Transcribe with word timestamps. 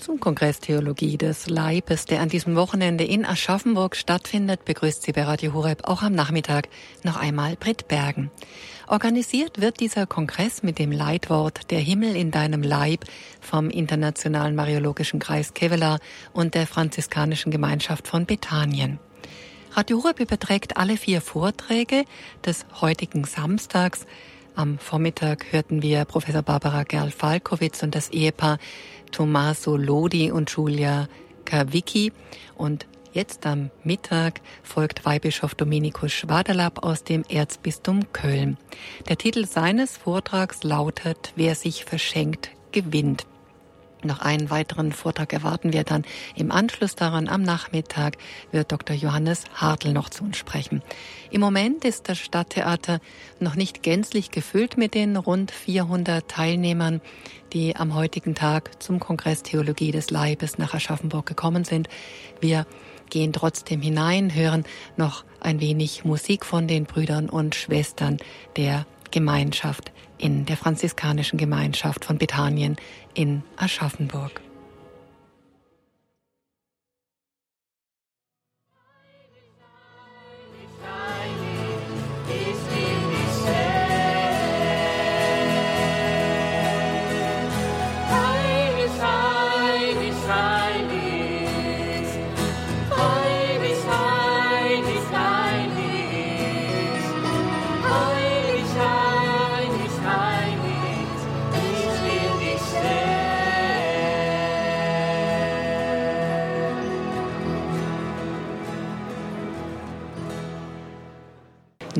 Zum 0.00 0.18
Kongress 0.18 0.60
Theologie 0.60 1.18
des 1.18 1.46
Leibes, 1.50 2.06
der 2.06 2.22
an 2.22 2.30
diesem 2.30 2.56
Wochenende 2.56 3.04
in 3.04 3.26
Aschaffenburg 3.26 3.94
stattfindet, 3.94 4.64
begrüßt 4.64 5.02
sie 5.02 5.12
bei 5.12 5.24
Radio 5.24 5.52
Horeb 5.52 5.82
auch 5.84 6.00
am 6.00 6.14
Nachmittag 6.14 6.70
noch 7.02 7.18
einmal 7.18 7.56
Britt 7.56 7.86
Bergen. 7.86 8.30
Organisiert 8.88 9.60
wird 9.60 9.78
dieser 9.78 10.06
Kongress 10.06 10.62
mit 10.62 10.78
dem 10.78 10.90
Leitwort 10.90 11.70
Der 11.70 11.80
Himmel 11.80 12.16
in 12.16 12.30
deinem 12.30 12.62
Leib 12.62 13.04
vom 13.42 13.68
Internationalen 13.68 14.54
Mariologischen 14.54 15.20
Kreis 15.20 15.52
Kevela 15.52 15.98
und 16.32 16.54
der 16.54 16.66
Franziskanischen 16.66 17.52
Gemeinschaft 17.52 18.08
von 18.08 18.24
Bethanien. 18.24 18.98
Radio 19.72 20.02
Horeb 20.02 20.18
überträgt 20.18 20.78
alle 20.78 20.96
vier 20.96 21.20
Vorträge 21.20 22.06
des 22.46 22.64
heutigen 22.80 23.24
Samstags. 23.24 24.06
Am 24.60 24.78
Vormittag 24.78 25.52
hörten 25.52 25.80
wir 25.80 26.04
Professor 26.04 26.42
Barbara 26.42 26.82
Gerl-Falkowitz 26.82 27.82
und 27.82 27.94
das 27.94 28.10
Ehepaar 28.10 28.58
Tommaso 29.10 29.74
Lodi 29.74 30.30
und 30.30 30.50
Julia 30.50 31.08
Kawicki. 31.46 32.12
Und 32.56 32.86
jetzt 33.14 33.46
am 33.46 33.70
Mittag 33.84 34.42
folgt 34.62 35.06
Weihbischof 35.06 35.54
Dominikus 35.54 36.12
Schwaderlapp 36.12 36.84
aus 36.84 37.04
dem 37.04 37.24
Erzbistum 37.26 38.12
Köln. 38.12 38.58
Der 39.08 39.16
Titel 39.16 39.46
seines 39.46 39.96
Vortrags 39.96 40.62
lautet 40.62 41.32
Wer 41.36 41.54
sich 41.54 41.86
verschenkt, 41.86 42.50
gewinnt. 42.70 43.24
Noch 44.02 44.20
einen 44.20 44.50
weiteren 44.50 44.92
Vortrag 44.92 45.32
erwarten 45.32 45.72
wir 45.72 45.84
dann. 45.84 46.04
Im 46.34 46.50
Anschluss 46.50 46.94
daran 46.94 47.28
am 47.28 47.42
Nachmittag 47.42 48.16
wird 48.50 48.72
Dr. 48.72 48.96
Johannes 48.96 49.44
Hartl 49.54 49.92
noch 49.92 50.08
zu 50.08 50.24
uns 50.24 50.38
sprechen. 50.38 50.82
Im 51.30 51.40
Moment 51.40 51.84
ist 51.84 52.08
das 52.08 52.18
Stadttheater 52.18 53.00
noch 53.40 53.56
nicht 53.56 53.82
gänzlich 53.82 54.30
gefüllt 54.30 54.76
mit 54.76 54.94
den 54.94 55.16
rund 55.16 55.50
400 55.50 56.26
Teilnehmern, 56.28 57.00
die 57.52 57.76
am 57.76 57.94
heutigen 57.94 58.34
Tag 58.34 58.82
zum 58.82 59.00
Kongress 59.00 59.42
Theologie 59.42 59.90
des 59.90 60.10
Leibes 60.10 60.56
nach 60.56 60.72
Aschaffenburg 60.72 61.26
gekommen 61.26 61.64
sind. 61.64 61.88
Wir 62.40 62.66
gehen 63.10 63.32
trotzdem 63.32 63.82
hinein, 63.82 64.34
hören 64.34 64.64
noch 64.96 65.24
ein 65.40 65.60
wenig 65.60 66.04
Musik 66.04 66.46
von 66.46 66.68
den 66.68 66.84
Brüdern 66.84 67.28
und 67.28 67.54
Schwestern 67.54 68.18
der 68.56 68.86
Gemeinschaft 69.10 69.92
in 70.20 70.44
der 70.44 70.56
franziskanischen 70.56 71.38
Gemeinschaft 71.38 72.04
von 72.04 72.18
Bethanien 72.18 72.76
in 73.14 73.42
Aschaffenburg. 73.56 74.40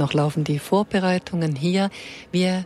Noch 0.01 0.15
laufen 0.15 0.45
die 0.45 0.59
Vorbereitungen 0.59 1.55
hier. 1.55 1.91
Wir 2.33 2.65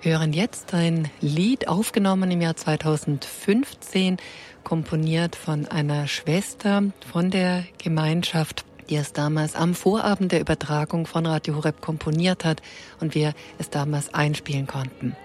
hören 0.00 0.34
jetzt 0.34 0.74
ein 0.74 1.10
Lied 1.22 1.66
aufgenommen 1.66 2.30
im 2.30 2.42
Jahr 2.42 2.56
2015, 2.56 4.18
komponiert 4.64 5.34
von 5.34 5.66
einer 5.66 6.08
Schwester 6.08 6.82
von 7.10 7.30
der 7.30 7.64
Gemeinschaft, 7.82 8.66
die 8.90 8.96
es 8.96 9.14
damals 9.14 9.56
am 9.56 9.72
Vorabend 9.74 10.32
der 10.32 10.42
Übertragung 10.42 11.06
von 11.06 11.24
Radio 11.24 11.54
Horeb 11.54 11.80
komponiert 11.80 12.44
hat 12.44 12.60
und 13.00 13.14
wir 13.14 13.32
es 13.56 13.70
damals 13.70 14.12
einspielen 14.12 14.66
konnten. 14.66 15.16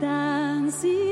Dann 0.00 0.68
sind 0.68 1.05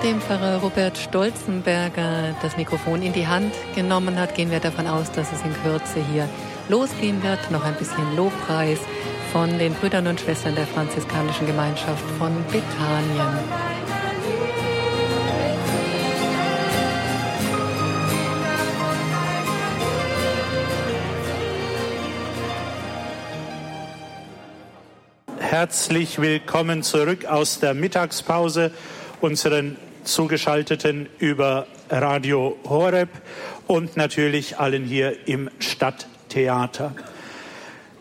Pfarrer 0.00 0.62
Robert 0.62 0.96
Stolzenberger 0.96 2.34
das 2.40 2.56
Mikrofon 2.56 3.02
in 3.02 3.12
die 3.12 3.26
Hand 3.26 3.52
genommen 3.74 4.18
hat, 4.18 4.34
gehen 4.34 4.50
wir 4.50 4.58
davon 4.58 4.86
aus, 4.86 5.12
dass 5.12 5.30
es 5.30 5.42
in 5.42 5.52
Kürze 5.62 6.02
hier 6.10 6.26
losgehen 6.70 7.22
wird. 7.22 7.50
Noch 7.50 7.62
ein 7.62 7.74
bisschen 7.74 8.16
Lobpreis 8.16 8.78
von 9.30 9.58
den 9.58 9.74
Brüdern 9.74 10.06
und 10.06 10.18
Schwestern 10.18 10.54
der 10.54 10.66
Franziskanischen 10.66 11.46
Gemeinschaft 11.46 12.02
von 12.18 12.32
Bethanien. 12.46 13.38
Herzlich 25.38 26.18
willkommen 26.22 26.82
zurück 26.82 27.26
aus 27.26 27.60
der 27.60 27.74
Mittagspause 27.74 28.72
unseren 29.20 29.76
Zugeschalteten 30.04 31.08
über 31.18 31.66
Radio 31.88 32.56
Horeb 32.68 33.08
und 33.66 33.96
natürlich 33.96 34.58
allen 34.58 34.84
hier 34.84 35.28
im 35.28 35.50
Stadttheater. 35.58 36.94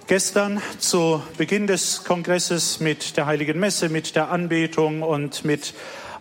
Gestern 0.07 0.61
zu 0.79 1.21
Beginn 1.37 1.67
des 1.67 2.03
Kongresses 2.03 2.79
mit 2.79 3.15
der 3.15 3.25
Heiligen 3.25 3.59
Messe, 3.59 3.89
mit 3.89 4.15
der 4.15 4.31
Anbetung 4.31 5.03
und 5.03 5.45
mit 5.45 5.73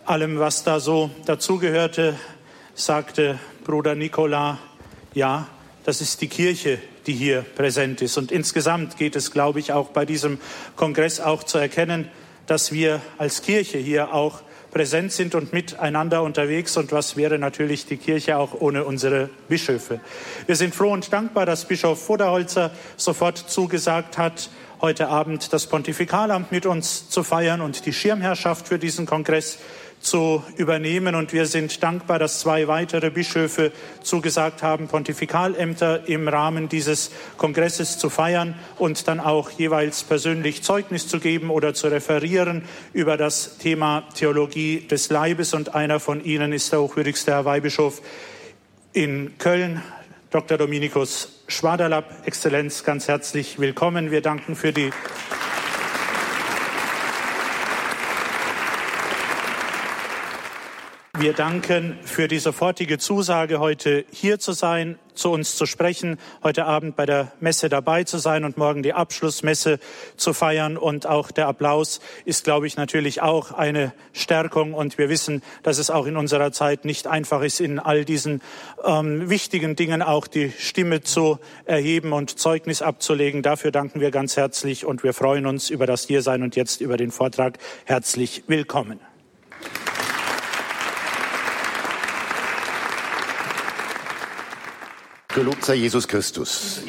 allem, 0.05 0.39
was 0.39 0.63
da 0.63 0.79
so 0.79 1.09
dazugehörte, 1.25 2.15
sagte 2.75 3.39
Bruder 3.63 3.95
Nikola, 3.95 4.59
ja, 5.13 5.47
das 5.85 6.01
ist 6.01 6.21
die 6.21 6.27
Kirche, 6.27 6.79
die 7.07 7.13
hier 7.13 7.41
präsent 7.41 8.01
ist. 8.01 8.17
Und 8.17 8.31
insgesamt 8.31 8.97
geht 8.97 9.15
es, 9.15 9.31
glaube 9.31 9.59
ich, 9.59 9.73
auch 9.73 9.89
bei 9.89 10.05
diesem 10.05 10.39
Kongress 10.75 11.19
auch 11.19 11.43
zu 11.43 11.57
erkennen, 11.57 12.09
dass 12.45 12.71
wir 12.71 13.01
als 13.17 13.41
Kirche 13.41 13.77
hier 13.77 14.13
auch 14.13 14.41
präsent 14.71 15.11
sind 15.11 15.35
und 15.35 15.53
miteinander 15.53 16.23
unterwegs. 16.23 16.77
Und 16.77 16.91
was 16.91 17.17
wäre 17.17 17.39
natürlich 17.39 17.85
die 17.85 17.97
Kirche 17.97 18.37
auch 18.37 18.53
ohne 18.59 18.83
unsere 18.83 19.29
Bischöfe? 19.47 19.99
Wir 20.45 20.55
sind 20.55 20.75
froh 20.75 20.91
und 20.91 21.11
dankbar, 21.11 21.45
dass 21.45 21.65
Bischof 21.65 22.03
Voderholzer 22.03 22.71
sofort 22.97 23.37
zugesagt 23.37 24.17
hat, 24.17 24.49
heute 24.81 25.09
Abend 25.09 25.51
das 25.51 25.67
Pontifikalamt 25.67 26.51
mit 26.51 26.65
uns 26.65 27.09
zu 27.09 27.23
feiern 27.23 27.61
und 27.61 27.85
die 27.85 27.93
Schirmherrschaft 27.93 28.67
für 28.67 28.79
diesen 28.79 29.05
Kongress 29.05 29.59
zu 29.99 30.43
übernehmen. 30.57 31.15
Und 31.15 31.33
wir 31.33 31.45
sind 31.45 31.83
dankbar, 31.83 32.19
dass 32.19 32.39
zwei 32.39 32.67
weitere 32.67 33.09
Bischöfe 33.09 33.71
zugesagt 34.01 34.63
haben, 34.63 34.87
Pontifikalämter 34.87 36.07
im 36.07 36.27
Rahmen 36.27 36.69
dieses 36.69 37.11
Kongresses 37.37 37.97
zu 37.97 38.09
feiern 38.09 38.55
und 38.77 39.07
dann 39.07 39.19
auch 39.19 39.51
jeweils 39.51 40.03
persönlich 40.03 40.63
Zeugnis 40.63 41.07
zu 41.07 41.19
geben 41.19 41.49
oder 41.49 41.73
zu 41.73 41.87
referieren 41.87 42.63
über 42.93 43.17
das 43.17 43.57
Thema 43.57 44.03
Theologie 44.15 44.87
des 44.87 45.09
Leibes. 45.09 45.53
Und 45.53 45.75
einer 45.75 45.99
von 45.99 46.23
ihnen 46.23 46.53
ist 46.53 46.71
der 46.71 46.81
hochwürdigste 46.81 47.31
Herr 47.31 47.45
Weihbischof 47.45 48.01
in 48.93 49.37
Köln, 49.37 49.81
Dr. 50.31 50.57
Dominikus 50.57 51.43
Schwaderlapp, 51.47 52.27
Exzellenz, 52.27 52.83
ganz 52.83 53.07
herzlich 53.07 53.57
willkommen. 53.57 54.11
Wir 54.11 54.21
danken 54.21 54.55
für 54.55 54.71
die 54.71 54.91
Wir 61.19 61.33
danken 61.33 61.99
für 62.05 62.29
die 62.29 62.39
sofortige 62.39 62.97
Zusage, 62.97 63.59
heute 63.59 64.05
hier 64.09 64.39
zu 64.39 64.53
sein, 64.53 64.97
zu 65.15 65.31
uns 65.31 65.57
zu 65.57 65.65
sprechen, 65.65 66.17
heute 66.43 66.63
Abend 66.63 66.95
bei 66.95 67.05
der 67.05 67.33
Messe 67.41 67.67
dabei 67.67 68.05
zu 68.05 68.19
sein 68.19 68.45
und 68.45 68.55
morgen 68.55 68.83
die 68.83 68.93
Abschlussmesse 68.93 69.79
zu 70.15 70.31
feiern. 70.31 70.77
Und 70.77 71.07
auch 71.07 71.31
der 71.31 71.47
Applaus 71.49 71.99
ist, 72.23 72.45
glaube 72.45 72.67
ich, 72.67 72.77
natürlich 72.77 73.21
auch 73.21 73.51
eine 73.51 73.91
Stärkung. 74.13 74.73
Und 74.73 74.97
wir 74.97 75.09
wissen, 75.09 75.43
dass 75.61 75.77
es 75.77 75.89
auch 75.89 76.05
in 76.05 76.15
unserer 76.15 76.53
Zeit 76.53 76.85
nicht 76.85 77.05
einfach 77.05 77.41
ist, 77.41 77.59
in 77.59 77.79
all 77.79 78.05
diesen 78.05 78.41
ähm, 78.85 79.29
wichtigen 79.29 79.75
Dingen 79.75 80.01
auch 80.01 80.25
die 80.25 80.53
Stimme 80.57 81.01
zu 81.01 81.37
erheben 81.65 82.13
und 82.13 82.39
Zeugnis 82.39 82.81
abzulegen. 82.81 83.41
Dafür 83.41 83.71
danken 83.71 83.99
wir 83.99 84.11
ganz 84.11 84.37
herzlich 84.37 84.85
und 84.85 85.03
wir 85.03 85.13
freuen 85.13 85.47
uns 85.47 85.69
über 85.69 85.85
das 85.85 86.07
Hiersein 86.07 86.43
und 86.43 86.55
jetzt 86.55 86.79
über 86.79 86.95
den 86.95 87.11
Vortrag. 87.11 87.57
Herzlich 87.83 88.45
willkommen. 88.47 89.01
Sei 95.61 95.75
Jesus 95.75 96.05
Christus. 96.05 96.81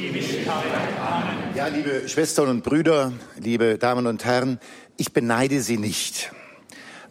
Ja, 1.55 1.69
liebe 1.69 2.09
Schwestern 2.09 2.49
und 2.49 2.65
Brüder, 2.65 3.13
liebe 3.39 3.79
Damen 3.79 4.09
und 4.09 4.25
Herren, 4.25 4.59
ich 4.97 5.13
beneide 5.13 5.61
Sie 5.61 5.77
nicht. 5.77 6.33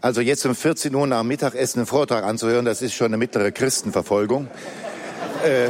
Also 0.02 0.20
jetzt 0.20 0.46
um 0.46 0.54
14 0.54 0.94
Uhr 0.94 1.08
nach 1.08 1.24
Mittagessen 1.24 1.80
einen 1.80 1.86
Vortrag 1.86 2.26
anzuhören, 2.26 2.66
das 2.66 2.82
ist 2.82 2.94
schon 2.94 3.08
eine 3.08 3.18
mittlere 3.18 3.54
Christenverfolgung. 3.54 4.50
Äh, 5.46 5.70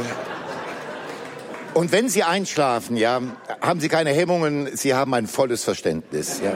und 1.74 1.92
wenn 1.92 2.08
Sie 2.08 2.24
einschlafen, 2.24 2.96
ja, 2.96 3.20
haben 3.60 3.78
Sie 3.78 3.88
keine 3.88 4.10
Hemmungen, 4.10 4.76
Sie 4.76 4.94
haben 4.94 5.14
ein 5.14 5.28
volles 5.28 5.62
Verständnis. 5.62 6.40
Ja, 6.42 6.54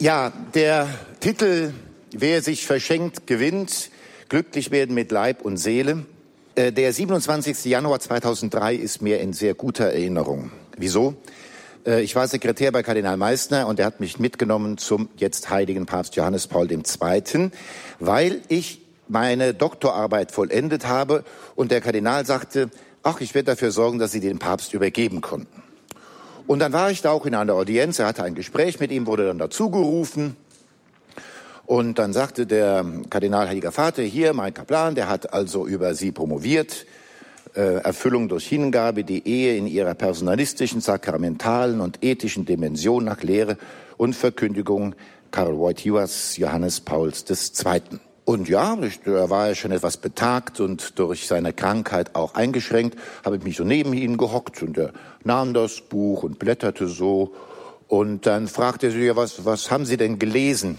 ja 0.00 0.32
der 0.52 0.88
Titel 1.20 1.72
Wer 2.12 2.42
sich 2.42 2.66
verschenkt, 2.66 3.26
gewinnt, 3.26 3.90
glücklich 4.28 4.70
werden 4.70 4.94
mit 4.94 5.10
Leib 5.10 5.40
und 5.42 5.56
Seele 5.56 6.04
der 6.56 6.92
27. 6.92 7.64
Januar 7.64 7.98
2003 7.98 8.76
ist 8.76 9.02
mir 9.02 9.20
in 9.20 9.32
sehr 9.32 9.54
guter 9.54 9.86
Erinnerung. 9.86 10.52
Wieso? 10.76 11.14
Äh, 11.84 12.02
ich 12.02 12.14
war 12.14 12.28
Sekretär 12.28 12.70
bei 12.70 12.82
Kardinal 12.82 13.16
Meissner 13.16 13.66
und 13.66 13.80
er 13.80 13.86
hat 13.86 14.00
mich 14.00 14.18
mitgenommen 14.18 14.78
zum 14.78 15.08
jetzt 15.16 15.50
heiligen 15.50 15.86
Papst 15.86 16.16
Johannes 16.16 16.46
Paul 16.46 16.70
II., 16.70 17.50
weil 17.98 18.40
ich 18.48 18.82
meine 19.08 19.52
Doktorarbeit 19.52 20.30
vollendet 20.30 20.86
habe 20.86 21.24
und 21.56 21.70
der 21.70 21.80
Kardinal 21.80 22.24
sagte, 22.24 22.70
ach, 23.02 23.20
ich 23.20 23.34
werde 23.34 23.46
dafür 23.46 23.70
sorgen, 23.70 23.98
dass 23.98 24.12
Sie 24.12 24.20
den 24.20 24.38
Papst 24.38 24.74
übergeben 24.74 25.20
konnten. 25.20 25.62
Und 26.46 26.58
dann 26.60 26.72
war 26.72 26.90
ich 26.90 27.02
da 27.02 27.10
auch 27.10 27.26
in 27.26 27.34
einer 27.34 27.54
Audienz, 27.54 27.98
er 27.98 28.06
hatte 28.06 28.22
ein 28.22 28.34
Gespräch 28.34 28.78
mit 28.78 28.92
ihm, 28.92 29.06
wurde 29.06 29.26
dann 29.26 29.38
dazugerufen 29.38 30.36
und 31.66 31.98
dann 31.98 32.12
sagte 32.12 32.46
der 32.46 32.84
Kardinal 33.08 33.48
Heiliger 33.48 33.72
Vater, 33.72 34.02
hier 34.02 34.34
mein 34.34 34.52
Kaplan, 34.52 34.94
der 34.94 35.08
hat 35.08 35.32
also 35.32 35.66
über 35.66 35.94
sie 35.94 36.12
promoviert, 36.12 36.86
äh, 37.54 37.76
Erfüllung 37.76 38.28
durch 38.28 38.46
Hingabe, 38.46 39.04
die 39.04 39.26
Ehe 39.26 39.56
in 39.56 39.66
ihrer 39.66 39.94
personalistischen, 39.94 40.80
sakramentalen 40.80 41.80
und 41.80 42.04
ethischen 42.04 42.44
Dimension 42.44 43.04
nach 43.04 43.22
Lehre 43.22 43.56
und 43.96 44.14
Verkündigung 44.14 44.94
Karl 45.30 45.56
Wojtyłas 45.56 46.36
Johannes 46.36 46.80
Pauls 46.80 47.24
II. 47.28 47.80
Und 48.26 48.48
ja, 48.48 48.76
da 49.04 49.30
war 49.30 49.48
er 49.48 49.54
schon 49.54 49.72
etwas 49.72 49.98
betagt 49.98 50.60
und 50.60 50.98
durch 50.98 51.26
seine 51.26 51.52
Krankheit 51.52 52.14
auch 52.14 52.34
eingeschränkt, 52.34 52.98
habe 53.24 53.36
ich 53.36 53.42
mich 53.42 53.56
so 53.56 53.64
neben 53.64 53.92
ihn 53.92 54.16
gehockt 54.16 54.62
und 54.62 54.78
er 54.78 54.92
nahm 55.24 55.52
das 55.54 55.80
Buch 55.80 56.22
und 56.22 56.38
blätterte 56.38 56.88
so. 56.88 57.34
Und 57.86 58.26
dann 58.26 58.48
fragte 58.48 58.86
er 58.86 58.92
sie, 58.92 59.04
ja, 59.04 59.16
was, 59.16 59.44
was 59.44 59.70
haben 59.70 59.84
Sie 59.84 59.98
denn 59.98 60.18
gelesen? 60.18 60.78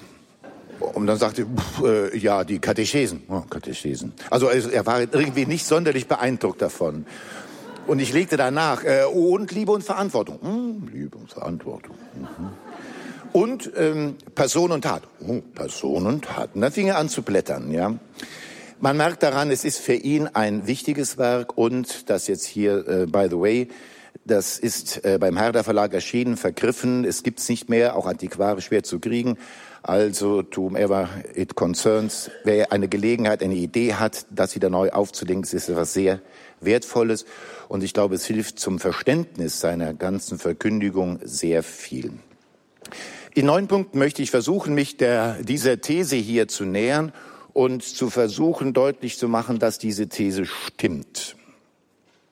Und 0.80 1.07
dann 1.07 1.18
sagte 1.18 1.45
äh, 1.83 2.18
ja, 2.18 2.44
die 2.44 2.60
Katechesen. 2.60 3.24
Oh, 3.30 3.42
Katechesen. 3.50 4.13
Also, 4.30 4.48
also 4.48 4.69
er 4.69 4.86
war 4.86 5.00
irgendwie 5.00 5.45
nicht 5.45 5.66
sonderlich 5.66 6.07
beeindruckt 6.07 6.62
davon. 6.62 7.06
Und 7.88 8.00
ich 8.00 8.13
legte 8.13 8.36
danach, 8.36 8.83
äh, 8.83 9.04
und 9.06 9.51
Liebe 9.51 9.72
und 9.72 9.83
Verantwortung. 9.83 10.39
Hm, 10.42 10.89
Liebe 10.92 11.18
und 11.18 11.31
Verantwortung. 11.31 11.95
Mhm. 12.16 12.50
Und 13.31 13.72
ähm, 13.75 14.16
Person 14.33 14.72
und 14.72 14.83
Tat. 14.83 15.04
Oh, 15.27 15.42
Person 15.54 16.07
und 16.07 16.25
Tat. 16.25 16.56
Und 16.56 16.62
dann 16.62 16.72
fing 16.72 16.88
er 16.88 16.98
an 16.98 17.10
zu 17.10 17.22
blättern, 17.22 17.72
ja. 17.72 17.94
Man 18.80 18.98
merkt 18.98 19.24
daran, 19.24 19.51
es 19.51 19.63
ist 19.63 19.80
für 19.80 19.94
ihn 19.94 20.27
ein 20.27 20.68
wichtiges 20.68 21.18
Werk 21.18 21.57
und 21.57 22.10
das 22.10 22.27
jetzt 22.27 22.45
hier, 22.45 22.88
äh, 22.88 23.06
by 23.06 23.27
the 23.30 23.39
way, 23.39 23.68
das 24.25 24.57
ist 24.57 25.04
äh, 25.06 25.18
beim 25.19 25.38
Herder 25.38 25.63
Verlag 25.63 25.94
erschienen, 25.94 26.36
vergriffen. 26.38 27.06
Es 27.06 27.24
gibt's 27.24 27.48
nicht 27.48 27.69
mehr, 27.69 27.95
auch 27.95 28.06
antiquarisch 28.06 28.66
schwer 28.66 28.83
zu 28.83 29.00
kriegen. 29.00 29.38
Also, 29.88 30.42
to 30.42 30.64
whomever 30.64 31.08
it 31.36 31.54
concerns, 31.54 32.32
wer 32.44 32.72
eine 32.72 32.88
Gelegenheit, 32.88 33.44
eine 33.44 33.54
Idee 33.54 33.94
hat, 33.94 34.26
das 34.32 34.56
wieder 34.56 34.72
neu 34.72 34.90
aufzulegen, 34.90 35.44
ist 35.44 35.70
etwas 35.70 35.94
sehr 35.94 36.22
Wertvolles. 36.60 37.26
Und 37.70 37.84
ich 37.84 37.94
glaube, 37.94 38.16
es 38.16 38.26
hilft 38.26 38.58
zum 38.58 38.80
Verständnis 38.80 39.60
seiner 39.60 39.94
ganzen 39.94 40.40
Verkündigung 40.40 41.20
sehr 41.24 41.62
viel. 41.62 42.14
In 43.36 43.46
neun 43.46 43.68
Punkten 43.68 44.00
möchte 44.00 44.24
ich 44.24 44.32
versuchen, 44.32 44.74
mich 44.74 44.98
der, 44.98 45.44
dieser 45.44 45.80
These 45.80 46.16
hier 46.16 46.48
zu 46.48 46.66
nähern 46.66 47.12
und 47.54 47.84
zu 47.84 48.10
versuchen, 48.10 48.74
deutlich 48.74 49.20
zu 49.20 49.28
machen, 49.28 49.60
dass 49.60 49.78
diese 49.78 50.08
These 50.10 50.48
stimmt. 50.48 51.36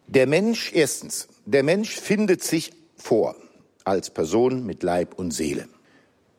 Der 0.07 0.25
Mensch, 0.25 0.71
erstens, 0.73 1.27
der 1.45 1.61
Mensch 1.61 1.91
findet 1.91 2.43
sich 2.43 2.73
vor 2.97 3.35
als 3.83 4.09
Person 4.09 4.65
mit 4.65 4.81
Leib 4.81 5.13
und 5.19 5.29
Seele. 5.29 5.67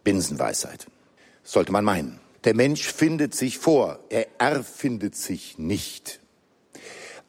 Binsenweisheit 0.03 0.89
sollte 1.45 1.71
man 1.71 1.85
meinen. 1.85 2.21
Der 2.43 2.55
Mensch 2.55 2.93
findet 2.93 3.35
sich 3.35 3.59
vor, 3.59 4.01
er 4.09 4.27
erfindet 4.39 5.15
sich 5.15 5.59
nicht. 5.59 6.21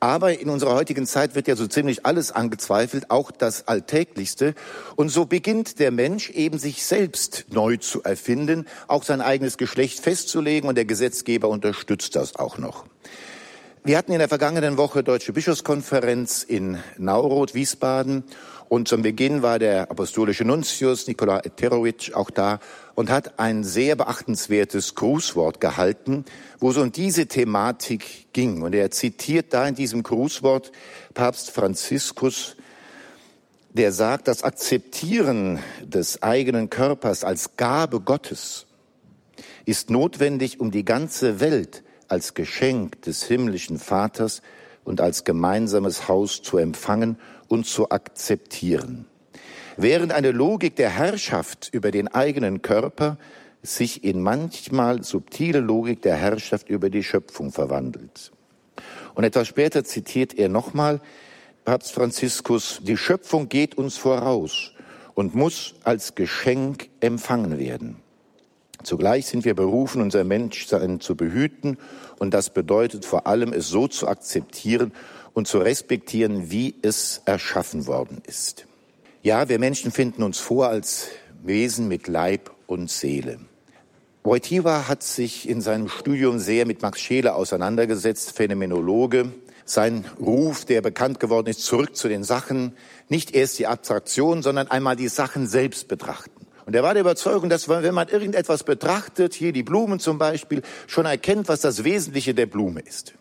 Aber 0.01 0.38
in 0.38 0.50
unserer 0.50 0.75
heutigen 0.75 1.07
Zeit 1.07 1.35
wird 1.35 1.47
ja 1.47 1.56
so 1.56 1.67
ziemlich 1.67 2.06
alles 2.06 2.31
angezweifelt, 2.31 3.09
auch 3.09 3.31
das 3.31 3.67
Alltäglichste. 3.67 4.53
Und 4.95 5.09
so 5.09 5.25
beginnt 5.25 5.79
der 5.79 5.91
Mensch 5.91 6.29
eben 6.31 6.59
sich 6.59 6.83
selbst 6.83 7.45
neu 7.50 7.77
zu 7.77 8.03
erfinden, 8.03 8.67
auch 8.88 9.03
sein 9.03 9.21
eigenes 9.21 9.57
Geschlecht 9.57 10.00
festzulegen 10.00 10.69
und 10.69 10.75
der 10.75 10.85
Gesetzgeber 10.85 11.47
unterstützt 11.47 12.15
das 12.15 12.35
auch 12.35 12.57
noch. 12.57 12.85
Wir 13.83 13.97
hatten 13.97 14.12
in 14.12 14.19
der 14.19 14.29
vergangenen 14.29 14.77
Woche 14.77 15.03
Deutsche 15.03 15.31
Bischofskonferenz 15.31 16.44
in 16.44 16.79
Nauroth, 16.97 17.53
Wiesbaden. 17.53 18.23
Und 18.67 18.88
zum 18.88 19.03
Beginn 19.03 19.41
war 19.41 19.60
der 19.60 19.91
apostolische 19.91 20.43
Nuntius 20.43 21.07
Nikola 21.07 21.39
Eterovic 21.45 22.13
auch 22.15 22.29
da 22.29 22.60
und 22.95 23.10
hat 23.10 23.39
ein 23.39 23.63
sehr 23.63 23.95
beachtenswertes 23.95 24.95
Grußwort 24.95 25.62
gehalten, 25.62 26.25
wo 26.60 26.72
es 26.72 26.77
um 26.77 26.91
diese 26.91 27.27
Thematik 27.27 28.34
ging. 28.34 28.63
Und 28.63 28.74
er 28.74 28.89
zitiert 28.91 29.53
da 29.53 29.67
in 29.67 29.75
diesem 29.75 30.01
Grußwort 30.01 30.72
Papst 31.13 31.51
Franziskus, 31.51 32.55
der 33.69 33.91
sagt, 33.91 34.27
das 34.27 34.43
Akzeptieren 34.43 35.60
des 35.84 36.24
eigenen 36.24 36.69
Körpers 36.69 37.24
als 37.24 37.57
Gabe 37.57 38.00
Gottes 38.00 38.65
ist 39.65 39.89
notwendig, 39.89 40.60
um 40.60 40.72
die 40.72 40.86
ganze 40.86 41.39
Welt 41.39 41.84
als 42.07 42.34
Geschenk 42.34 43.01
des 43.01 43.24
himmlischen 43.24 43.79
Vaters 43.79 44.41
und 44.84 45.01
als 45.01 45.24
gemeinsames 45.24 46.07
Haus 46.07 46.41
zu 46.41 46.57
empfangen 46.57 47.17
und 47.48 47.66
zu 47.66 47.90
akzeptieren. 47.90 49.06
Während 49.78 50.14
eine 50.14 50.32
Logik 50.32 50.75
der 50.75 50.90
Herrschaft 50.90 51.70
über 51.72 51.92
den 51.92 52.08
eigenen 52.08 52.62
Körper 52.62 53.18
sich 53.62 54.04
in 54.04 54.22
manchmal 54.22 55.04
subtile 55.04 55.60
Logik 55.60 56.02
der 56.02 56.16
Herrschaft 56.16 56.70
über 56.70 56.90
die 56.90 57.04
Schöpfung 57.04 57.52
verwandelt. 57.52 58.32
Und 59.16 59.24
etwas 59.24 59.48
später 59.48 59.84
zitiert 59.84 60.38
er 60.38 60.50
nochmal 60.50 61.02
Papst 61.66 61.94
Franziskus, 61.94 62.80
die 62.84 62.96
Schöpfung 62.96 63.50
geht 63.50 63.75
uns 63.75 63.98
voraus 63.98 64.72
und 65.16 65.34
muss 65.34 65.74
als 65.84 66.14
Geschenk 66.14 66.90
empfangen 67.00 67.58
werden. 67.58 67.98
Zugleich 68.84 69.25
sind 69.25 69.46
wir 69.46 69.56
berufen, 69.56 70.02
unser 70.02 70.24
Menschsein 70.24 71.00
zu 71.00 71.16
behüten 71.16 71.80
und 72.20 72.36
das 72.36 72.52
bedeutet 72.52 73.04
vor 73.04 73.25
allem, 73.25 73.52
es 73.52 73.68
so 73.68 73.88
zu 73.88 74.08
akzeptieren 74.08 74.92
und 75.36 75.48
zu 75.48 75.60
respektieren, 75.60 76.50
wie 76.50 76.75
es 76.82 77.22
erschaffen 77.25 77.86
worden 77.86 78.24
ist. 78.25 78.65
Ja, 79.22 79.50
wir 79.50 79.60
Menschen 79.60 79.92
finden 79.92 80.24
uns 80.24 80.39
vor 80.39 80.70
als 80.70 81.10
Wesen 81.44 81.88
mit 81.88 82.08
Leib 82.08 82.50
und 82.65 82.89
Seele. 82.89 83.39
Wojtyła 84.24 84.88
hat 84.88 85.04
sich 85.04 85.48
in 85.48 85.62
seinem 85.62 85.88
Studium 85.88 86.39
sehr 86.39 86.65
mit 86.65 86.82
Max 86.82 87.00
Scheler 87.00 87.36
auseinandergesetzt, 87.36 88.32
Phänomenologe. 88.32 89.32
Sein 89.65 90.06
Ruf, 90.20 90.65
der 90.65 90.82
bekannt 90.82 91.20
geworden 91.20 91.48
ist, 91.48 91.63
zurück 91.63 91.96
zu 91.96 92.08
den 92.08 92.24
Sachen, 92.24 92.75
nicht 93.10 93.36
erst 93.36 93.60
die 93.60 93.68
Abstraktion, 93.68 94.42
sondern 94.42 94.68
einmal 94.72 94.96
die 94.96 95.10
Sachen 95.10 95.48
selbst 95.48 95.88
betrachten. 95.88 96.48
Und 96.65 96.75
er 96.75 96.82
war 96.82 96.94
der 96.94 97.01
Überzeugung, 97.01 97.50
dass 97.50 97.68
wenn 97.70 97.94
man 97.94 98.08
irgendetwas 98.08 98.63
betrachtet, 98.63 99.34
hier 99.34 99.51
die 99.51 99.63
Blumen 99.63 100.00
zum 100.00 100.18
Beispiel, 100.18 100.62
schon 100.88 101.06
erkennt, 101.06 101.48
was 101.48 101.62
das 101.62 101.84
Wesentliche 101.84 102.34
der 102.34 102.48
Blume 102.48 102.80
ist. 102.80 103.13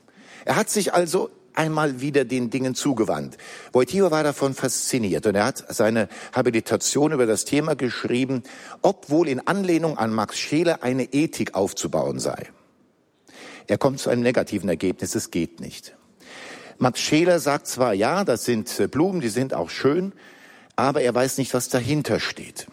Er 0.46 0.56
hat 0.56 0.70
sich 0.70 0.94
also 0.94 1.28
einmal 1.54 2.00
wieder 2.00 2.24
den 2.24 2.50
Dingen 2.50 2.74
zugewandt. 2.74 3.36
Wojtyła 3.72 4.10
war 4.10 4.24
davon 4.24 4.54
fasziniert 4.54 5.26
und 5.26 5.34
er 5.34 5.46
hat 5.46 5.64
seine 5.68 6.08
Habilitation 6.32 7.12
über 7.12 7.26
das 7.26 7.44
Thema 7.44 7.74
geschrieben, 7.74 8.42
ob 8.82 9.10
wohl 9.10 9.28
in 9.28 9.46
Anlehnung 9.46 9.98
an 9.98 10.12
Max 10.12 10.38
Scheler 10.38 10.82
eine 10.82 11.04
Ethik 11.12 11.54
aufzubauen 11.54 12.18
sei. 12.18 12.50
Er 13.66 13.78
kommt 13.78 14.00
zu 14.00 14.10
einem 14.10 14.22
negativen 14.22 14.68
Ergebnis, 14.68 15.14
es 15.14 15.30
geht 15.30 15.60
nicht. 15.60 15.96
Max 16.78 17.00
Scheler 17.00 17.38
sagt 17.38 17.66
zwar, 17.66 17.94
ja, 17.94 18.24
das 18.24 18.44
sind 18.44 18.78
äh, 18.80 18.88
Blumen, 18.88 19.20
die 19.20 19.28
sind 19.28 19.54
auch 19.54 19.70
schön, 19.70 20.12
aber 20.76 21.02
er 21.02 21.14
weiß 21.14 21.38
nicht, 21.38 21.54
was 21.54 21.68
dahinter 21.68 22.20
steht. 22.20 22.66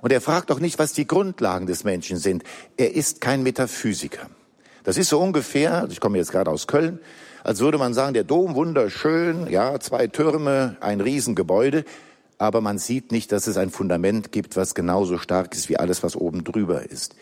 Und 0.00 0.12
er 0.12 0.20
fragt 0.20 0.50
auch 0.50 0.60
nicht, 0.60 0.78
was 0.78 0.92
die 0.92 1.06
Grundlagen 1.06 1.66
des 1.66 1.84
Menschen 1.84 2.16
sind. 2.16 2.42
Er 2.76 2.94
ist 2.94 3.20
kein 3.20 3.42
Metaphysiker. 3.42 4.30
Das 4.82 4.98
ist 4.98 5.08
so 5.08 5.20
ungefähr, 5.20 5.86
ich 5.90 6.00
komme 6.00 6.18
jetzt 6.18 6.30
gerade 6.30 6.50
aus 6.50 6.66
Köln, 6.66 7.00
als 7.44 7.60
würde 7.60 7.76
man 7.76 7.92
sagen, 7.92 8.14
der 8.14 8.24
Dom 8.24 8.54
wunderschön, 8.54 9.46
ja, 9.48 9.78
zwei 9.78 10.06
Türme, 10.06 10.76
ein 10.80 11.00
Riesengebäude, 11.00 11.84
aber 12.38 12.62
man 12.62 12.78
sieht 12.78 13.12
nicht, 13.12 13.30
dass 13.32 13.46
es 13.46 13.58
ein 13.58 13.70
Fundament 13.70 14.32
gibt, 14.32 14.56
was 14.56 14.74
genauso 14.74 15.18
stark 15.18 15.54
ist 15.54 15.68
wie 15.68 15.76
alles, 15.76 16.02
was 16.02 16.16
oben 16.16 16.42
drüber 16.42 16.90
ist. 16.90 17.14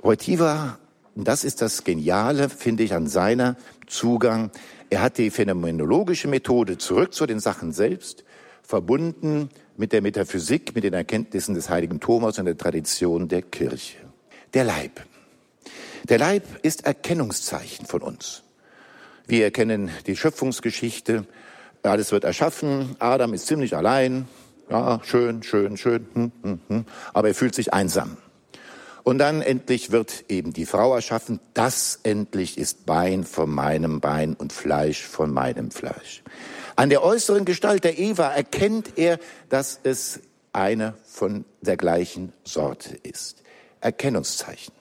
Wojtyła, 0.00 0.78
das 1.16 1.44
ist 1.44 1.60
das 1.60 1.84
Geniale, 1.84 2.48
finde 2.48 2.84
ich, 2.84 2.94
an 2.94 3.08
seiner 3.08 3.56
Zugang. 3.86 4.50
Er 4.90 5.02
hat 5.02 5.18
die 5.18 5.30
phänomenologische 5.30 6.28
Methode 6.28 6.78
zurück 6.78 7.12
zu 7.12 7.26
den 7.26 7.40
Sachen 7.40 7.72
selbst, 7.72 8.24
verbunden 8.62 9.50
mit 9.76 9.92
der 9.92 10.02
Metaphysik, 10.02 10.74
mit 10.74 10.84
den 10.84 10.94
Erkenntnissen 10.94 11.54
des 11.54 11.68
heiligen 11.68 12.00
Thomas 12.00 12.38
und 12.38 12.46
der 12.46 12.56
Tradition 12.56 13.28
der 13.28 13.42
Kirche. 13.42 13.98
Der 14.54 14.64
Leib. 14.64 15.04
Der 16.08 16.18
Leib 16.18 16.44
ist 16.62 16.86
Erkennungszeichen 16.86 17.86
von 17.86 18.02
uns. 18.02 18.42
Wir 19.26 19.44
erkennen 19.44 19.90
die 20.06 20.16
Schöpfungsgeschichte. 20.16 21.26
Alles 21.82 22.12
wird 22.12 22.24
erschaffen. 22.24 22.96
Adam 22.98 23.34
ist 23.34 23.46
ziemlich 23.46 23.76
allein. 23.76 24.28
Ja, 24.70 25.00
schön, 25.04 25.42
schön, 25.42 25.76
schön. 25.76 26.06
Hm, 26.14 26.32
hm, 26.42 26.60
hm. 26.68 26.84
Aber 27.12 27.28
er 27.28 27.34
fühlt 27.34 27.54
sich 27.54 27.72
einsam. 27.72 28.16
Und 29.04 29.18
dann 29.18 29.42
endlich 29.42 29.90
wird 29.90 30.24
eben 30.28 30.52
die 30.52 30.66
Frau 30.66 30.94
erschaffen. 30.94 31.40
Das 31.54 32.00
endlich 32.04 32.56
ist 32.56 32.86
Bein 32.86 33.24
von 33.24 33.50
meinem 33.50 34.00
Bein 34.00 34.34
und 34.34 34.52
Fleisch 34.52 35.02
von 35.02 35.32
meinem 35.32 35.70
Fleisch. 35.70 36.22
An 36.76 36.88
der 36.88 37.02
äußeren 37.02 37.44
Gestalt 37.44 37.84
der 37.84 37.98
Eva 37.98 38.28
erkennt 38.28 38.96
er, 38.96 39.18
dass 39.48 39.80
es 39.82 40.20
eine 40.52 40.94
von 41.04 41.44
der 41.60 41.76
gleichen 41.76 42.32
Sorte 42.44 42.96
ist. 43.02 43.42
Erkennungszeichen. 43.80 44.72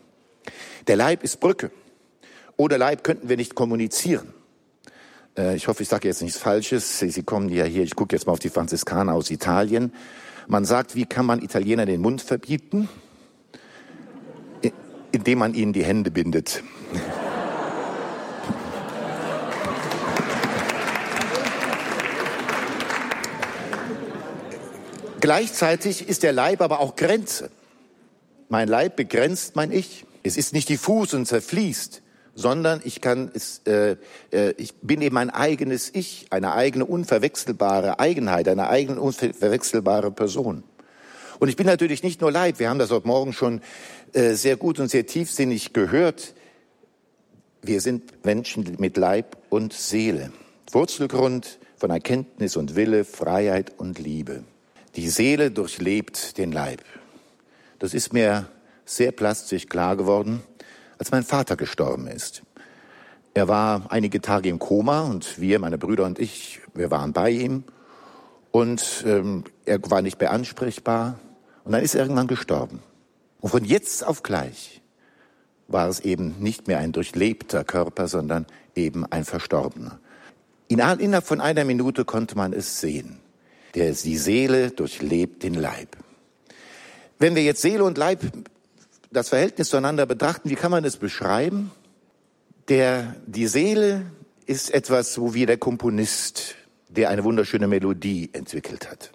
Der 0.88 0.95
Leib 0.95 1.24
ist 1.24 1.39
Brücke. 1.39 1.71
Ohne 2.58 2.77
Leib 2.77 3.03
könnten 3.03 3.29
wir 3.29 3.38
nicht 3.38 3.55
kommunizieren. 3.55 4.34
Äh, 5.38 5.55
ich 5.55 5.67
hoffe, 5.67 5.84
ich 5.84 5.89
sage 5.89 6.08
jetzt 6.08 6.22
nichts 6.22 6.38
Falsches. 6.38 7.00
Sie 7.00 7.24
kommen 7.24 7.50
ja 7.50 7.65
hier, 7.65 7.84
ich 7.84 7.96
gucke 7.96 8.15
jetzt 8.15 8.25
mal 8.25 8.34
auf 8.34 8.39
die 8.39 8.50
Franziskaner 8.50 9.13
aus 9.13 9.31
Italien. 9.31 9.93
Man 10.48 10.65
sagt, 10.65 10.96
wie 10.96 11.05
kann 11.05 11.25
man 11.25 11.41
Italiener 11.41 11.86
den 11.86 12.01
Mund 12.01 12.22
verbieten? 12.22 12.89
Indem 15.12 15.39
man 15.39 15.53
ihnen 15.53 15.74
die 15.74 15.84
Hände 15.84 16.10
bindet. 16.12 16.63
Gleichzeitig 25.22 26.10
ist 26.10 26.24
der 26.24 26.34
Leib 26.34 26.62
aber 26.62 26.79
auch 26.79 26.96
Grenze. 26.96 27.51
Mein 28.50 28.67
Leib 28.67 28.96
begrenzt 28.96 29.55
mein 29.55 29.72
Ich. 29.72 30.05
Es 30.24 30.36
ist 30.36 30.51
nicht 30.51 30.67
diffus 30.67 31.13
und 31.13 31.25
zerfließt, 31.27 32.01
sondern 32.35 32.81
ich 32.83 33.01
kann 33.01 33.31
es, 33.33 33.61
äh, 33.65 33.97
äh, 34.31 34.51
ich 34.57 34.75
bin 34.75 35.01
eben 35.01 35.17
ein 35.17 35.29
eigenes 35.29 35.89
Ich, 35.93 36.27
eine 36.29 36.53
eigene 36.53 36.85
unverwechselbare 36.85 38.00
Eigenheit, 38.00 38.47
eine 38.47 38.69
eigene 38.69 39.01
unverwechselbare 39.01 40.11
Person. 40.11 40.63
Und 41.39 41.50
ich 41.50 41.55
bin 41.55 41.65
natürlich 41.65 42.03
nicht 42.03 42.21
nur 42.21 42.31
Leib. 42.31 42.59
Wir 42.59 42.69
haben 42.69 42.79
das 42.79 42.91
heute 42.91 43.07
Morgen 43.07 43.33
schon 43.33 43.61
äh, 44.13 44.33
sehr 44.33 44.57
gut 44.57 44.79
und 44.79 44.89
sehr 44.89 45.05
tiefsinnig 45.05 45.73
gehört. 45.73 46.33
Wir 47.61 47.81
sind 47.81 48.25
Menschen 48.25 48.75
mit 48.79 48.97
Leib 48.97 49.38
und 49.50 49.73
Seele. 49.73 50.31
Wurzelgrund 50.71 51.59
von 51.77 51.89
Erkenntnis 51.89 52.55
und 52.55 52.75
Wille, 52.75 53.05
Freiheit 53.05 53.73
und 53.77 54.00
Liebe. 54.00 54.43
Die 54.95 55.09
Seele 55.09 55.51
durchlebt 55.51 56.38
den 56.38 56.51
Leib. 56.51 56.83
Das 57.79 57.93
ist 57.93 58.13
mir 58.13 58.47
sehr 58.85 59.11
plastisch 59.11 59.67
klar 59.67 59.95
geworden, 59.95 60.43
als 61.01 61.10
mein 61.10 61.24
Vater 61.24 61.55
gestorben 61.55 62.05
ist. 62.05 62.43
Er 63.34 63.48
war 63.48 63.91
einige 63.91 64.22
Tage 64.22 64.50
im 64.50 64.60
Koma 64.60 65.01
und 65.01 65.41
wir, 65.41 65.58
meine 65.58 65.79
Brüder 65.79 66.05
und 66.05 66.20
ich, 66.20 66.62
wir 66.75 66.91
waren 66.91 67.12
bei 67.12 67.31
ihm 67.31 67.63
und 68.51 69.03
ähm, 69.08 69.46
er 69.65 69.79
war 69.89 70.03
nicht 70.03 70.20
mehr 70.20 70.29
ansprechbar 70.31 71.20
und 71.63 71.72
dann 71.72 71.81
ist 71.81 71.96
er 71.96 72.03
irgendwann 72.03 72.27
gestorben. 72.27 72.84
Und 73.39 73.50
von 73.50 73.65
jetzt 73.65 74.05
auf 74.05 74.22
gleich 74.22 74.84
war 75.67 75.89
es 75.89 76.01
eben 76.01 76.36
nicht 76.38 76.67
mehr 76.67 76.77
ein 76.77 76.91
durchlebter 76.91 77.63
Körper, 77.63 78.08
sondern 78.08 78.46
eben 78.75 79.03
ein 79.08 79.25
Verstorbener. 79.25 80.00
Innerhalb 80.67 81.25
von 81.25 81.41
einer 81.41 81.65
Minute 81.65 82.05
konnte 82.05 82.38
man 82.38 82.53
es 82.53 82.79
sehen 82.79 83.17
der 83.74 83.93
die 83.93 84.17
Seele 84.17 84.72
durchlebt 84.72 85.43
den 85.43 85.53
Leib. 85.53 85.98
Wenn 87.20 87.36
wir 87.36 87.43
jetzt 87.43 87.62
Seele 87.62 87.84
und 87.84 87.98
Leib 87.98 88.22
das 89.12 89.30
Verhältnis 89.30 89.70
zueinander 89.70 90.06
betrachten, 90.06 90.50
wie 90.50 90.56
kann 90.56 90.72
man 90.72 90.86
es 90.86 90.98
beschreiben? 90.98 91.72
Der, 92.68 93.15
die 93.25 93.48
Seele 93.48 94.06
ist 94.46 94.74
etwas 94.74 95.13
so 95.13 95.34
wie 95.34 95.46
der 95.46 95.58
Komponist, 95.58 96.56
der 96.89 97.10
eine 97.10 97.24
wunderschöne 97.24 97.68
Melodie 97.68 98.30
entwickelt 98.34 98.89
hat. 98.89 99.12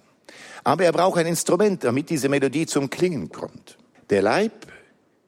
Aber 0.65 0.85
er 0.85 0.93
braucht 0.93 1.19
ein 1.19 1.27
Instrument, 1.27 1.85
damit 1.85 2.11
diese 2.11 2.29
Melodie 2.29 2.67
zum 2.67 2.91
Klingen 2.91 3.31
kommt. 3.31 3.79
Der 4.11 4.23
Leib 4.23 4.53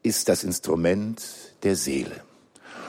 ist 0.02 0.28
das 0.28 0.44
Instrument 0.44 1.22
der 1.62 1.76
Seele. 1.76 2.22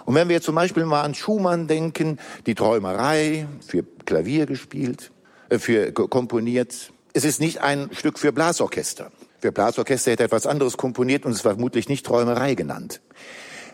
Und 0.06 0.16
wenn 0.16 0.30
wir 0.30 0.42
zum 0.42 0.56
Beispiel 0.56 0.86
mal 0.86 1.04
an 1.04 1.14
Schumann 1.14 1.68
denken, 1.68 2.20
die 2.46 2.56
Träumerei 2.56 3.48
für 3.66 3.84
Klavier 4.06 4.46
gespielt, 4.46 5.12
äh, 5.50 5.60
für 5.60 5.92
komponiert. 5.92 6.92
Es 7.14 7.26
ist 7.26 7.40
nicht 7.40 7.62
ein 7.62 7.90
Stück 7.94 8.20
für 8.20 8.32
Blasorchester. 8.32 9.12
Für 9.40 9.52
Blasorchester 9.52 10.12
hätte 10.12 10.24
er 10.24 10.26
etwas 10.26 10.46
anderes 10.46 10.78
komponiert 10.78 11.26
und 11.26 11.32
es 11.32 11.46
war 11.46 11.54
vermutlich 11.54 11.88
nicht 11.88 12.06
Träumerei 12.06 12.56
genannt. 12.56 13.02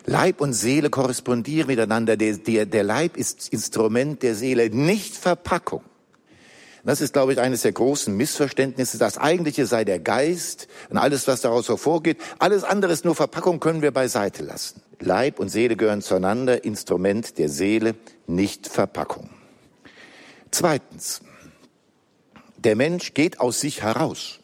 Leib 0.04 0.40
und 0.40 0.52
Seele 0.52 0.88
korrespondieren 0.88 1.66
miteinander. 1.66 2.16
Der, 2.16 2.34
der, 2.34 2.66
der 2.66 2.84
Leib 2.84 3.16
ist 3.16 3.48
Instrument 3.52 4.22
der 4.22 4.36
Seele, 4.36 4.70
nicht 4.70 5.16
Verpackung. 5.16 5.82
Das 6.84 7.00
ist, 7.00 7.12
glaube 7.12 7.32
ich, 7.32 7.40
eines 7.40 7.62
der 7.62 7.72
großen 7.72 8.16
Missverständnisse. 8.16 8.96
Das 8.96 9.18
Eigentliche 9.18 9.66
sei 9.66 9.84
der 9.84 9.98
Geist 9.98 10.68
und 10.88 10.98
alles, 10.98 11.26
was 11.26 11.40
daraus 11.40 11.68
hervorgeht. 11.68 12.18
Alles 12.38 12.62
andere 12.62 12.92
ist 12.92 13.04
nur 13.04 13.16
Verpackung, 13.16 13.58
können 13.58 13.82
wir 13.82 13.90
beiseite 13.90 14.44
lassen. 14.44 14.80
Leib 15.00 15.40
und 15.40 15.48
Seele 15.48 15.74
gehören 15.74 16.00
zueinander, 16.00 16.62
Instrument 16.64 17.38
der 17.38 17.48
Seele, 17.48 17.96
nicht 18.28 18.68
Verpackung. 18.68 19.30
Zweitens, 20.52 21.22
der 22.56 22.76
Mensch 22.76 23.14
geht 23.14 23.40
aus 23.40 23.60
sich 23.60 23.82
heraus. 23.82 24.38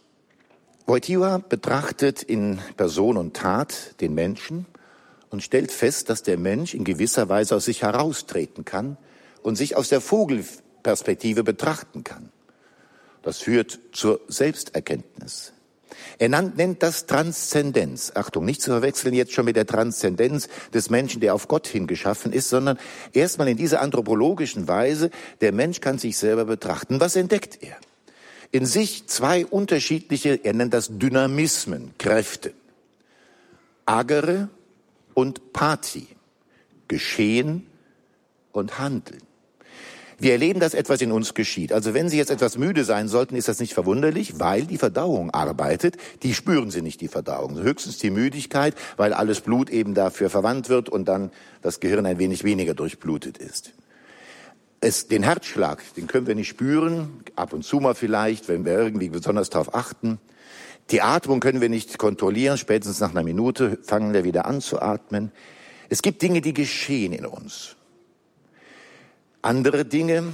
Wojtyła 0.92 1.38
betrachtet 1.38 2.22
in 2.22 2.58
Person 2.76 3.16
und 3.16 3.34
Tat 3.34 3.94
den 4.02 4.12
Menschen 4.12 4.66
und 5.30 5.42
stellt 5.42 5.72
fest, 5.72 6.10
dass 6.10 6.22
der 6.22 6.36
Mensch 6.36 6.74
in 6.74 6.84
gewisser 6.84 7.30
Weise 7.30 7.56
aus 7.56 7.64
sich 7.64 7.80
heraustreten 7.80 8.66
kann 8.66 8.98
und 9.42 9.56
sich 9.56 9.74
aus 9.74 9.88
der 9.88 10.02
Vogelperspektive 10.02 11.44
betrachten 11.44 12.04
kann. 12.04 12.28
Das 13.22 13.38
führt 13.38 13.80
zur 13.92 14.20
Selbsterkenntnis. 14.28 15.54
Er 16.18 16.28
nennt 16.28 16.82
das 16.82 17.06
Transzendenz. 17.06 18.12
Achtung, 18.14 18.44
nicht 18.44 18.60
zu 18.60 18.70
verwechseln 18.70 19.14
jetzt 19.14 19.32
schon 19.32 19.46
mit 19.46 19.56
der 19.56 19.66
Transzendenz 19.66 20.48
des 20.74 20.90
Menschen, 20.90 21.22
der 21.22 21.34
auf 21.34 21.48
Gott 21.48 21.66
hingeschaffen 21.66 22.34
ist, 22.34 22.50
sondern 22.50 22.78
erstmal 23.14 23.48
in 23.48 23.56
dieser 23.56 23.80
anthropologischen 23.80 24.68
Weise, 24.68 25.08
der 25.40 25.52
Mensch 25.52 25.80
kann 25.80 25.96
sich 25.96 26.18
selber 26.18 26.44
betrachten. 26.44 27.00
Was 27.00 27.16
entdeckt 27.16 27.62
er? 27.62 27.78
In 28.52 28.66
sich 28.66 29.06
zwei 29.06 29.46
unterschiedliche, 29.46 30.38
er 30.44 30.52
nennt 30.52 30.74
das 30.74 30.98
Dynamismen, 30.98 31.94
Kräfte. 31.98 32.52
Agere 33.86 34.48
und 35.14 35.52
Party, 35.52 36.06
Geschehen 36.86 37.66
und 38.52 38.78
Handeln. 38.78 39.22
Wir 40.18 40.32
erleben, 40.32 40.60
dass 40.60 40.74
etwas 40.74 41.00
in 41.00 41.10
uns 41.10 41.34
geschieht. 41.34 41.72
Also 41.72 41.94
wenn 41.94 42.08
Sie 42.08 42.16
jetzt 42.16 42.30
etwas 42.30 42.56
müde 42.56 42.84
sein 42.84 43.08
sollten, 43.08 43.34
ist 43.34 43.48
das 43.48 43.58
nicht 43.58 43.74
verwunderlich, 43.74 44.38
weil 44.38 44.66
die 44.66 44.78
Verdauung 44.78 45.30
arbeitet. 45.30 45.96
Die 46.22 46.32
spüren 46.32 46.70
Sie 46.70 46.80
nicht, 46.80 47.00
die 47.00 47.08
Verdauung. 47.08 47.58
Höchstens 47.58 47.98
die 47.98 48.10
Müdigkeit, 48.10 48.76
weil 48.96 49.14
alles 49.14 49.40
Blut 49.40 49.68
eben 49.68 49.94
dafür 49.94 50.30
verwandt 50.30 50.68
wird 50.68 50.88
und 50.88 51.06
dann 51.06 51.32
das 51.60 51.80
Gehirn 51.80 52.06
ein 52.06 52.18
wenig 52.18 52.44
weniger 52.44 52.74
durchblutet 52.74 53.38
ist 53.38 53.72
es, 54.82 55.06
den 55.06 55.22
Herzschlag, 55.22 55.80
den 55.94 56.08
können 56.08 56.26
wir 56.26 56.34
nicht 56.34 56.48
spüren, 56.48 57.22
ab 57.36 57.52
und 57.52 57.64
zu 57.64 57.78
mal 57.78 57.94
vielleicht, 57.94 58.48
wenn 58.48 58.64
wir 58.64 58.72
irgendwie 58.72 59.08
besonders 59.08 59.48
darauf 59.48 59.74
achten. 59.74 60.18
Die 60.90 61.00
Atmung 61.00 61.38
können 61.38 61.60
wir 61.60 61.68
nicht 61.68 61.96
kontrollieren, 61.98 62.58
spätestens 62.58 62.98
nach 62.98 63.12
einer 63.12 63.22
Minute 63.22 63.78
fangen 63.82 64.12
wir 64.12 64.24
wieder 64.24 64.44
an 64.44 64.60
zu 64.60 64.82
atmen. 64.82 65.30
Es 65.88 66.02
gibt 66.02 66.20
Dinge, 66.20 66.40
die 66.40 66.52
geschehen 66.52 67.12
in 67.12 67.26
uns. 67.26 67.76
Andere 69.40 69.84
Dinge, 69.84 70.32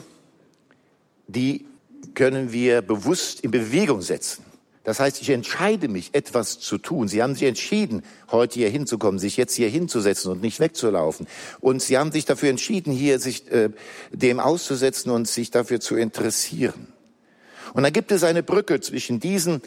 die 1.27 1.67
können 2.15 2.51
wir 2.51 2.81
bewusst 2.81 3.41
in 3.41 3.51
Bewegung 3.51 4.01
setzen. 4.01 4.45
Das 4.89 5.01
heißt, 5.01 5.21
ich 5.21 5.29
entscheide 5.29 5.87
mich, 5.87 6.15
etwas 6.15 6.61
zu 6.61 6.79
tun. 6.79 7.09
Sie 7.09 7.23
haben 7.23 7.35
sich 7.35 7.47
entschieden, 7.47 8.03
heute 8.31 8.55
hier 8.55 8.71
hinzukommen, 8.71 9.19
sich 9.19 9.37
jetzt 9.37 9.55
hier 9.55 9.69
hinzusetzen 9.69 10.33
und 10.33 10.41
nicht 10.41 10.61
wegzulaufen. 10.61 11.27
Und 11.61 11.83
Sie 11.83 11.99
haben 11.99 12.11
sich 12.11 12.25
dafür 12.25 12.49
entschieden, 12.49 12.91
hier 12.91 13.19
sich 13.19 13.53
äh, 13.53 13.69
dem 14.13 14.41
auszusetzen 14.41 15.11
und 15.11 15.29
sich 15.29 15.51
dafür 15.51 15.79
zu 15.81 15.95
interessieren. 15.95 16.91
Und 17.75 17.83
dann 17.83 17.93
gibt 17.93 18.13
es 18.13 18.25
eine 18.25 18.43
Brücke 18.43 18.81
zwischen 18.81 19.21
diesen, 19.21 19.61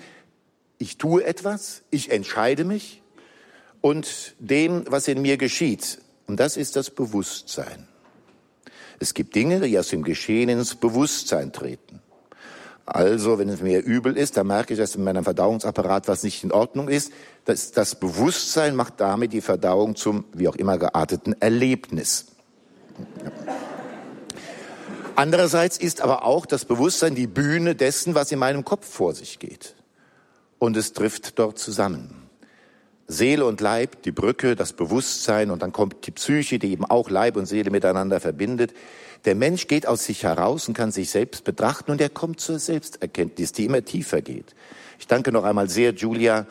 ich 0.80 0.98
tue 0.98 1.24
etwas, 1.24 1.84
ich 1.92 2.10
entscheide 2.10 2.64
mich, 2.64 3.04
und 3.80 4.34
dem, 4.40 4.86
was 4.88 5.08
in 5.08 5.22
mir 5.22 5.38
geschieht. 5.38 6.00
Und 6.26 6.40
das 6.40 6.58
ist 6.58 6.76
das 6.76 6.90
Bewusstsein. 6.90 7.88
Es 8.98 9.14
gibt 9.14 9.36
Dinge, 9.36 9.60
die 9.60 9.78
aus 9.78 9.90
dem 9.90 10.02
Geschehen 10.02 10.50
ins 10.50 10.74
Bewusstsein 10.74 11.54
treten. 11.54 12.02
Also, 12.86 13.38
wenn 13.40 13.50
es 13.50 13.62
mir 13.62 13.84
übel 13.84 14.18
ist, 14.18 14.38
dann 14.38 14.48
merke 14.48 14.74
ich, 14.74 14.80
dass 14.80 14.96
in 14.96 15.04
meinem 15.04 15.24
Verdauungsapparat 15.24 16.08
was 16.08 16.24
nicht 16.24 16.44
in 16.44 16.52
Ordnung 16.52 16.90
ist. 16.90 17.14
Das, 17.46 17.72
das 17.72 17.96
Bewusstsein 17.96 18.76
macht 18.76 19.00
damit 19.00 19.34
die 19.34 19.42
Verdauung 19.42 19.96
zum, 19.96 20.26
wie 20.34 20.48
auch 20.48 20.56
immer 20.56 20.78
gearteten 20.78 21.40
Erlebnis. 21.40 22.28
Andererseits 25.16 25.78
ist 25.78 26.02
aber 26.02 26.26
auch 26.26 26.46
das 26.46 26.66
Bewusstsein 26.66 27.16
die 27.16 27.28
Bühne 27.28 27.76
dessen, 27.76 28.16
was 28.16 28.32
in 28.32 28.40
meinem 28.40 28.66
Kopf 28.66 28.88
vor 28.88 29.14
sich 29.14 29.40
geht. 29.40 29.76
Und 30.58 30.76
es 30.78 30.94
trifft 30.94 31.38
dort 31.38 31.60
zusammen. 31.60 32.22
Seele 33.08 33.46
und 33.46 33.62
Leib, 33.62 34.04
die 34.04 34.12
Brücke, 34.12 34.56
das 34.56 34.74
Bewusstsein 34.74 35.52
und 35.52 35.62
dann 35.62 35.74
kommt 35.74 36.08
die 36.08 36.12
Psyche, 36.12 36.60
die 36.60 36.72
eben 36.72 36.86
auch 36.86 37.10
Leib 37.10 37.36
und 37.36 37.46
Seele 37.46 37.70
miteinander 37.70 38.20
verbindet. 38.20 38.74
Der 39.26 39.36
Mensch 39.36 39.68
geht 39.68 39.88
aus 39.88 40.06
sich 40.06 40.24
heraus 40.24 40.68
und 40.68 40.74
kann 40.74 40.92
sich 40.92 41.12
selbst 41.12 41.44
betrachten 41.44 41.92
und 41.92 42.02
er 42.02 42.10
kommt 42.10 42.40
zur 42.40 42.60
Selbsterkenntnis, 42.60 43.52
die 43.52 43.66
immer 43.66 43.84
tiefer 43.86 44.22
geht. 44.22 44.56
Ich 45.00 45.08
danke 45.08 45.32
noch 45.32 45.44
einmal 45.44 45.70
sehr 45.70 45.94
Julia 45.94 46.48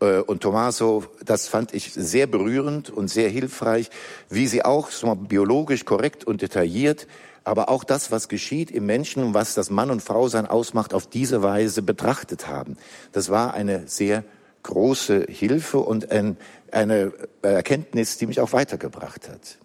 äh, 0.00 0.18
und 0.18 0.42
Tommaso. 0.42 1.04
Das 1.24 1.48
fand 1.48 1.72
ich 1.74 1.92
sehr 1.92 2.26
berührend 2.26 2.90
und 2.90 3.08
sehr 3.08 3.30
hilfreich, 3.30 3.90
wie 4.28 4.46
sie 4.46 4.64
auch 4.64 4.90
so 4.90 5.14
biologisch 5.14 5.84
korrekt 5.84 6.24
und 6.24 6.42
detailliert 6.42 7.06
aber 7.44 7.68
auch 7.68 7.84
das, 7.84 8.10
was 8.10 8.28
geschieht 8.28 8.70
im 8.70 8.86
Menschen 8.86 9.22
und 9.22 9.34
was 9.34 9.54
das 9.54 9.70
Mann 9.70 9.90
und 9.90 10.02
Frau 10.02 10.28
sein 10.28 10.46
ausmacht, 10.46 10.94
auf 10.94 11.06
diese 11.06 11.42
Weise 11.42 11.82
betrachtet 11.82 12.48
haben. 12.48 12.76
Das 13.12 13.30
war 13.30 13.54
eine 13.54 13.86
sehr 13.86 14.24
große 14.62 15.26
Hilfe 15.28 15.78
und 15.78 16.10
ein, 16.10 16.36
eine 16.70 17.12
Erkenntnis, 17.42 18.18
die 18.18 18.26
mich 18.26 18.40
auch 18.40 18.52
weitergebracht 18.52 19.28
hat. 19.28 19.58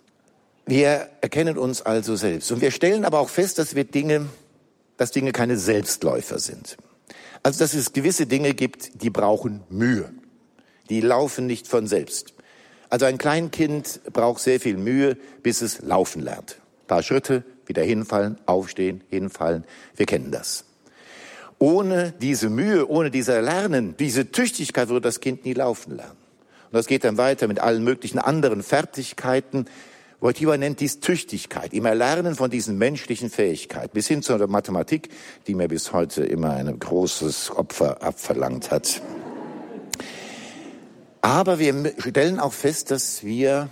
Wir 0.66 1.10
erkennen 1.22 1.58
uns 1.58 1.82
also 1.82 2.16
selbst 2.16 2.52
und 2.52 2.62
wir 2.62 2.72
stellen 2.72 3.06
aber 3.06 3.20
auch 3.20 3.30
fest, 3.30 3.60
dass 3.60 3.76
wir 3.76 3.84
Dinge, 3.84 4.28
dass 4.98 5.12
Dinge 5.12 5.32
keine 5.32 5.58
Selbstläufer 5.58 6.40
sind. 6.40 6.78
Also 7.44 7.60
dass 7.60 7.76
es 7.76 7.94
gewisse 7.94 8.26
Dinge 8.26 8.54
gibt, 8.56 9.04
die 9.04 9.12
brauchen 9.12 9.62
Mühe. 9.70 10.12
Die 10.90 11.02
laufen 11.02 11.46
nicht 11.46 11.68
von 11.68 11.86
selbst. 11.86 12.34
Also 12.90 13.06
ein 13.06 13.18
Kleinkind 13.18 14.02
braucht 14.14 14.42
sehr 14.42 14.60
viel 14.60 14.78
Mühe, 14.78 15.18
bis 15.44 15.62
es 15.62 15.82
laufen 15.82 16.22
lernt. 16.22 16.60
Ein 16.84 16.88
paar 16.88 17.04
Schritte, 17.04 17.44
wieder 17.66 17.84
hinfallen, 17.84 18.40
aufstehen, 18.46 19.04
hinfallen. 19.10 19.66
Wir 19.96 20.06
kennen 20.06 20.32
das. 20.32 20.66
Ohne 21.60 22.14
diese 22.22 22.50
Mühe, 22.50 22.90
ohne 22.90 23.12
dieser 23.12 23.42
Lernen, 23.42 23.96
diese 23.98 24.32
Tüchtigkeit 24.32 24.90
würde 24.90 25.08
das 25.08 25.20
Kind 25.20 25.46
nie 25.46 25.54
laufen 25.54 25.96
lernen. 25.96 26.18
Und 26.66 26.74
das 26.74 26.88
geht 26.88 27.04
dann 27.04 27.18
weiter 27.18 27.48
mit 27.48 27.60
allen 27.60 27.84
möglichen 27.84 28.20
anderen 28.20 28.62
Fertigkeiten. 28.62 29.66
Wojtyła 30.26 30.58
nennt 30.58 30.80
dies 30.80 31.00
Tüchtigkeit, 31.00 31.72
im 31.72 31.86
Erlernen 31.86 32.34
von 32.34 32.50
diesen 32.50 32.80
menschlichen 32.80 33.30
Fähigkeiten, 33.30 33.94
bis 33.94 34.08
hin 34.08 34.24
zur 34.24 34.48
Mathematik, 34.48 35.10
die 35.46 35.54
mir 35.54 35.68
bis 35.68 35.94
heute 35.94 36.24
immer 36.24 36.50
ein 36.50 36.80
großes 36.80 37.52
Opfer 37.52 38.02
abverlangt 38.02 38.72
hat. 38.72 39.04
Aber 41.22 41.60
wir 41.60 41.94
stellen 42.00 42.40
auch 42.40 42.54
fest, 42.54 42.90
dass 42.90 43.24
wir 43.24 43.70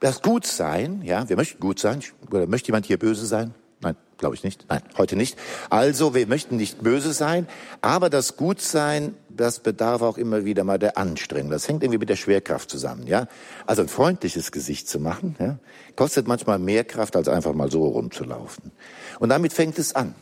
das 0.00 0.22
Gutsein, 0.22 1.02
ja, 1.04 1.28
wir 1.28 1.36
möchten 1.36 1.60
gut 1.60 1.78
sein, 1.78 2.02
oder 2.28 2.48
möchte 2.48 2.70
jemand 2.70 2.86
hier 2.86 2.98
böse 2.98 3.24
sein? 3.24 3.54
Nein, 3.82 3.96
glaube 4.16 4.34
ich 4.34 4.44
nicht. 4.44 4.66
Nein, 4.68 4.82
heute 4.96 5.16
nicht. 5.16 5.36
Also, 5.68 6.14
wir 6.14 6.26
möchten 6.26 6.56
nicht 6.56 6.82
böse 6.82 7.12
sein, 7.12 7.48
aber 7.80 8.10
das 8.10 8.36
Gutsein, 8.36 9.14
das 9.28 9.60
bedarf 9.60 10.02
auch 10.02 10.18
immer 10.18 10.44
wieder 10.44 10.64
mal 10.64 10.78
der 10.78 10.96
Anstrengung. 10.96 11.50
Das 11.50 11.68
hängt 11.68 11.82
irgendwie 11.82 11.98
mit 11.98 12.08
der 12.08 12.16
Schwerkraft 12.16 12.70
zusammen, 12.70 13.06
ja. 13.06 13.26
Also 13.66 13.82
ein 13.82 13.88
freundliches 13.88 14.52
Gesicht 14.52 14.88
zu 14.88 15.00
machen, 15.00 15.36
ja, 15.38 15.58
kostet 15.96 16.28
manchmal 16.28 16.58
mehr 16.58 16.84
Kraft, 16.84 17.16
als 17.16 17.28
einfach 17.28 17.54
mal 17.54 17.70
so 17.70 17.84
rumzulaufen. 17.84 18.70
Und 19.18 19.28
damit 19.28 19.52
fängt 19.52 19.78
es 19.78 19.94
an 19.94 20.14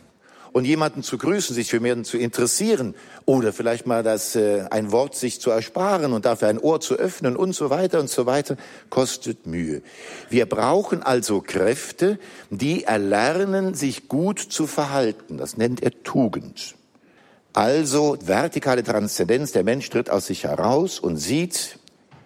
und 0.53 0.65
jemanden 0.65 1.03
zu 1.03 1.17
grüßen, 1.17 1.55
sich 1.55 1.69
für 1.69 1.77
jemanden 1.77 2.05
zu 2.05 2.17
interessieren 2.17 2.95
oder 3.25 3.53
vielleicht 3.53 3.87
mal 3.87 4.03
das, 4.03 4.35
äh, 4.35 4.65
ein 4.69 4.91
Wort 4.91 5.15
sich 5.15 5.39
zu 5.39 5.51
ersparen 5.51 6.13
und 6.13 6.25
dafür 6.25 6.49
ein 6.49 6.59
Ohr 6.59 6.81
zu 6.81 6.95
öffnen 6.95 7.35
und 7.35 7.53
so 7.53 7.69
weiter 7.69 7.99
und 7.99 8.09
so 8.09 8.25
weiter, 8.25 8.57
kostet 8.89 9.45
Mühe. 9.47 9.81
Wir 10.29 10.45
brauchen 10.45 11.03
also 11.03 11.41
Kräfte, 11.41 12.19
die 12.49 12.83
erlernen, 12.83 13.73
sich 13.73 14.07
gut 14.07 14.39
zu 14.39 14.67
verhalten. 14.67 15.37
Das 15.37 15.57
nennt 15.57 15.81
er 15.81 16.03
Tugend. 16.03 16.75
Also 17.53 18.17
vertikale 18.23 18.83
Transzendenz, 18.83 19.51
der 19.51 19.63
Mensch 19.63 19.89
tritt 19.89 20.09
aus 20.09 20.27
sich 20.27 20.45
heraus 20.45 20.99
und 20.99 21.17
sieht, 21.17 21.79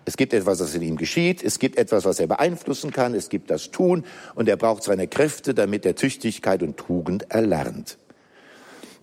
es 0.06 0.18
gibt 0.18 0.34
etwas, 0.34 0.60
was 0.60 0.76
in 0.76 0.84
ihm 0.84 0.98
geschieht, 0.98 1.44
es 1.44 1.58
gibt 1.58 1.78
etwas, 1.78 2.06
was 2.06 2.20
er 2.20 2.28
beeinflussen 2.28 2.92
kann, 2.92 3.16
es 3.16 3.30
gibt 3.30 3.50
das 3.50 3.72
Tun 3.72 4.06
und 4.36 4.48
er 4.48 4.56
braucht 4.56 4.84
seine 4.84 5.08
Kräfte, 5.08 5.56
damit 5.56 5.84
er 5.84 5.96
Tüchtigkeit 5.96 6.62
und 6.62 6.78
Tugend 6.78 7.32
erlernt. 7.32 7.98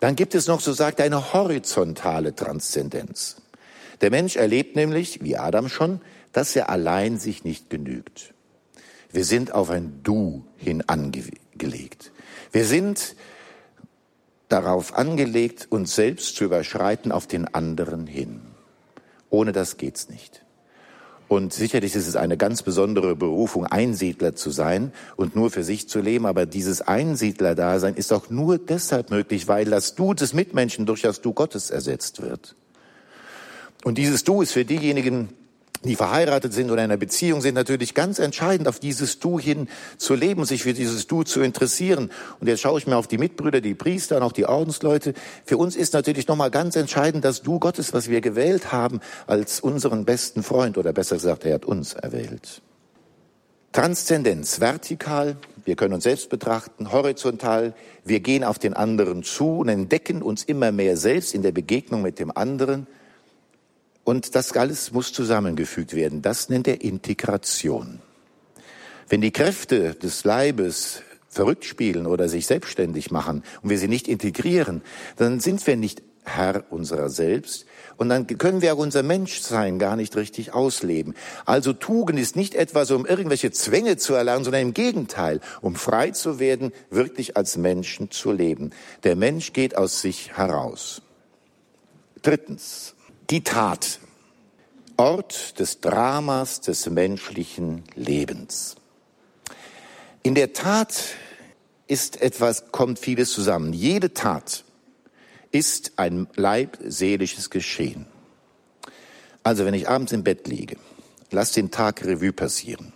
Dann 0.02 0.16
gibt 0.16 0.34
es 0.34 0.48
noch, 0.48 0.58
so 0.58 0.72
sagt 0.72 0.98
er, 0.98 1.04
eine 1.04 1.32
horizontale 1.32 2.34
Transzendenz. 2.34 3.36
Der 4.00 4.10
Mensch 4.10 4.34
erlebt 4.34 4.74
nämlich, 4.74 5.22
wie 5.22 5.36
Adam 5.36 5.68
schon, 5.68 6.00
dass 6.32 6.56
er 6.56 6.70
allein 6.70 7.20
sich 7.20 7.44
nicht 7.44 7.70
genügt. 7.70 8.34
Wir 9.12 9.24
sind 9.24 9.54
auf 9.54 9.70
ein 9.70 10.00
Du 10.02 10.44
hin 10.56 10.82
angelegt. 10.88 12.10
Wir 12.50 12.64
sind 12.64 13.14
darauf 14.48 14.92
angelegt, 14.94 15.68
uns 15.70 15.94
selbst 15.94 16.34
zu 16.34 16.42
überschreiten 16.42 17.12
auf 17.12 17.28
den 17.28 17.46
anderen 17.54 18.08
hin. 18.08 18.40
Ohne 19.30 19.52
das 19.52 19.76
geht's 19.76 20.08
nicht. 20.08 20.41
Und 21.28 21.54
sicherlich 21.54 21.94
ist 21.94 22.06
es 22.06 22.16
eine 22.16 22.37
ganz 22.37 22.62
besondere 22.62 23.16
Berufung, 23.16 23.66
Einsiedler 23.66 24.35
zu 24.35 24.50
sein 24.50 24.92
und 25.16 25.35
nur 25.35 25.50
für 25.50 25.64
sich 25.64 25.88
zu 25.88 26.00
leben. 26.00 26.26
Aber 26.26 26.44
dieses 26.44 26.82
Einsiedler-Dasein 26.82 27.94
ist 27.94 28.12
auch 28.12 28.28
nur 28.28 28.58
deshalb 28.58 29.11
möglich, 29.11 29.48
weil 29.48 29.64
das 29.66 29.94
Du 29.94 30.12
des 30.12 30.35
Mitmenschen 30.35 30.85
durch 30.85 31.02
das 31.02 31.20
Du 31.20 31.32
Gottes 31.32 31.70
ersetzt 31.70 32.20
wird. 32.20 32.54
Und 33.85 33.98
dieses 33.98 34.24
Du 34.24 34.42
ist 34.42 34.52
für 34.52 34.64
diejenigen, 34.64 35.30
die 35.84 35.96
verheiratet 35.96 36.52
sind 36.52 36.70
oder 36.70 36.84
in 36.84 36.90
einer 36.90 36.96
Beziehung 36.96 37.40
sind, 37.40 37.54
natürlich 37.54 37.94
ganz 37.94 38.18
entscheidend, 38.18 38.68
auf 38.68 38.78
dieses 38.78 39.18
Du 39.18 39.38
hin 39.38 39.68
zu 39.96 40.14
leben, 40.14 40.44
sich 40.44 40.62
für 40.62 40.74
dieses 40.74 41.06
Du 41.06 41.22
zu 41.22 41.40
interessieren. 41.40 42.10
Und 42.40 42.46
jetzt 42.46 42.60
schaue 42.60 42.78
ich 42.78 42.86
mir 42.86 42.96
auf 42.96 43.08
die 43.08 43.18
Mitbrüder, 43.18 43.60
die 43.60 43.74
Priester 43.74 44.16
und 44.16 44.22
auch 44.22 44.32
die 44.32 44.46
Ordensleute. 44.46 45.14
Für 45.44 45.56
uns 45.56 45.76
ist 45.76 45.92
natürlich 45.94 46.28
nochmal 46.28 46.50
ganz 46.50 46.76
entscheidend 46.76 47.24
das 47.24 47.42
Du 47.42 47.58
Gottes, 47.58 47.92
was 47.92 48.08
wir 48.08 48.20
gewählt 48.20 48.72
haben, 48.72 49.00
als 49.26 49.60
unseren 49.60 50.04
besten 50.04 50.42
Freund 50.42 50.78
oder 50.78 50.92
besser 50.92 51.16
gesagt, 51.16 51.44
er 51.44 51.54
hat 51.54 51.64
uns 51.64 51.94
erwählt. 51.94 52.62
Transzendenz, 53.72 54.60
vertikal, 54.60 55.36
wir 55.64 55.76
können 55.76 55.94
uns 55.94 56.04
selbst 56.04 56.28
betrachten, 56.28 56.92
horizontal, 56.92 57.74
wir 58.04 58.20
gehen 58.20 58.44
auf 58.44 58.58
den 58.58 58.74
anderen 58.74 59.22
zu 59.22 59.58
und 59.58 59.68
entdecken 59.68 60.20
uns 60.20 60.44
immer 60.44 60.72
mehr 60.72 60.96
selbst 60.96 61.34
in 61.34 61.42
der 61.42 61.52
Begegnung 61.52 62.02
mit 62.02 62.18
dem 62.18 62.30
anderen– 62.36 62.86
und 64.04 64.34
das 64.34 64.52
alles 64.52 64.92
muss 64.92 65.12
zusammengefügt 65.12 65.94
werden. 65.94 66.22
Das 66.22 66.48
nennt 66.48 66.68
er 66.68 66.82
Integration. 66.82 68.00
Wenn 69.08 69.20
die 69.20 69.30
Kräfte 69.30 69.94
des 69.94 70.24
Leibes 70.24 71.02
verrückt 71.28 71.64
spielen 71.64 72.06
oder 72.06 72.28
sich 72.28 72.46
selbstständig 72.46 73.10
machen 73.10 73.42
und 73.62 73.70
wir 73.70 73.78
sie 73.78 73.88
nicht 73.88 74.08
integrieren, 74.08 74.82
dann 75.16 75.40
sind 75.40 75.66
wir 75.66 75.76
nicht 75.76 76.02
Herr 76.24 76.64
unserer 76.70 77.10
selbst 77.10 77.66
und 77.96 78.08
dann 78.08 78.26
können 78.26 78.62
wir 78.62 78.74
auch 78.74 78.78
unser 78.78 79.02
Menschsein 79.02 79.78
gar 79.78 79.96
nicht 79.96 80.14
richtig 80.16 80.54
ausleben. 80.54 81.14
Also 81.46 81.72
Tugend 81.72 82.18
ist 82.18 82.36
nicht 82.36 82.54
etwas, 82.54 82.90
um 82.92 83.06
irgendwelche 83.06 83.50
Zwänge 83.50 83.96
zu 83.96 84.14
erlernen, 84.14 84.44
sondern 84.44 84.62
im 84.62 84.74
Gegenteil, 84.74 85.40
um 85.60 85.74
frei 85.74 86.10
zu 86.10 86.38
werden, 86.38 86.72
wirklich 86.90 87.36
als 87.36 87.56
Menschen 87.56 88.10
zu 88.10 88.30
leben. 88.30 88.70
Der 89.02 89.16
Mensch 89.16 89.52
geht 89.52 89.76
aus 89.76 90.00
sich 90.00 90.36
heraus. 90.36 91.02
Drittens, 92.22 92.94
die 93.30 93.42
Tat. 93.42 93.98
Ort 94.96 95.58
des 95.58 95.80
Dramas 95.80 96.61
des 96.61 96.88
menschlichen 96.88 97.82
Lebens. 97.94 98.76
In 100.22 100.35
der 100.35 100.52
Tat 100.52 101.14
ist 101.88 102.20
etwas, 102.22 102.70
kommt 102.70 102.98
vieles 102.98 103.32
zusammen. 103.32 103.72
Jede 103.72 104.14
Tat 104.14 104.64
ist 105.50 105.92
ein 105.96 106.28
leibseelisches 106.37 107.50
Geschehen. 107.50 108.06
Also 109.42 109.64
wenn 109.64 109.74
ich 109.74 109.88
abends 109.88 110.12
im 110.12 110.22
Bett 110.22 110.46
liege, 110.46 110.76
lass 111.30 111.52
den 111.52 111.70
Tag 111.70 112.04
Revue 112.04 112.32
passieren 112.32 112.92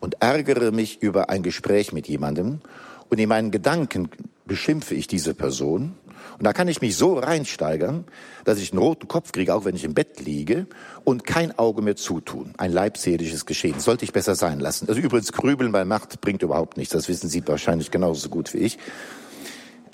und 0.00 0.20
ärgere 0.20 0.72
mich 0.72 1.02
über 1.02 1.30
ein 1.30 1.42
Gespräch 1.42 1.92
mit 1.92 2.08
jemandem 2.08 2.60
und 3.08 3.18
in 3.18 3.28
meinen 3.28 3.50
Gedanken 3.50 4.08
beschimpfe 4.46 4.94
ich 4.94 5.06
diese 5.06 5.34
Person 5.34 5.94
und 6.38 6.44
da 6.44 6.52
kann 6.52 6.68
ich 6.68 6.80
mich 6.80 6.96
so 6.96 7.18
reinsteigern, 7.18 8.04
dass 8.44 8.58
ich 8.58 8.72
einen 8.72 8.80
roten 8.80 9.08
Kopf 9.08 9.32
kriege, 9.32 9.54
auch 9.54 9.64
wenn 9.64 9.76
ich 9.76 9.84
im 9.84 9.94
Bett 9.94 10.20
liege 10.20 10.66
und 11.04 11.24
kein 11.24 11.58
Auge 11.58 11.82
mehr 11.82 11.96
zutun. 11.96 12.54
Ein 12.58 12.72
leibseelisches 12.72 13.46
Geschehen. 13.46 13.80
Sollte 13.80 14.04
ich 14.04 14.12
besser 14.12 14.34
sein 14.34 14.60
lassen. 14.60 14.88
Also 14.88 15.00
übrigens, 15.00 15.32
Grübeln 15.32 15.72
bei 15.72 15.84
Macht 15.84 16.20
bringt 16.20 16.42
überhaupt 16.42 16.76
nichts. 16.76 16.92
Das 16.92 17.08
wissen 17.08 17.28
Sie 17.28 17.46
wahrscheinlich 17.46 17.90
genauso 17.90 18.28
gut 18.28 18.52
wie 18.54 18.58
ich. 18.58 18.78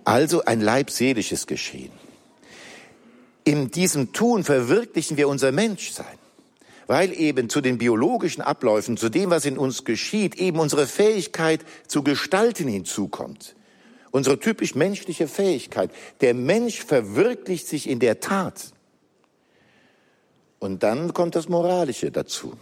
Also 0.05 0.45
ein 0.45 0.61
leibseelisches 0.61 1.47
Geschehen. 1.47 1.93
In 3.45 3.71
diesem 3.71 4.13
Tun 4.13 4.45
verwirklichen 4.45 5.17
wir 5.17 5.29
unser 5.29 5.53
Menschsein 5.53 6.19
weil 6.87 7.19
eben 7.19 7.49
zu 7.49 7.61
den 7.61 7.79
biologischen 7.79 8.43
Abläufen, 8.43 8.97
zu 8.97 9.09
dem, 9.09 9.31
was 9.31 9.45
in 9.45 9.57
uns 9.57 9.85
geschieht, 9.85 10.35
eben 10.35 10.59
unsere 10.59 10.87
Fähigkeit 10.87 11.65
zu 11.87 12.03
gestalten 12.03 12.69
hinzukommt. 12.69 13.55
Unsere 14.13 14.39
typisch 14.39 14.75
menschliche 14.75 15.27
Fähigkeit. 15.27 15.91
Der 16.21 16.35
Mensch 16.35 16.85
verwirklicht 16.85 17.67
sich 17.67 17.89
in 17.89 17.99
der 17.99 18.21
Tat. 18.21 18.73
Und 20.59 20.83
dann 20.85 21.13
kommt 21.15 21.35
das 21.35 21.49
Moralische 21.49 22.13
dazu. 22.13 22.53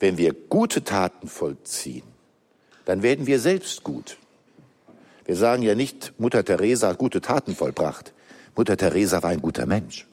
Wenn 0.00 0.18
wir 0.18 0.34
gute 0.34 0.84
Taten 0.84 1.28
vollziehen, 1.28 2.02
dann 2.84 3.02
werden 3.02 3.26
wir 3.26 3.38
selbst 3.38 3.84
gut. 3.84 4.18
Wir 5.24 5.36
sagen 5.36 5.62
ja 5.62 5.74
nicht, 5.74 6.12
Mutter 6.18 6.44
Teresa 6.44 6.88
hat 6.88 6.98
gute 6.98 7.20
Taten 7.20 7.54
vollbracht. 7.54 8.12
Mutter 8.56 8.76
Teresa 8.76 9.22
war 9.22 9.30
ein 9.30 9.40
guter 9.40 9.66
Mensch. 9.66 10.06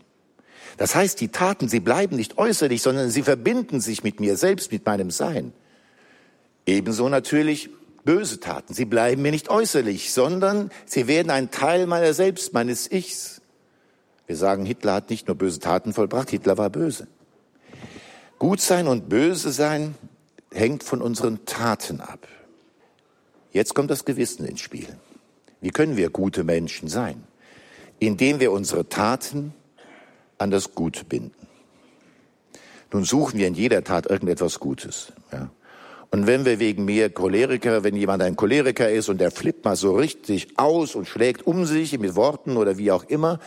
Das 0.78 0.96
heißt, 0.96 1.20
die 1.20 1.28
Taten, 1.30 1.68
sie 1.68 1.80
bleiben 1.80 2.16
nicht 2.16 2.38
äußerlich, 2.38 2.82
sondern 2.82 3.10
sie 3.10 3.24
verbinden 3.24 3.82
sich 3.82 4.04
mit 4.04 4.20
mir 4.20 4.38
selbst, 4.38 4.72
mit 4.72 4.86
meinem 4.86 5.12
Sein. 5.12 5.54
Ebenso 6.66 7.10
natürlich 7.10 7.70
böse 8.04 8.40
Taten. 8.40 8.74
Sie 8.74 8.86
bleiben 8.86 9.22
mir 9.22 9.32
nicht 9.32 9.50
äußerlich, 9.50 10.12
sondern 10.12 10.72
sie 10.86 11.08
werden 11.08 11.30
ein 11.30 11.52
Teil 11.52 11.88
meiner 11.88 12.14
selbst, 12.14 12.54
meines 12.54 12.92
Ichs. 12.92 13.42
Wir 14.28 14.38
sagen, 14.38 14.66
Hitler 14.66 14.94
hat 14.94 15.10
nicht 15.10 15.28
nur 15.28 15.36
böse 15.36 15.60
Taten 15.60 15.94
vollbracht, 15.94 16.30
Hitler 16.30 16.58
war 16.58 16.70
böse. 16.70 17.08
Gut 18.40 18.62
sein 18.62 18.88
und 18.88 19.10
böse 19.10 19.52
sein 19.52 19.96
hängt 20.52 20.84
von 20.84 21.02
unseren 21.02 21.46
Taten 21.46 22.02
ab. 22.02 22.28
Jetzt 23.52 23.76
kommt 23.76 23.92
das 23.92 24.06
Gewissen 24.06 24.46
ins 24.46 24.62
Spiel. 24.62 24.88
Wie 25.60 25.70
können 25.70 25.98
wir 25.98 26.10
gute 26.10 26.44
Menschen 26.44 26.88
sein? 26.88 27.24
Indem 28.00 28.40
wir 28.40 28.52
unsere 28.52 28.90
Taten 28.90 29.54
an 30.38 30.50
das 30.50 30.74
Gute 30.74 31.06
binden. 31.06 31.48
Nun 32.92 33.04
suchen 33.04 33.40
wir 33.40 33.48
in 33.48 33.54
jeder 33.54 33.84
Tat 33.84 34.08
irgendetwas 34.08 34.60
Gutes. 34.60 35.14
Ja. 35.32 35.50
Und 36.14 36.28
wenn 36.28 36.44
wir 36.44 36.60
wegen 36.60 36.84
mir 36.84 37.10
Choleriker, 37.10 37.86
wenn 37.86 37.96
jemand 37.96 38.22
ein 38.22 38.36
Choleriker 38.36 38.90
ist 38.90 39.08
und 39.08 39.20
der 39.20 39.32
flippt 39.32 39.64
mal 39.64 39.78
so 39.78 39.96
richtig 39.96 40.50
aus 40.58 40.94
und 40.94 41.08
schlägt 41.08 41.48
um 41.48 41.66
sich 41.66 41.98
mit 41.98 42.16
Worten 42.16 42.58
oder 42.58 42.78
wie 42.78 42.92
auch 42.92 43.06
immer, 43.06 43.40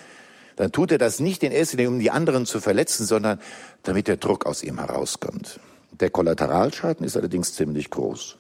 dann 0.56 0.72
tut 0.72 0.90
er 0.90 0.98
das 0.98 1.20
nicht 1.20 1.42
in 1.42 1.52
erster 1.52 1.76
Linie, 1.76 1.90
um 1.90 1.98
die 1.98 2.10
anderen 2.10 2.46
zu 2.46 2.60
verletzen, 2.60 3.04
sondern 3.04 3.38
damit 3.82 4.08
der 4.08 4.16
Druck 4.16 4.46
aus 4.46 4.62
ihm 4.62 4.78
herauskommt. 4.78 5.60
Der 6.00 6.08
Kollateralschaden 6.08 7.04
ist 7.04 7.16
allerdings 7.18 7.54
ziemlich 7.54 7.90
groß. 7.90 8.36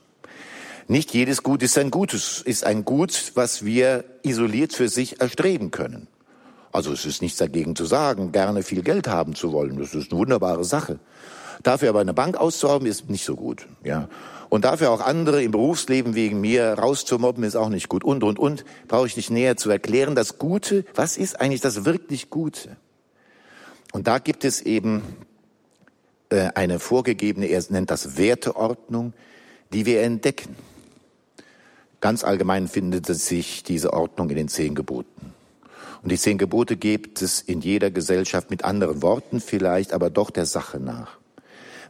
Nicht 0.88 1.12
jedes 1.12 1.42
Gut 1.42 1.62
ist 1.62 1.76
ein 1.76 1.90
Gutes, 1.90 2.40
ist 2.40 2.64
ein 2.64 2.84
Gut, 2.84 3.32
was 3.34 3.64
wir 3.64 4.04
isoliert 4.22 4.72
für 4.72 4.88
sich 4.88 5.20
erstreben 5.20 5.70
können. 5.70 6.08
Also 6.72 6.92
es 6.92 7.04
ist 7.04 7.20
nichts 7.20 7.38
dagegen 7.38 7.76
zu 7.76 7.84
sagen, 7.84 8.32
gerne 8.32 8.62
viel 8.62 8.82
Geld 8.82 9.06
haben 9.06 9.34
zu 9.34 9.52
wollen. 9.52 9.78
Das 9.78 9.94
ist 9.94 10.10
eine 10.10 10.20
wunderbare 10.20 10.64
Sache. 10.64 10.98
Dafür 11.62 11.90
aber 11.90 12.00
eine 12.00 12.14
Bank 12.14 12.36
auszurauben, 12.36 12.86
ist 12.86 13.08
nicht 13.08 13.24
so 13.24 13.36
gut. 13.36 13.66
Ja. 13.82 14.08
Und 14.48 14.64
dafür 14.64 14.90
auch 14.90 15.00
andere 15.00 15.42
im 15.42 15.50
Berufsleben 15.50 16.14
wegen 16.14 16.40
mir 16.40 16.74
rauszumobben, 16.74 17.44
ist 17.44 17.56
auch 17.56 17.70
nicht 17.70 17.88
gut. 17.88 18.04
Und, 18.04 18.22
und, 18.22 18.38
und, 18.38 18.64
brauche 18.88 19.06
ich 19.06 19.16
nicht 19.16 19.30
näher 19.30 19.56
zu 19.56 19.70
erklären. 19.70 20.14
Das 20.14 20.38
Gute, 20.38 20.84
was 20.94 21.16
ist 21.16 21.40
eigentlich 21.40 21.60
das 21.60 21.84
wirklich 21.84 22.30
Gute? 22.30 22.76
Und 23.92 24.06
da 24.06 24.18
gibt 24.18 24.44
es 24.44 24.60
eben 24.60 25.02
äh, 26.28 26.50
eine 26.54 26.78
vorgegebene, 26.78 27.46
er 27.46 27.62
nennt 27.70 27.90
das 27.90 28.16
Werteordnung, 28.16 29.12
die 29.72 29.86
wir 29.86 30.02
entdecken. 30.02 30.56
Ganz 32.00 32.22
allgemein 32.22 32.68
findet 32.68 33.06
sich 33.06 33.62
diese 33.62 33.92
Ordnung 33.92 34.28
in 34.30 34.36
den 34.36 34.48
zehn 34.48 34.74
Geboten. 34.74 35.32
Und 36.02 36.12
die 36.12 36.18
zehn 36.18 36.36
Gebote 36.36 36.76
gibt 36.76 37.22
es 37.22 37.40
in 37.40 37.62
jeder 37.62 37.90
Gesellschaft 37.90 38.50
mit 38.50 38.62
anderen 38.62 39.00
Worten 39.00 39.40
vielleicht, 39.40 39.92
aber 39.92 40.10
doch 40.10 40.30
der 40.30 40.44
Sache 40.44 40.78
nach. 40.78 41.18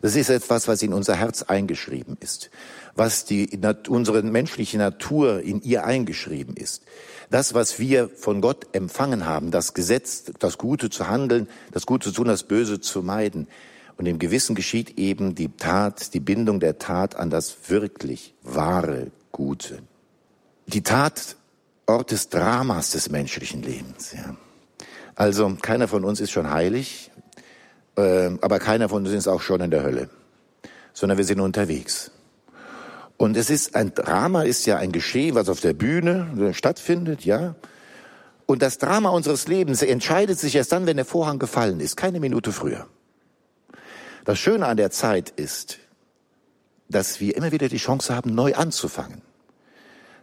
Das 0.04 0.16
ist 0.16 0.28
etwas, 0.28 0.68
was 0.68 0.82
in 0.82 0.92
unser 0.92 1.16
Herz 1.16 1.44
eingeschrieben 1.44 2.18
ist, 2.20 2.50
was 2.94 3.24
die, 3.24 3.58
unsere 3.88 4.22
menschliche 4.22 4.76
Natur 4.76 5.40
in 5.40 5.62
ihr 5.62 5.86
eingeschrieben 5.86 6.58
ist. 6.58 6.82
Das, 7.30 7.54
was 7.54 7.78
wir 7.78 8.10
von 8.10 8.42
Gott 8.42 8.66
empfangen 8.72 9.24
haben, 9.24 9.50
das 9.50 9.72
Gesetz, 9.72 10.24
das 10.38 10.58
Gute 10.58 10.90
zu 10.90 11.08
handeln, 11.08 11.48
das 11.72 11.86
Gute 11.86 12.10
zu 12.10 12.16
tun, 12.16 12.26
das 12.26 12.42
Böse 12.42 12.82
zu 12.82 13.02
meiden. 13.02 13.48
Und 13.96 14.04
im 14.04 14.18
Gewissen 14.18 14.54
geschieht 14.54 14.98
eben 14.98 15.34
die 15.34 15.48
Tat, 15.48 16.12
die 16.12 16.20
Bindung 16.20 16.60
der 16.60 16.78
Tat 16.78 17.16
an 17.16 17.30
das 17.30 17.56
wirklich 17.68 18.34
wahre 18.42 19.10
Gute. 19.32 19.78
Die 20.66 20.82
Tat 20.82 21.36
Ort 21.86 22.10
des 22.10 22.28
Dramas 22.28 22.90
des 22.90 23.08
menschlichen 23.08 23.62
Lebens. 23.62 24.12
Ja. 24.12 24.36
Also 25.14 25.56
keiner 25.62 25.88
von 25.88 26.04
uns 26.04 26.20
ist 26.20 26.30
schon 26.30 26.50
heilig, 26.50 27.10
aber 27.96 28.58
keiner 28.58 28.88
von 28.88 29.04
uns 29.04 29.14
ist 29.14 29.28
auch 29.28 29.40
schon 29.40 29.60
in 29.60 29.70
der 29.70 29.82
Hölle, 29.82 30.08
sondern 30.92 31.18
wir 31.18 31.24
sind 31.24 31.40
unterwegs. 31.40 32.10
Und 33.16 33.36
es 33.36 33.50
ist 33.50 33.76
ein 33.76 33.94
Drama, 33.94 34.42
ist 34.42 34.66
ja 34.66 34.76
ein 34.76 34.90
Geschehen, 34.90 35.34
was 35.36 35.48
auf 35.48 35.60
der 35.60 35.72
Bühne 35.72 36.52
stattfindet, 36.52 37.24
ja. 37.24 37.54
Und 38.46 38.60
das 38.60 38.78
Drama 38.78 39.10
unseres 39.10 39.46
Lebens 39.46 39.82
entscheidet 39.82 40.38
sich 40.38 40.54
erst 40.56 40.72
dann, 40.72 40.86
wenn 40.86 40.96
der 40.96 41.06
Vorhang 41.06 41.38
gefallen 41.38 41.80
ist, 41.80 41.96
keine 41.96 42.20
Minute 42.20 42.52
früher. 42.52 42.86
Das 44.24 44.38
Schöne 44.38 44.66
an 44.66 44.76
der 44.76 44.90
Zeit 44.90 45.30
ist, 45.30 45.78
dass 46.88 47.20
wir 47.20 47.36
immer 47.36 47.52
wieder 47.52 47.68
die 47.68 47.78
Chance 47.78 48.14
haben, 48.14 48.34
neu 48.34 48.54
anzufangen. 48.54 49.22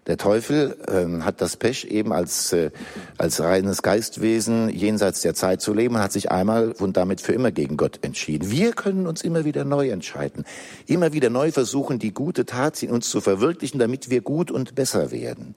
Der 0.08 0.18
Teufel 0.18 0.78
ähm, 0.88 1.26
hat 1.26 1.42
das 1.42 1.58
Pech, 1.58 1.86
eben 1.86 2.12
als, 2.12 2.54
äh, 2.54 2.72
als 3.20 3.40
reines 3.40 3.84
Geistwesen 3.84 4.70
jenseits 4.70 5.22
der 5.22 5.36
Zeit 5.36 5.62
zu 5.62 5.76
leben, 5.76 6.00
hat 6.00 6.12
sich 6.12 6.32
einmal 6.32 6.72
und 6.72 6.98
damit 6.98 7.22
für 7.22 7.34
immer 7.34 7.52
gegen 7.52 7.78
Gott 7.78 8.00
entschieden. 8.02 8.50
Wir 8.50 8.74
können 8.74 9.06
uns 9.06 9.22
immer 9.24 9.46
wieder 9.46 9.64
neu 9.64 9.90
entscheiden, 9.90 10.44
immer 10.88 11.14
wieder 11.14 11.30
neu 11.30 11.52
versuchen, 11.52 12.00
die 12.00 12.14
gute 12.14 12.48
Tat 12.48 12.82
in 12.82 12.90
uns 12.90 13.12
zu 13.12 13.22
verwirklichen, 13.22 13.80
damit 13.80 14.10
wir 14.10 14.22
gut 14.22 14.50
und 14.50 14.74
besser 14.74 15.12
werden. 15.12 15.54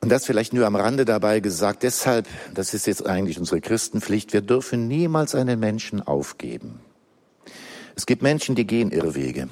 Und 0.00 0.10
das 0.10 0.24
vielleicht 0.24 0.52
nur 0.52 0.66
am 0.66 0.76
Rande 0.76 1.04
dabei 1.04 1.40
gesagt. 1.40 1.82
Deshalb, 1.82 2.28
das 2.52 2.74
ist 2.74 2.86
jetzt 2.86 3.06
eigentlich 3.06 3.38
unsere 3.38 3.60
Christenpflicht, 3.60 4.32
wir 4.32 4.42
dürfen 4.42 4.86
niemals 4.86 5.34
einen 5.34 5.58
Menschen 5.58 6.00
aufgeben. 6.00 6.78
Es 7.96 8.06
gibt 8.06 8.22
Menschen, 8.22 8.54
die 8.54 8.66
gehen 8.66 8.92
Irrwege. 8.92 9.48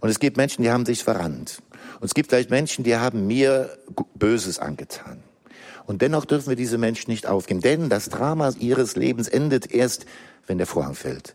Und 0.00 0.08
es 0.08 0.20
gibt 0.20 0.36
Menschen, 0.36 0.62
die 0.62 0.70
haben 0.70 0.86
sich 0.86 1.02
verrannt. 1.02 1.62
Und 2.00 2.06
es 2.06 2.14
gibt 2.14 2.30
vielleicht 2.30 2.50
Menschen, 2.50 2.82
die 2.82 2.96
haben 2.96 3.26
mir 3.26 3.76
Böses 4.14 4.58
angetan. 4.58 5.22
Und 5.86 6.02
dennoch 6.02 6.24
dürfen 6.24 6.48
wir 6.48 6.56
diese 6.56 6.78
Menschen 6.78 7.10
nicht 7.10 7.26
aufgeben, 7.26 7.60
denn 7.60 7.88
das 7.88 8.08
Drama 8.08 8.52
ihres 8.58 8.96
Lebens 8.96 9.28
endet 9.28 9.70
erst, 9.70 10.06
wenn 10.46 10.58
der 10.58 10.66
Vorhang 10.66 10.94
fällt. 10.94 11.34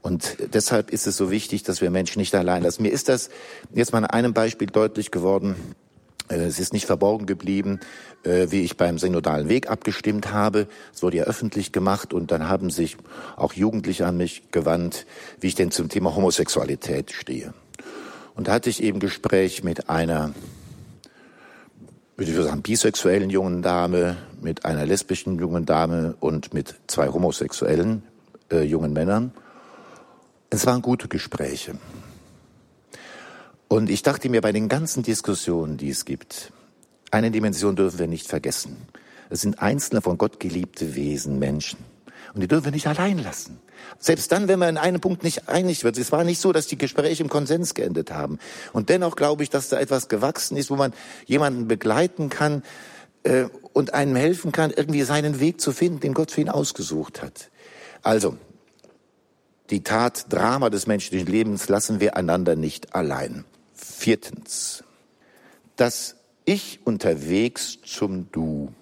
Und 0.00 0.36
deshalb 0.54 0.90
ist 0.90 1.06
es 1.06 1.16
so 1.16 1.30
wichtig, 1.30 1.64
dass 1.64 1.80
wir 1.80 1.90
Menschen 1.90 2.20
nicht 2.20 2.34
allein 2.34 2.62
lassen. 2.62 2.82
Mir 2.82 2.92
ist 2.92 3.08
das 3.08 3.28
jetzt 3.74 3.92
mal 3.92 3.98
an 3.98 4.06
einem 4.06 4.32
Beispiel 4.32 4.68
deutlich 4.68 5.10
geworden. 5.10 5.56
Äh, 6.28 6.36
es 6.36 6.60
ist 6.60 6.72
nicht 6.72 6.86
verborgen 6.86 7.26
geblieben, 7.26 7.80
äh, 8.22 8.46
wie 8.50 8.62
ich 8.62 8.76
beim 8.76 8.98
synodalen 8.98 9.48
Weg 9.48 9.68
abgestimmt 9.68 10.32
habe. 10.32 10.68
Es 10.94 11.02
wurde 11.02 11.18
ja 11.18 11.24
öffentlich 11.24 11.72
gemacht 11.72 12.14
und 12.14 12.30
dann 12.30 12.48
haben 12.48 12.70
sich 12.70 12.96
auch 13.36 13.52
Jugendliche 13.52 14.06
an 14.06 14.16
mich 14.16 14.50
gewandt, 14.52 15.06
wie 15.40 15.48
ich 15.48 15.56
denn 15.56 15.72
zum 15.72 15.88
Thema 15.88 16.14
Homosexualität 16.14 17.10
stehe. 17.10 17.52
Und 18.36 18.48
da 18.48 18.52
hatte 18.52 18.70
ich 18.70 18.82
eben 18.82 19.00
Gespräch 19.00 19.64
mit 19.64 19.88
einer, 19.88 20.34
würde 22.16 22.30
ich 22.30 22.36
sagen, 22.36 22.62
bisexuellen 22.62 23.30
jungen 23.30 23.62
Dame, 23.62 24.18
mit 24.42 24.66
einer 24.66 24.84
lesbischen 24.84 25.38
jungen 25.38 25.64
Dame 25.64 26.14
und 26.20 26.52
mit 26.52 26.74
zwei 26.86 27.08
homosexuellen 27.08 28.02
äh, 28.52 28.62
jungen 28.62 28.92
Männern. 28.92 29.32
Es 30.50 30.66
waren 30.66 30.82
gute 30.82 31.08
Gespräche. 31.08 31.78
Und 33.68 33.88
ich 33.90 34.02
dachte 34.02 34.28
mir 34.28 34.42
bei 34.42 34.52
den 34.52 34.68
ganzen 34.68 35.02
Diskussionen, 35.02 35.78
die 35.78 35.90
es 35.90 36.04
gibt, 36.04 36.52
eine 37.10 37.30
Dimension 37.30 37.74
dürfen 37.74 37.98
wir 37.98 38.06
nicht 38.06 38.28
vergessen. 38.28 38.76
Es 39.30 39.40
sind 39.40 39.60
einzelne 39.60 40.02
von 40.02 40.18
Gott 40.18 40.38
geliebte 40.38 40.94
Wesen, 40.94 41.38
Menschen. 41.38 41.78
Und 42.34 42.42
die 42.42 42.48
dürfen 42.48 42.66
wir 42.66 42.72
nicht 42.72 42.86
allein 42.86 43.18
lassen. 43.18 43.58
Selbst 43.98 44.30
dann, 44.32 44.48
wenn 44.48 44.58
man 44.58 44.70
in 44.70 44.78
einem 44.78 45.00
Punkt 45.00 45.22
nicht 45.22 45.48
einig 45.48 45.84
wird. 45.84 45.98
Es 45.98 46.12
war 46.12 46.24
nicht 46.24 46.40
so, 46.40 46.52
dass 46.52 46.66
die 46.66 46.78
Gespräche 46.78 47.22
im 47.22 47.28
Konsens 47.28 47.74
geendet 47.74 48.10
haben. 48.10 48.38
Und 48.72 48.88
dennoch 48.88 49.16
glaube 49.16 49.42
ich, 49.42 49.50
dass 49.50 49.68
da 49.68 49.78
etwas 49.78 50.08
gewachsen 50.08 50.56
ist, 50.56 50.70
wo 50.70 50.76
man 50.76 50.92
jemanden 51.26 51.68
begleiten 51.68 52.28
kann 52.28 52.62
äh, 53.22 53.46
und 53.72 53.94
einem 53.94 54.16
helfen 54.16 54.52
kann, 54.52 54.70
irgendwie 54.70 55.02
seinen 55.02 55.40
Weg 55.40 55.60
zu 55.60 55.72
finden, 55.72 56.00
den 56.00 56.14
Gott 56.14 56.30
für 56.30 56.40
ihn 56.40 56.48
ausgesucht 56.48 57.22
hat. 57.22 57.50
Also, 58.02 58.36
die 59.70 59.82
Tat 59.82 60.32
Drama 60.32 60.70
des 60.70 60.86
menschlichen 60.86 61.26
Lebens 61.26 61.68
lassen 61.68 61.98
wir 61.98 62.16
einander 62.16 62.54
nicht 62.54 62.94
allein. 62.94 63.44
Viertens, 63.74 64.84
das 65.74 66.16
Ich 66.44 66.80
unterwegs 66.84 67.78
zum 67.84 68.30
Du. 68.30 68.72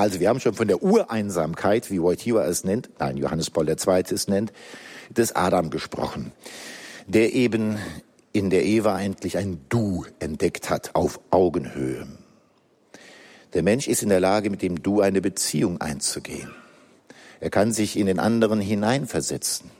Also 0.00 0.18
wir 0.18 0.30
haben 0.30 0.40
schon 0.40 0.54
von 0.54 0.66
der 0.66 0.82
Ureinsamkeit, 0.82 1.90
wie 1.90 2.00
Wojtyła 2.00 2.46
es 2.46 2.64
nennt, 2.64 2.88
nein, 2.98 3.18
Johannes 3.18 3.50
Paul 3.50 3.68
II. 3.68 4.02
es 4.10 4.28
nennt, 4.28 4.50
des 5.10 5.36
Adam 5.36 5.68
gesprochen, 5.68 6.32
der 7.06 7.34
eben 7.34 7.76
in 8.32 8.48
der 8.48 8.64
Eva 8.64 8.98
endlich 8.98 9.36
ein 9.36 9.60
Du 9.68 10.06
entdeckt 10.18 10.70
hat 10.70 10.94
auf 10.94 11.20
Augenhöhe. 11.30 12.06
Der 13.52 13.62
Mensch 13.62 13.88
ist 13.88 14.02
in 14.02 14.08
der 14.08 14.20
Lage, 14.20 14.48
mit 14.48 14.62
dem 14.62 14.82
Du 14.82 15.02
eine 15.02 15.20
Beziehung 15.20 15.82
einzugehen. 15.82 16.50
Er 17.40 17.50
kann 17.50 17.74
sich 17.74 17.98
in 17.98 18.06
den 18.06 18.20
anderen 18.20 18.58
hineinversetzen. 18.58 19.70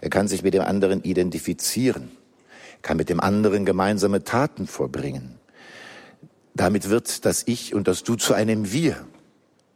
Er 0.00 0.10
kann 0.10 0.26
sich 0.26 0.42
mit 0.42 0.54
dem 0.54 0.62
anderen 0.62 1.04
identifizieren, 1.04 2.10
er 2.78 2.82
kann 2.82 2.96
mit 2.96 3.08
dem 3.08 3.20
anderen 3.20 3.64
gemeinsame 3.64 4.24
Taten 4.24 4.66
vorbringen. 4.66 5.38
Damit 6.54 6.88
wird 6.88 7.24
das 7.24 7.44
Ich 7.46 7.76
und 7.76 7.86
das 7.86 8.02
Du 8.02 8.16
zu 8.16 8.34
einem 8.34 8.72
Wir, 8.72 9.06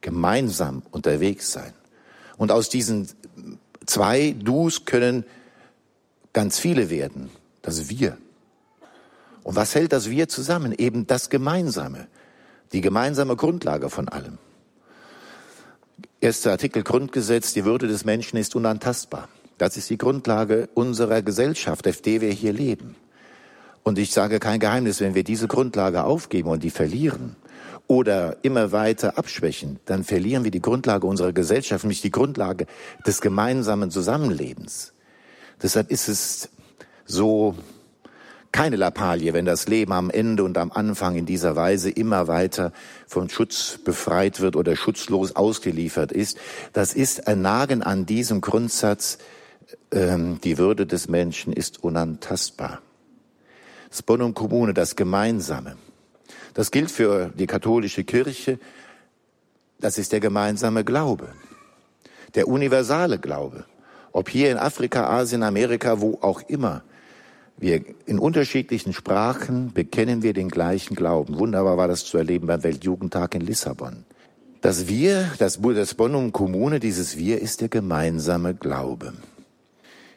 gemeinsam 0.01 0.83
unterwegs 0.91 1.53
sein. 1.53 1.73
Und 2.37 2.53
aus 2.53 2.69
diesen 2.69 3.09
zwei 3.87 4.35
Dus 4.39 4.85
können 4.85 5.25
ganz 6.33 6.59
viele 6.59 6.91
werden, 6.91 7.31
das 7.63 7.89
Wir. 7.89 8.17
Und 9.43 9.57
was 9.57 9.75
hält 9.75 9.93
das 9.93 10.11
Wir 10.11 10.29
zusammen? 10.29 10.73
Eben 10.73 11.07
das 11.07 11.31
Gemeinsame, 11.31 12.07
die 12.73 12.81
gemeinsame 12.81 13.37
Grundlage 13.37 13.91
von 13.91 14.09
allem. 14.09 14.39
Erster 16.21 16.53
Artikel 16.53 16.83
Grundgesetz, 16.83 17.53
die 17.53 17.65
Würde 17.65 17.89
des 17.89 18.05
Menschen 18.05 18.37
ist 18.37 18.55
unantastbar. 18.55 19.29
Das 19.59 19.77
ist 19.77 19.91
die 19.91 19.99
Grundlage 19.99 20.69
unserer 20.75 21.23
Gesellschaft, 21.23 21.87
auf 21.89 22.01
der 22.01 22.21
wir 22.21 22.31
hier 22.31 22.53
leben. 22.53 22.95
Und 23.83 23.99
ich 23.99 24.13
sage 24.13 24.39
kein 24.39 24.61
Geheimnis, 24.61 25.01
wenn 25.01 25.15
wir 25.15 25.25
diese 25.25 25.49
Grundlage 25.49 26.05
aufgeben 26.05 26.51
und 26.51 26.63
die 26.63 26.71
verlieren 26.71 27.37
oder 27.91 28.37
immer 28.43 28.71
weiter 28.71 29.19
abschwächen, 29.19 29.81
dann 29.85 30.05
verlieren 30.05 30.45
wir 30.45 30.53
die 30.53 30.63
Grundlage 30.63 31.09
unserer 31.09 31.33
Gesellschaft, 31.33 31.83
nämlich 31.83 32.01
die 32.01 32.13
Grundlage 32.13 32.67
des 33.05 33.21
gemeinsamen 33.21 33.91
Zusammenlebens. 33.91 34.93
Deshalb 35.61 35.91
ist 35.91 36.07
es 36.07 36.51
so 37.05 37.57
keine 38.53 38.77
Lappalie, 38.77 39.33
wenn 39.33 39.45
das 39.45 39.67
Leben 39.67 39.93
am 39.93 40.09
Ende 40.09 40.45
und 40.45 40.57
am 40.57 40.71
Anfang 40.71 41.17
in 41.17 41.27
dieser 41.27 41.57
Weise 41.57 41.91
immer 41.91 42.29
weiter 42.29 42.73
von 43.09 43.29
Schutz 43.29 43.81
befreit 43.85 44.39
wird 44.39 44.55
oder 44.55 44.77
schutzlos 44.77 45.35
ausgeliefert 45.35 46.13
ist. 46.13 46.39
Das 46.73 46.95
ist 46.95 47.27
ein 47.27 47.43
Nagen 47.43 47.83
an 47.83 48.07
diesem 48.07 48.41
Grundsatz, 48.41 49.19
ähm, 49.91 50.41
die 50.45 50.59
Würde 50.59 50.87
des 50.87 51.09
Menschen 51.09 51.53
ist 51.53 51.83
unantastbar. 51.83 52.83
Das 53.89 54.05
Bonum 54.05 54.33
Kommune, 54.33 54.75
das 54.75 54.95
Gemeinsame. 54.95 55.75
Das 56.55 56.71
gilt 56.71 56.91
für 56.91 57.31
die 57.35 57.47
katholische 57.47 58.05
Kirche. 58.05 58.59
Das 59.79 59.99
ist 59.99 60.13
der 60.13 60.21
gemeinsame 60.21 60.85
Glaube. 60.85 61.29
Der 62.35 62.49
universale 62.49 63.19
Glaube. 63.19 63.65
Ob 64.13 64.29
hier 64.29 64.51
in 64.51 64.59
Afrika, 64.59 65.09
Asien, 65.09 65.43
Amerika, 65.43 66.01
wo 66.01 66.19
auch 66.21 66.43
immer. 66.49 66.83
Wir 67.57 67.85
in 68.07 68.19
unterschiedlichen 68.19 68.93
Sprachen 68.93 69.73
bekennen 69.73 70.23
wir 70.23 70.33
den 70.33 70.49
gleichen 70.49 70.97
Glauben. 70.97 71.39
Wunderbar 71.39 71.77
war 71.77 71.89
das 71.89 72.05
zu 72.05 72.17
erleben 72.17 72.47
beim 72.47 72.63
Weltjugendtag 72.63 73.35
in 73.35 73.43
Lissabon. 73.43 74.05
Das 74.63 74.89
Wir, 74.89 75.31
das, 75.39 75.61
das 75.61 75.97
Kommune, 75.97 76.81
dieses 76.81 77.17
Wir 77.17 77.41
ist 77.41 77.61
der 77.61 77.69
gemeinsame 77.69 78.55
Glaube. 78.55 79.13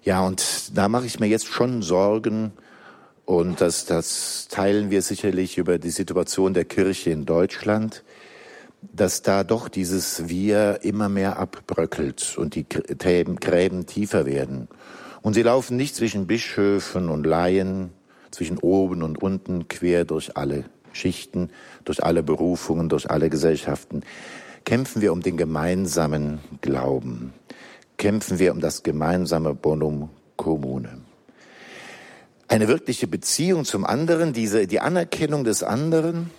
Ja, 0.03 0.25
und 0.25 0.77
da 0.77 0.89
mache 0.89 1.05
ich 1.05 1.19
mir 1.19 1.27
jetzt 1.27 1.47
schon 1.47 1.81
Sorgen, 1.81 2.51
und 3.25 3.62
das, 3.62 3.86
das 3.86 4.47
teilen 4.49 4.89
wir 4.89 5.01
sicherlich 5.01 5.57
über 5.57 5.77
die 5.77 5.89
Situation 5.89 6.53
der 6.53 6.65
Kirche 6.65 7.12
in 7.12 7.25
Deutschland, 7.25 8.03
dass 8.81 9.21
da 9.21 9.43
doch 9.43 9.69
dieses 9.69 10.27
Wir 10.27 10.79
immer 10.83 11.09
mehr 11.09 11.38
abbröckelt 11.39 12.38
und 12.38 12.55
die 12.55 12.65
Gräben, 12.67 13.86
tiefer 13.86 14.25
werden. 14.25 14.67
Und 15.21 15.33
sie 15.36 15.43
laufen 15.43 15.77
nicht 15.77 15.95
zwischen 15.95 16.27
Bischöfen 16.27 17.09
und 17.09 17.25
Laien, 17.25 17.91
zwischen 18.31 18.57
oben 18.57 19.03
und 19.03 19.21
unten, 19.21 19.67
quer 19.67 20.03
durch 20.05 20.36
alle 20.36 20.65
Schichten, 20.91 21.49
durch 21.86 22.03
alle 22.03 22.23
Berufungen, 22.23 22.89
durch 22.89 23.09
alle 23.09 23.29
Gesellschaften. 23.29 24.01
Kämpfen 24.65 25.01
wir 25.01 25.13
um 25.13 25.21
den 25.21 25.38
gemeinsamen 25.38 26.39
Glauben 26.62 27.33
kämpfen 28.03 28.38
wir 28.38 28.51
um 28.51 28.59
das 28.59 28.83
gemeinsame 28.83 29.53
Bonum 29.53 30.09
Commune. 30.36 31.02
Eine 32.53 32.67
wirkliche 32.67 33.07
Beziehung 33.07 33.65
zum 33.65 33.83
anderen, 33.83 34.31
diese, 34.31 34.67
die 34.67 34.79
Anerkennung 34.79 35.43
des 35.43 35.63
anderen, 35.63 36.29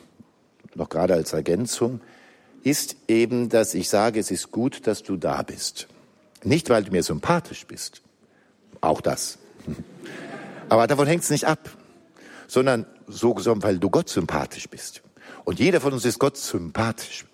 noch 0.76 0.88
gerade 0.88 1.14
als 1.14 1.32
Ergänzung, 1.32 2.02
ist 2.62 2.94
eben, 3.08 3.48
dass 3.48 3.74
ich 3.74 3.88
sage, 3.88 4.20
es 4.20 4.30
ist 4.30 4.52
gut, 4.52 4.86
dass 4.86 5.02
du 5.02 5.16
da 5.16 5.42
bist. 5.42 5.88
Nicht, 6.44 6.70
weil 6.70 6.84
du 6.84 6.92
mir 6.92 7.02
sympathisch 7.02 7.66
bist, 7.66 8.00
auch 8.80 9.00
das. 9.00 9.38
Aber 10.68 10.86
davon 10.86 11.08
hängt 11.08 11.24
es 11.24 11.30
nicht 11.30 11.48
ab, 11.48 11.68
sondern 12.46 12.86
so, 13.08 13.34
weil 13.34 13.80
du 13.80 13.90
Gott 13.90 14.08
sympathisch 14.08 14.68
bist. 14.68 15.02
Und 15.42 15.58
jeder 15.58 15.80
von 15.80 15.94
uns 15.94 16.04
ist 16.04 16.20
Gott 16.20 16.36
sympathisch. 16.36 17.26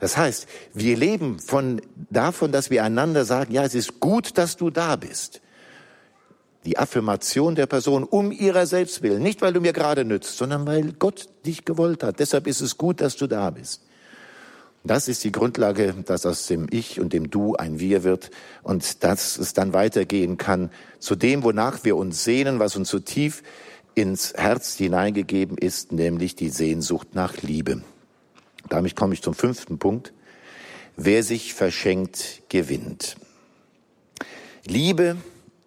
Das 0.00 0.16
heißt, 0.16 0.48
wir 0.72 0.96
leben 0.96 1.40
von, 1.40 1.82
davon, 2.08 2.52
dass 2.52 2.70
wir 2.70 2.84
einander 2.84 3.26
sagen, 3.26 3.52
ja, 3.52 3.64
es 3.64 3.74
ist 3.74 4.00
gut, 4.00 4.38
dass 4.38 4.56
du 4.56 4.70
da 4.70 4.96
bist. 4.96 5.42
Die 6.64 6.78
Affirmation 6.78 7.54
der 7.54 7.66
Person 7.66 8.04
um 8.04 8.32
ihrer 8.32 8.66
selbst 8.66 9.02
willen. 9.02 9.22
Nicht, 9.22 9.42
weil 9.42 9.52
du 9.52 9.60
mir 9.60 9.72
gerade 9.72 10.04
nützt, 10.04 10.38
sondern 10.38 10.66
weil 10.66 10.92
Gott 10.92 11.28
dich 11.44 11.64
gewollt 11.64 12.02
hat. 12.02 12.20
Deshalb 12.20 12.46
ist 12.46 12.60
es 12.60 12.78
gut, 12.78 13.00
dass 13.00 13.16
du 13.16 13.26
da 13.26 13.50
bist. 13.50 13.82
Das 14.86 15.08
ist 15.08 15.24
die 15.24 15.32
Grundlage, 15.32 15.94
dass 16.04 16.26
aus 16.26 16.46
dem 16.46 16.66
Ich 16.70 17.00
und 17.00 17.14
dem 17.14 17.30
Du 17.30 17.54
ein 17.56 17.80
Wir 17.80 18.04
wird 18.04 18.30
und 18.62 19.02
dass 19.02 19.38
es 19.38 19.54
dann 19.54 19.72
weitergehen 19.72 20.36
kann 20.36 20.70
zu 20.98 21.16
dem, 21.16 21.42
wonach 21.42 21.84
wir 21.84 21.96
uns 21.96 22.22
sehnen, 22.22 22.58
was 22.58 22.76
uns 22.76 22.90
so 22.90 22.98
tief 22.98 23.42
ins 23.94 24.34
Herz 24.34 24.74
hineingegeben 24.76 25.56
ist, 25.56 25.92
nämlich 25.92 26.34
die 26.36 26.50
Sehnsucht 26.50 27.14
nach 27.14 27.40
Liebe. 27.40 27.82
Damit 28.68 28.94
komme 28.94 29.14
ich 29.14 29.22
zum 29.22 29.32
fünften 29.32 29.78
Punkt. 29.78 30.12
Wer 30.96 31.22
sich 31.22 31.54
verschenkt, 31.54 32.42
gewinnt. 32.50 33.16
Liebe 34.66 35.16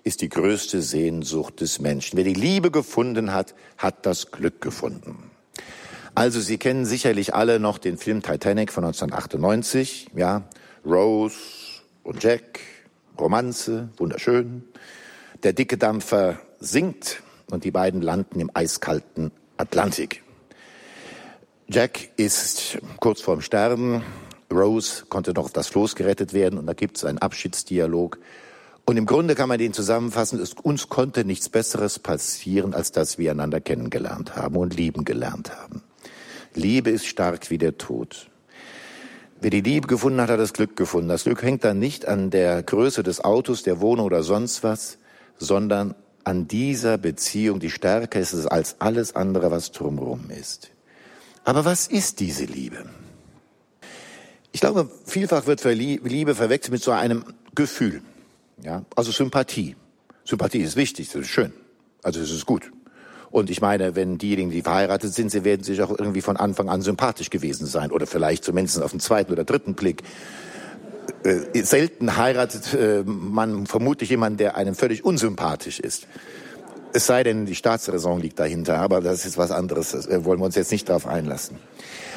ist 0.08 0.22
die 0.22 0.30
größte 0.30 0.82
Sehnsucht 0.82 1.60
des 1.60 1.80
Menschen. 1.80 2.16
Wer 2.16 2.24
die 2.24 2.34
Liebe 2.34 2.72
gefunden 2.72 3.34
hat, 3.34 3.54
hat 3.78 4.06
das 4.06 4.32
Glück 4.32 4.62
gefunden. 4.62 5.30
Also 6.16 6.40
Sie 6.40 6.58
kennen 6.58 6.86
sicherlich 6.86 7.36
alle 7.36 7.60
noch 7.60 7.78
den 7.78 7.98
Film 7.98 8.24
Titanic 8.24 8.72
von 8.72 8.86
1998, 8.86 10.08
ja, 10.16 10.44
Rose 10.86 11.36
und 12.04 12.24
Jack, 12.24 12.62
Romanze, 13.20 13.90
wunderschön. 13.98 14.64
Der 15.44 15.52
dicke 15.52 15.78
Dampfer 15.78 16.40
sinkt 16.60 17.22
und 17.52 17.66
die 17.66 17.72
beiden 17.72 18.02
landen 18.02 18.40
im 18.40 18.50
eiskalten 18.54 19.32
Atlantik. 19.58 20.24
Jack 21.68 22.12
ist 22.16 22.78
kurz 23.02 23.20
vorm 23.20 23.42
Sterben. 23.42 24.04
Rose 24.50 25.04
konnte 25.10 25.34
noch 25.34 25.46
auf 25.46 25.54
das 25.54 25.68
Floß 25.68 25.96
gerettet 25.96 26.34
werden 26.34 26.58
und 26.58 26.66
da 26.66 26.74
gibt 26.74 26.96
es 26.96 27.04
einen 27.04 27.18
Abschiedsdialog. 27.18 28.20
Und 28.90 28.96
im 28.96 29.06
Grunde 29.06 29.36
kann 29.36 29.50
man 29.50 29.60
den 29.60 29.74
zusammenfassen, 29.74 30.40
es, 30.40 30.54
uns 30.54 30.88
konnte 30.88 31.26
nichts 31.26 31.50
Besseres 31.50 32.00
passieren, 32.00 32.74
als 32.74 32.94
dass 32.94 33.18
wir 33.18 33.32
einander 33.32 33.60
kennengelernt 33.60 34.38
haben 34.38 34.56
und 34.56 34.74
lieben 34.74 35.04
gelernt 35.04 35.54
haben. 35.54 35.84
Liebe 36.54 36.90
ist 36.90 37.06
stark 37.06 37.50
wie 37.50 37.58
der 37.58 37.78
Tod. 37.78 38.30
Wer 39.42 39.50
die 39.50 39.60
Liebe 39.60 39.88
gefunden 39.88 40.22
hat, 40.22 40.30
hat 40.30 40.40
das 40.40 40.54
Glück 40.54 40.78
gefunden. 40.78 41.10
Das 41.10 41.26
Glück 41.26 41.44
hängt 41.44 41.66
dann 41.66 41.80
nicht 41.80 42.08
an 42.08 42.30
der 42.30 42.64
Größe 42.64 43.04
des 43.04 43.22
Autos, 43.26 43.62
der 43.62 43.82
Wohnung 43.82 44.06
oder 44.06 44.24
sonst 44.24 44.64
was, 44.64 45.00
sondern 45.38 45.94
an 46.24 46.48
dieser 46.48 46.98
Beziehung, 46.98 47.60
die 47.60 47.70
stärker 47.70 48.22
ist 48.22 48.34
als 48.46 48.78
alles 48.80 49.18
andere, 49.18 49.52
was 49.52 49.74
drumherum 49.74 50.30
ist. 50.30 50.70
Aber 51.44 51.66
was 51.66 51.88
ist 51.88 52.22
diese 52.22 52.46
Liebe? 52.46 52.86
Ich 54.54 54.62
glaube, 54.62 54.90
vielfach 55.06 55.46
wird 55.46 55.62
Liebe 55.66 56.36
verwechselt 56.36 56.72
mit 56.72 56.82
so 56.82 56.92
einem 56.92 57.26
Gefühl. 57.54 58.02
Ja, 58.64 58.84
also 58.96 59.12
Sympathie. 59.12 59.76
Sympathie 60.24 60.60
ist 60.60 60.76
wichtig, 60.76 61.10
das 61.10 61.22
ist 61.22 61.30
schön. 61.30 61.54
Also 62.04 62.20
es 62.20 62.32
ist 62.32 62.46
gut. 62.46 62.72
Und 63.30 63.50
ich 63.50 63.62
meine, 63.62 63.96
wenn 63.96 64.18
diejenigen, 64.18 64.52
die 64.52 64.62
verheiratet 64.62 65.14
sind, 65.14 65.32
sie 65.32 65.44
werden 65.44 65.64
sich 65.64 65.82
auch 65.82 65.92
irgendwie 65.98 66.22
von 66.22 66.38
Anfang 66.38 66.70
an 66.70 66.82
sympathisch 66.82 67.30
gewesen 67.30 67.66
sein 67.66 67.92
oder 67.92 68.08
vielleicht 68.08 68.44
zumindest 68.44 68.82
auf 68.82 68.92
den 68.92 69.00
zweiten 69.00 69.32
oder 69.32 69.44
dritten 69.44 69.74
Blick. 69.74 70.04
Äh, 71.24 71.64
selten 71.64 72.18
heiratet 72.18 72.74
äh, 72.74 73.04
man 73.06 73.68
vermutlich 73.68 74.10
jemanden, 74.10 74.38
der 74.38 74.56
einem 74.56 74.76
völlig 74.76 75.04
unsympathisch 75.04 75.80
ist. 75.80 76.08
Es 76.94 77.06
sei 77.06 77.24
denn, 77.24 77.46
die 77.46 77.56
Staatsräson 77.56 78.22
liegt 78.22 78.40
dahinter, 78.40 78.78
aber 78.78 79.02
das 79.02 79.26
ist 79.26 79.38
was 79.38 79.52
anderes, 79.52 79.92
das 79.92 80.08
äh, 80.08 80.24
wollen 80.24 80.40
wir 80.40 80.46
uns 80.46 80.56
jetzt 80.56 80.72
nicht 80.72 80.88
darauf 80.88 81.06
einlassen. 81.06 81.58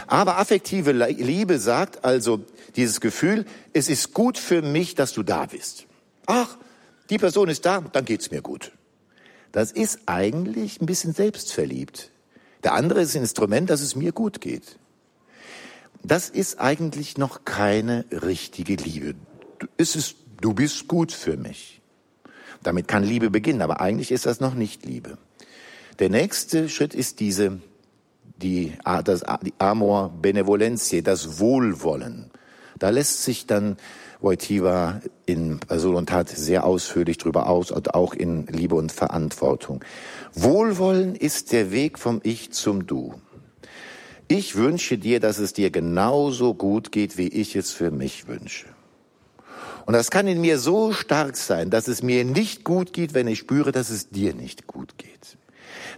Aber 0.07 0.39
affektive 0.39 0.93
Liebe 0.93 1.59
sagt 1.59 2.05
also 2.05 2.41
dieses 2.77 3.01
Gefühl, 3.01 3.47
es 3.73 3.89
ist 3.89 4.15
gut 4.15 4.39
für 4.39 4.63
mich, 4.63 4.95
dass 4.95 5.13
du 5.13 5.23
da 5.23 5.47
bist. 5.47 5.87
Ach, 6.33 6.57
die 7.11 7.19
Person 7.19 7.49
ist 7.49 7.67
da, 7.67 7.81
dann 7.81 8.05
geht's 8.05 8.31
mir 8.31 8.41
gut. 8.41 8.71
Das 9.51 9.73
ist 9.73 10.03
eigentlich 10.07 10.81
ein 10.81 10.87
bisschen 10.87 11.13
selbstverliebt. 11.13 12.13
Der 12.63 12.75
andere 12.75 13.01
ist 13.01 13.17
ein 13.17 13.23
Instrument, 13.23 13.69
dass 13.69 13.81
es 13.81 13.97
mir 13.97 14.13
gut 14.13 14.41
geht. 14.41 14.79
Das 16.05 16.29
ist 16.29 16.61
eigentlich 16.61 17.19
noch 17.19 17.45
keine 17.45 18.05
richtige 18.13 18.77
Liebe. 18.77 19.17
Es 19.77 20.15
du 20.41 20.55
bist 20.55 20.87
gut 20.87 21.11
für 21.11 21.37
mich. 21.37 21.83
Damit 22.63 22.87
kann 22.87 23.03
Liebe 23.03 23.29
beginnen, 23.29 23.61
aber 23.61 23.81
eigentlich 23.81 24.13
ist 24.13 24.27
das 24.27 24.39
noch 24.39 24.55
nicht 24.55 24.87
Liebe. 24.87 25.19
Der 25.99 26.11
nächste 26.11 26.69
Schritt 26.69 26.95
ist 26.95 27.19
diese, 27.19 27.61
die, 28.37 28.75
das, 29.05 29.25
die 29.43 29.55
Amor 29.59 30.11
Benevolentiae, 30.23 31.03
das 31.03 31.41
Wohlwollen. 31.41 32.31
Da 32.79 32.91
lässt 32.91 33.25
sich 33.25 33.47
dann 33.47 33.77
Wojtyła 34.21 35.01
in 35.27 35.61
Person 35.61 35.95
und 35.95 36.09
Tat 36.09 36.29
sehr 36.29 36.65
ausführlich 36.65 37.19
drüber 37.19 37.49
aus 37.49 37.71
und 37.71 37.95
auch 37.95 38.15
in 38.15 38.47
Liebe 38.47 38.75
und 38.75 38.93
Verantwortung. 38.93 39.85
Wohlwollen 40.35 41.15
ist 41.15 41.53
der 41.53 41.71
Weg 41.71 41.99
vom 41.99 42.21
Ich 42.23 42.53
zum 42.53 42.87
Du. 42.87 43.15
Ich 44.29 44.55
wünsche 44.55 44.97
dir, 44.99 45.19
dass 45.19 45.39
es 45.39 45.53
dir 45.53 45.71
genauso 45.71 46.55
gut 46.55 46.93
geht, 46.93 47.19
wie 47.19 47.29
ich 47.29 47.57
es 47.57 47.73
für 47.73 47.91
mich 47.91 48.29
wünsche. 48.29 48.67
Und 49.87 49.95
das 49.95 50.11
kann 50.11 50.29
in 50.29 50.41
mir 50.41 50.59
so 50.59 50.93
stark 50.93 51.37
sein, 51.37 51.71
dass 51.71 51.89
es 51.89 52.03
mir 52.03 52.25
nicht 52.25 52.63
gut 52.63 52.93
geht, 52.93 53.13
wenn 53.15 53.27
ich 53.27 53.41
spüre, 53.41 53.73
dass 53.73 53.91
es 53.91 54.11
dir 54.11 54.35
nicht 54.35 54.69
gut 54.69 54.99
geht. 54.99 55.37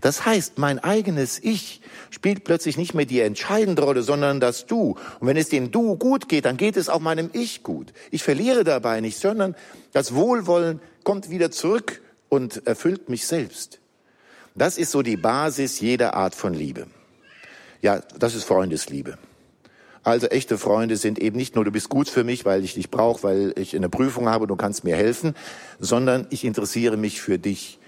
Das 0.03 0.27
heißt, 0.27 0.59
mein 0.59 0.81
eigenes 0.81 1.39
Ich 1.43 1.81
spielt 2.11 2.45
plötzlich 2.45 2.77
nicht 2.77 2.93
mehr 2.93 3.07
die 3.07 3.21
entscheidende 3.21 3.83
Rolle, 3.83 4.03
sondern 4.03 4.41
das 4.41 4.67
Du. 4.67 4.97
Und 5.21 5.29
wenn 5.29 5.37
es 5.37 5.49
dem 5.49 5.71
Du 5.71 5.97
gut 5.97 6.29
geht, 6.29 6.45
dann 6.45 6.57
geht 6.57 6.77
es 6.77 6.89
auch 6.89 7.01
meinem 7.01 7.31
Ich 7.33 7.63
gut. 7.63 7.95
Ich 8.11 8.23
verliere 8.23 8.65
dabei 8.65 9.01
nicht, 9.01 9.17
sondern 9.17 9.55
das 9.93 10.15
Wohlwollen 10.15 10.81
kommt 11.05 11.31
wieder 11.31 11.53
zurück 11.53 12.03
und 12.29 12.67
erfüllt 12.67 13.09
mich 13.09 13.27
selbst. 13.27 13.79
Das 14.57 14.77
ist 14.77 14.91
so 14.91 15.03
die 15.03 15.17
Basis 15.17 15.81
jeder 15.81 16.15
Art 16.15 16.35
von 16.35 16.53
Liebe. 16.53 16.89
Ja, 17.81 18.01
das 18.19 18.35
ist 18.35 18.45
Freundesliebe. 18.45 19.19
Also 20.03 20.27
echte 20.27 20.59
Freunde 20.59 20.97
sind 20.97 21.21
eben 21.21 21.37
nicht 21.37 21.55
nur, 21.55 21.65
du 21.65 21.71
bist 21.71 21.89
gut 21.89 22.09
für 22.09 22.25
mich, 22.25 22.45
weil 22.45 22.65
ich 22.65 22.75
dich 22.75 22.91
brauche, 22.91 23.23
weil 23.23 23.55
ich 23.57 23.77
eine 23.77 23.89
Prüfung 23.89 24.29
habe, 24.29 24.49
du 24.49 24.57
kannst 24.57 24.83
mir 24.83 24.97
helfen, 24.97 25.37
sondern 25.79 26.27
ich 26.31 26.45
interessiere 26.45 26.97
mich 26.97 27.21
für 27.21 27.39
dich 27.39 27.79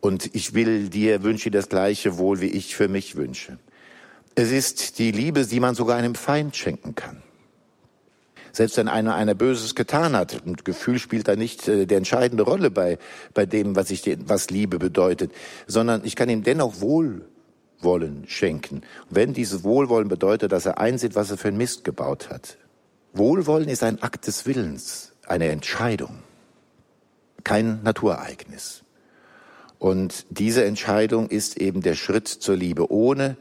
und 0.00 0.34
ich 0.34 0.54
will 0.54 0.88
dir, 0.88 1.22
wünsche 1.22 1.50
das 1.50 1.68
gleiche 1.68 2.18
Wohl, 2.18 2.40
wie 2.40 2.46
ich 2.46 2.76
für 2.76 2.88
mich 2.88 3.16
wünsche. 3.16 3.58
Es 4.34 4.52
ist 4.52 4.98
die 4.98 5.10
Liebe, 5.10 5.44
die 5.46 5.60
man 5.60 5.74
sogar 5.74 5.96
einem 5.96 6.14
Feind 6.14 6.56
schenken 6.56 6.94
kann. 6.94 7.22
Selbst 8.52 8.76
wenn 8.76 8.88
einer 8.88 9.14
einer 9.14 9.34
Böses 9.34 9.74
getan 9.74 10.16
hat, 10.16 10.42
und 10.44 10.64
Gefühl 10.64 10.98
spielt 10.98 11.28
da 11.28 11.36
nicht 11.36 11.68
äh, 11.68 11.86
die 11.86 11.94
entscheidende 11.94 12.44
Rolle 12.44 12.70
bei, 12.70 12.98
bei 13.34 13.46
dem, 13.46 13.76
was, 13.76 13.90
ich, 13.90 14.04
was 14.26 14.50
Liebe 14.50 14.78
bedeutet, 14.78 15.32
sondern 15.66 16.04
ich 16.04 16.16
kann 16.16 16.28
ihm 16.28 16.42
dennoch 16.42 16.80
Wohlwollen 16.80 18.24
schenken. 18.26 18.82
wenn 19.10 19.32
dieses 19.32 19.64
Wohlwollen 19.64 20.08
bedeutet, 20.08 20.52
dass 20.52 20.66
er 20.66 20.78
einsieht, 20.78 21.14
was 21.14 21.30
er 21.30 21.36
für 21.36 21.48
ein 21.48 21.56
Mist 21.56 21.84
gebaut 21.84 22.30
hat. 22.30 22.58
Wohlwollen 23.12 23.68
ist 23.68 23.82
ein 23.82 24.02
Akt 24.02 24.26
des 24.26 24.46
Willens, 24.46 25.12
eine 25.26 25.48
Entscheidung, 25.48 26.18
kein 27.44 27.82
Naturereignis. 27.82 28.82
Und 29.78 30.26
diese 30.30 30.64
Entscheidung 30.64 31.28
ist 31.28 31.56
eben 31.56 31.82
der 31.82 31.94
Schritt 31.94 32.28
zur 32.28 32.56
Liebe. 32.56 32.90
Ohne 32.90 33.36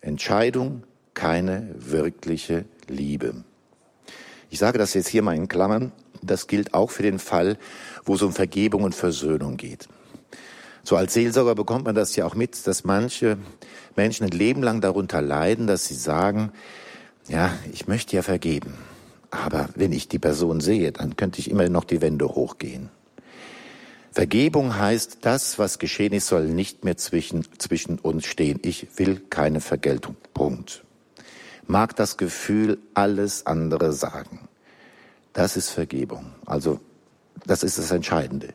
Entscheidung 0.00 0.84
keine 1.14 1.74
wirkliche 1.76 2.64
Liebe. 2.86 3.44
Ich 4.50 4.58
sage 4.58 4.78
das 4.78 4.94
jetzt 4.94 5.08
hier 5.08 5.22
mal 5.22 5.36
in 5.36 5.48
Klammern. 5.48 5.92
Das 6.22 6.46
gilt 6.46 6.74
auch 6.74 6.90
für 6.90 7.02
den 7.02 7.18
Fall, 7.18 7.58
wo 8.04 8.14
es 8.14 8.22
um 8.22 8.32
Vergebung 8.32 8.82
und 8.82 8.94
Versöhnung 8.94 9.56
geht. 9.56 9.88
So 10.82 10.96
als 10.96 11.12
Seelsorger 11.14 11.54
bekommt 11.54 11.84
man 11.84 11.94
das 11.94 12.16
ja 12.16 12.24
auch 12.24 12.34
mit, 12.34 12.66
dass 12.66 12.84
manche 12.84 13.36
Menschen 13.94 14.24
ein 14.24 14.30
Leben 14.30 14.62
lang 14.62 14.80
darunter 14.80 15.20
leiden, 15.20 15.66
dass 15.66 15.86
sie 15.86 15.94
sagen, 15.94 16.52
ja, 17.28 17.52
ich 17.72 17.86
möchte 17.88 18.16
ja 18.16 18.22
vergeben. 18.22 18.74
Aber 19.30 19.68
wenn 19.74 19.92
ich 19.92 20.08
die 20.08 20.18
Person 20.18 20.60
sehe, 20.60 20.92
dann 20.92 21.16
könnte 21.16 21.40
ich 21.40 21.50
immer 21.50 21.68
noch 21.68 21.84
die 21.84 22.00
Wände 22.00 22.26
hochgehen. 22.26 22.88
Vergebung 24.18 24.76
heißt, 24.76 25.18
das, 25.20 25.60
was 25.60 25.78
geschehen 25.78 26.12
ist, 26.12 26.26
soll 26.26 26.48
nicht 26.48 26.84
mehr 26.84 26.96
zwischen, 26.96 27.46
zwischen 27.58 28.00
uns 28.00 28.26
stehen. 28.26 28.58
Ich 28.64 28.98
will 28.98 29.22
keine 29.30 29.60
Vergeltung. 29.60 30.16
Punkt. 30.34 30.82
Mag 31.68 31.94
das 31.94 32.16
Gefühl 32.16 32.78
alles 32.94 33.46
andere 33.46 33.92
sagen. 33.92 34.48
Das 35.34 35.56
ist 35.56 35.70
Vergebung. 35.70 36.32
Also, 36.46 36.80
das 37.46 37.62
ist 37.62 37.78
das 37.78 37.92
Entscheidende. 37.92 38.54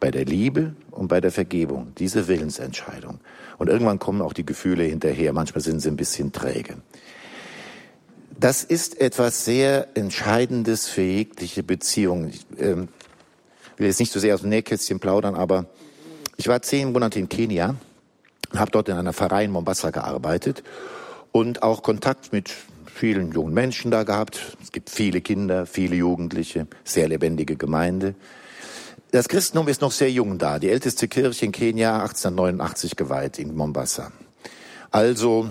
Bei 0.00 0.10
der 0.10 0.24
Liebe 0.24 0.74
und 0.90 1.06
bei 1.06 1.20
der 1.20 1.30
Vergebung, 1.30 1.92
diese 1.96 2.26
Willensentscheidung. 2.26 3.20
Und 3.58 3.68
irgendwann 3.68 4.00
kommen 4.00 4.22
auch 4.22 4.32
die 4.32 4.44
Gefühle 4.44 4.82
hinterher. 4.82 5.32
Manchmal 5.32 5.62
sind 5.62 5.78
sie 5.78 5.88
ein 5.88 5.96
bisschen 5.96 6.32
träge. 6.32 6.78
Das 8.40 8.64
ist 8.64 9.00
etwas 9.00 9.44
sehr 9.44 9.86
Entscheidendes 9.96 10.88
für 10.88 11.02
jegliche 11.02 11.62
Beziehung. 11.62 12.32
Will 13.76 13.86
jetzt 13.86 14.00
nicht 14.00 14.12
so 14.12 14.20
sehr 14.20 14.34
aus 14.34 14.40
dem 14.40 14.50
Nähkästchen 14.50 15.00
plaudern, 15.00 15.34
aber 15.34 15.66
ich 16.36 16.48
war 16.48 16.62
zehn 16.62 16.92
Monate 16.92 17.18
in 17.18 17.28
Kenia, 17.28 17.76
habe 18.54 18.70
dort 18.70 18.88
in 18.88 18.96
einer 18.96 19.12
Pfarrei 19.12 19.44
in 19.44 19.50
Mombasa 19.50 19.90
gearbeitet 19.90 20.62
und 21.32 21.62
auch 21.62 21.82
Kontakt 21.82 22.32
mit 22.32 22.50
vielen 22.86 23.32
jungen 23.32 23.52
Menschen 23.52 23.90
da 23.90 24.04
gehabt. 24.04 24.56
Es 24.62 24.72
gibt 24.72 24.88
viele 24.88 25.20
Kinder, 25.20 25.66
viele 25.66 25.96
Jugendliche, 25.96 26.66
sehr 26.84 27.08
lebendige 27.08 27.56
Gemeinde. 27.56 28.14
Das 29.10 29.28
Christentum 29.28 29.68
ist 29.68 29.82
noch 29.82 29.92
sehr 29.92 30.10
jung 30.10 30.38
da. 30.38 30.58
Die 30.58 30.70
älteste 30.70 31.06
Kirche 31.06 31.44
in 31.44 31.52
Kenia 31.52 32.00
1889 32.00 32.96
geweiht 32.96 33.38
in 33.38 33.54
Mombasa. 33.54 34.10
Also 34.90 35.50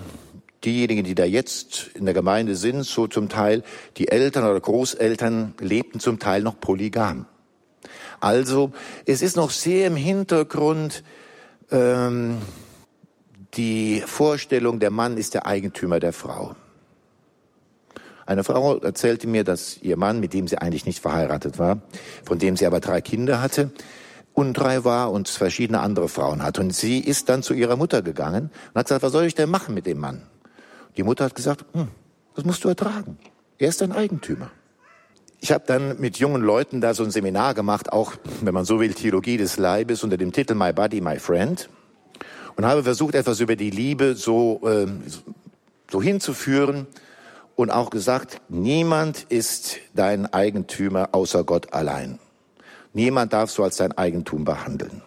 diejenigen, 0.63 1.03
die 1.03 1.15
da 1.15 1.25
jetzt 1.25 1.91
in 1.93 2.05
der 2.05 2.15
Gemeinde 2.15 2.55
sind, 2.55 2.83
so 2.83 3.05
zum 3.07 3.29
Teil 3.29 3.63
die 3.97 4.07
Eltern 4.07 4.43
oder 4.45 4.59
Großeltern 4.59 5.53
lebten 5.59 5.99
zum 5.99 6.17
Teil 6.17 6.41
noch 6.41 6.59
polygam. 6.59 7.27
Also 8.25 8.71
es 9.05 9.21
ist 9.21 9.35
noch 9.35 9.51
sehr 9.51 9.85
im 9.85 9.95
Hintergrund 9.95 11.03
ähm, 11.69 12.39
die 13.53 14.01
Vorstellung, 14.03 14.79
der 14.79 14.89
Mann 14.89 15.17
ist 15.17 15.35
der 15.35 15.45
Eigentümer 15.45 15.99
der 15.99 16.11
Frau. 16.11 16.55
Eine 18.25 18.43
Frau 18.43 18.79
erzählte 18.79 19.27
mir, 19.27 19.43
dass 19.43 19.77
ihr 19.77 19.95
Mann, 19.95 20.19
mit 20.21 20.33
dem 20.33 20.47
sie 20.47 20.57
eigentlich 20.57 20.87
nicht 20.87 21.01
verheiratet 21.01 21.59
war, 21.59 21.83
von 22.23 22.39
dem 22.39 22.57
sie 22.57 22.65
aber 22.65 22.79
drei 22.79 22.99
Kinder 22.99 23.43
hatte, 23.43 23.69
untreu 24.33 24.83
war 24.83 25.11
und 25.11 25.29
verschiedene 25.29 25.81
andere 25.81 26.09
Frauen 26.09 26.41
hat. 26.41 26.57
Und 26.57 26.73
sie 26.73 26.97
ist 26.97 27.29
dann 27.29 27.43
zu 27.43 27.53
ihrer 27.53 27.75
Mutter 27.75 28.01
gegangen 28.01 28.49
und 28.73 28.79
hat 28.79 28.87
gesagt, 28.87 29.03
was 29.03 29.11
soll 29.11 29.25
ich 29.25 29.35
denn 29.35 29.51
machen 29.51 29.75
mit 29.75 29.85
dem 29.85 29.99
Mann? 29.99 30.23
Die 30.97 31.03
Mutter 31.03 31.25
hat 31.25 31.35
gesagt, 31.35 31.63
hm, 31.73 31.89
das 32.33 32.43
musst 32.43 32.63
du 32.63 32.69
ertragen. 32.69 33.19
Er 33.59 33.69
ist 33.69 33.83
ein 33.83 33.91
Eigentümer. 33.91 34.49
Ich 35.45 35.51
habe 35.51 35.63
dann 35.67 35.99
mit 35.99 36.17
jungen 36.17 36.41
Leuten 36.41 36.81
da 36.81 36.95
so 36.95 37.03
ein 37.03 37.11
Seminar 37.11 37.53
gemacht, 37.53 37.93
auch 37.93 38.13
wenn 38.41 38.51
man 38.51 38.65
so 38.65 38.79
will, 38.79 38.95
Theologie 38.95 39.37
des 39.37 39.57
Leibes 39.57 40.03
unter 40.03 40.17
dem 40.17 40.31
Titel 40.31 40.55
My 40.55 40.73
Body, 40.73 41.01
My 41.01 41.19
Friend 41.19 41.69
und 42.55 42.65
habe 42.65 42.81
versucht, 42.81 43.13
etwas 43.13 43.39
über 43.41 43.55
die 43.55 43.69
Liebe 43.69 44.15
so, 44.15 44.59
äh, 44.67 44.87
so 45.91 46.01
hinzuführen 46.01 46.87
und 47.55 47.69
auch 47.69 47.91
gesagt, 47.91 48.41
niemand 48.49 49.27
ist 49.29 49.77
dein 49.93 50.25
Eigentümer 50.33 51.09
außer 51.11 51.43
Gott 51.43 51.73
allein. 51.73 52.17
Niemand 52.93 53.31
darfst 53.31 53.59
du 53.59 53.63
als 53.63 53.77
dein 53.77 53.95
Eigentum 53.95 54.45
behandeln. 54.45 55.03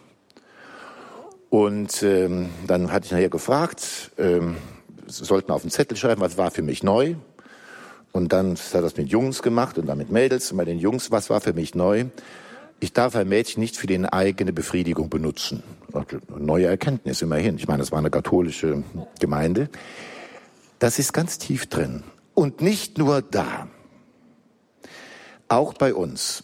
Und 1.51 2.01
ähm, 2.05 2.51
dann 2.64 2.92
hatte 2.92 3.07
ich 3.07 3.11
nachher 3.11 3.29
gefragt, 3.29 4.12
ähm, 4.18 4.57
sollten 5.09 5.51
auf 5.51 5.62
den 5.62 5.72
Zettel 5.72 5.96
schreiben, 5.96 6.20
was 6.20 6.38
war 6.38 6.53
für 6.53 6.62
mich 6.62 6.85
neu. 6.85 7.16
Und 8.18 8.33
dann 8.33 8.57
hat 8.57 8.83
das 8.83 8.96
mit 8.96 9.11
Jungs 9.11 9.42
gemacht 9.42 9.78
und 9.78 9.87
dann 9.87 9.96
mit 9.96 10.11
Mädels. 10.11 10.50
Und 10.50 10.59
bei 10.59 10.64
den 10.64 10.81
Jungs, 10.81 11.12
was 11.12 11.31
war 11.31 11.40
für 11.40 11.52
mich 11.52 11.76
neu? 11.76 12.07
Ich 12.81 12.92
darf 12.92 13.14
ein 13.14 13.28
Mädchen 13.28 13.61
nicht 13.61 13.76
für 13.76 13.87
die 13.87 14.04
eigene 14.04 14.52
Befriedigung 14.52 15.09
benutzen. 15.09 15.62
Neue 16.37 16.66
Erkenntnis 16.66 17.23
immerhin. 17.23 17.58
Ich 17.58 17.69
meine, 17.69 17.79
das 17.79 17.92
war 17.92 18.00
eine 18.00 18.10
katholische 18.10 18.83
Gemeinde. 19.21 19.71
Das 20.81 20.98
ist 20.98 21.12
ganz 21.12 21.38
tief 21.38 21.66
drin. 21.66 22.02
Und 22.35 22.60
nicht 22.60 22.98
nur 22.98 23.23
da. 23.23 23.69
Auch 25.46 25.75
bei 25.75 25.94
uns. 25.94 26.42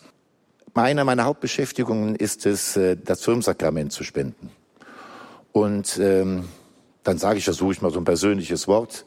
Eine 0.75 1.05
meiner 1.05 1.25
Hauptbeschäftigungen 1.25 2.15
ist 2.15 2.47
es, 2.47 2.77
äh, 2.77 2.97
das 2.97 3.23
Firmensakrament 3.23 3.91
zu 3.91 4.05
spenden. 4.05 4.51
Und 5.51 5.99
ähm, 5.99 6.45
dann 7.03 7.19
sage 7.19 7.39
ich, 7.39 7.45
versuche 7.45 7.73
ich 7.73 7.83
mal 7.83 7.91
so 7.91 7.99
ein 7.99 8.05
persönliches 8.05 8.69
Wort 8.69 9.05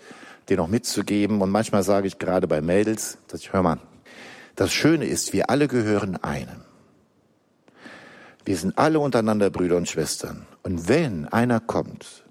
dir 0.49 0.57
noch 0.57 0.67
mitzugeben. 0.67 1.41
Und 1.41 1.49
manchmal 1.49 1.83
sage 1.83 2.07
ich 2.07 2.19
gerade 2.19 2.47
bei 2.47 2.61
Mädels, 2.61 3.17
dass 3.27 3.41
ich, 3.41 3.53
hör 3.53 3.63
mal, 3.63 3.79
das 4.55 4.73
Schöne 4.73 5.05
ist, 5.05 5.33
wir 5.33 5.49
alle 5.49 5.67
gehören 5.67 6.17
einem. 6.23 6.61
Wir 8.45 8.57
sind 8.57 8.77
alle 8.77 8.99
untereinander 8.99 9.49
Brüder 9.49 9.75
und 9.77 9.89
Schwestern. 9.89 10.47
Und 10.63 10.87
wenn 10.87 11.27
einer 11.27 11.59
kommt 11.59 12.23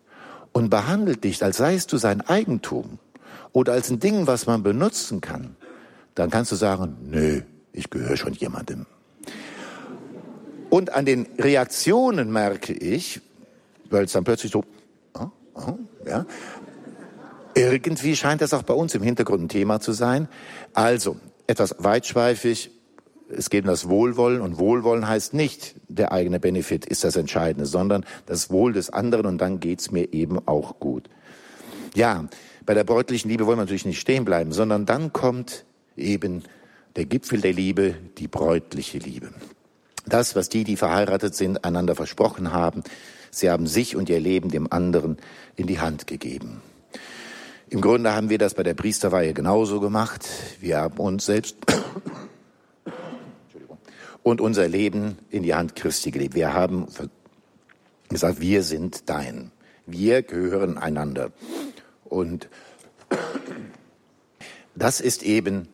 und 0.52 0.70
behandelt 0.70 1.24
dich, 1.24 1.42
als 1.44 1.58
seist 1.58 1.92
du 1.92 1.98
sein 1.98 2.22
Eigentum 2.22 2.98
oder 3.52 3.74
als 3.74 3.90
ein 3.90 4.00
Ding, 4.00 4.26
was 4.26 4.46
man 4.46 4.62
benutzen 4.62 5.20
kann, 5.20 5.56
dann 6.14 6.30
kannst 6.30 6.50
du 6.52 6.56
sagen, 6.56 6.96
nö, 7.02 7.42
ich 7.72 7.90
gehöre 7.90 8.16
schon 8.16 8.32
jemandem. 8.32 8.86
Und 10.70 10.94
an 10.94 11.04
den 11.04 11.26
Reaktionen 11.38 12.32
merke 12.32 12.72
ich, 12.72 13.20
weil 13.90 14.04
es 14.04 14.12
dann 14.12 14.24
plötzlich 14.24 14.52
so, 14.52 14.64
oh, 15.14 15.28
oh, 15.54 15.78
ja, 16.06 16.26
irgendwie 17.56 18.16
scheint 18.16 18.42
das 18.42 18.52
auch 18.52 18.62
bei 18.62 18.74
uns 18.74 18.94
im 18.94 19.02
Hintergrund 19.02 19.44
ein 19.44 19.48
Thema 19.48 19.80
zu 19.80 19.92
sein. 19.92 20.28
Also, 20.74 21.16
etwas 21.46 21.76
weitschweifig, 21.78 22.70
es 23.28 23.50
geht 23.50 23.64
um 23.64 23.70
das 23.70 23.88
Wohlwollen 23.88 24.40
und 24.40 24.58
Wohlwollen 24.58 25.08
heißt 25.08 25.34
nicht, 25.34 25.74
der 25.88 26.12
eigene 26.12 26.38
Benefit 26.38 26.84
ist 26.84 27.02
das 27.02 27.16
Entscheidende, 27.16 27.66
sondern 27.66 28.04
das 28.26 28.50
Wohl 28.50 28.72
des 28.72 28.90
anderen 28.90 29.26
und 29.26 29.38
dann 29.38 29.58
geht's 29.58 29.90
mir 29.90 30.12
eben 30.12 30.46
auch 30.46 30.78
gut. 30.78 31.08
Ja, 31.94 32.26
bei 32.66 32.74
der 32.74 32.84
bräutlichen 32.84 33.28
Liebe 33.28 33.46
wollen 33.46 33.58
wir 33.58 33.62
natürlich 33.62 33.86
nicht 33.86 34.00
stehen 34.00 34.24
bleiben, 34.24 34.52
sondern 34.52 34.86
dann 34.86 35.12
kommt 35.12 35.64
eben 35.96 36.44
der 36.94 37.06
Gipfel 37.06 37.40
der 37.40 37.52
Liebe, 37.52 37.94
die 38.18 38.28
bräutliche 38.28 38.98
Liebe. 38.98 39.30
Das, 40.06 40.36
was 40.36 40.48
die, 40.48 40.64
die 40.64 40.76
verheiratet 40.76 41.34
sind, 41.34 41.64
einander 41.64 41.94
versprochen 41.94 42.52
haben, 42.52 42.84
sie 43.30 43.50
haben 43.50 43.66
sich 43.66 43.96
und 43.96 44.08
ihr 44.08 44.20
Leben 44.20 44.50
dem 44.50 44.70
anderen 44.70 45.16
in 45.56 45.66
die 45.66 45.80
Hand 45.80 46.06
gegeben. 46.06 46.62
Im 47.68 47.80
Grunde 47.80 48.14
haben 48.14 48.30
wir 48.30 48.38
das 48.38 48.54
bei 48.54 48.62
der 48.62 48.74
Priesterweihe 48.74 49.34
genauso 49.34 49.80
gemacht. 49.80 50.24
Wir 50.60 50.78
haben 50.78 50.98
uns 50.98 51.26
selbst 51.26 51.56
und 54.22 54.40
unser 54.40 54.68
Leben 54.68 55.18
in 55.30 55.42
die 55.42 55.52
Hand 55.52 55.74
Christi 55.74 56.12
gelebt. 56.12 56.36
Wir 56.36 56.54
haben 56.54 56.86
gesagt, 58.08 58.40
wir 58.40 58.62
sind 58.62 59.10
dein. 59.10 59.50
Wir 59.84 60.22
gehören 60.22 60.78
einander. 60.78 61.32
Und 62.04 62.48
das 64.76 65.00
ist 65.00 65.24
eben 65.24 65.66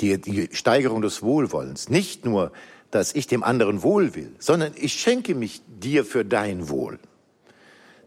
die, 0.00 0.18
die 0.18 0.48
Steigerung 0.52 1.02
des 1.02 1.22
Wohlwollens. 1.22 1.90
Nicht 1.90 2.24
nur, 2.24 2.50
dass 2.90 3.14
ich 3.14 3.26
dem 3.26 3.42
anderen 3.42 3.82
wohl 3.82 4.14
will, 4.14 4.34
sondern 4.38 4.72
ich 4.74 4.94
schenke 4.94 5.34
mich 5.34 5.60
dir 5.66 6.06
für 6.06 6.24
dein 6.24 6.70
Wohl. 6.70 6.98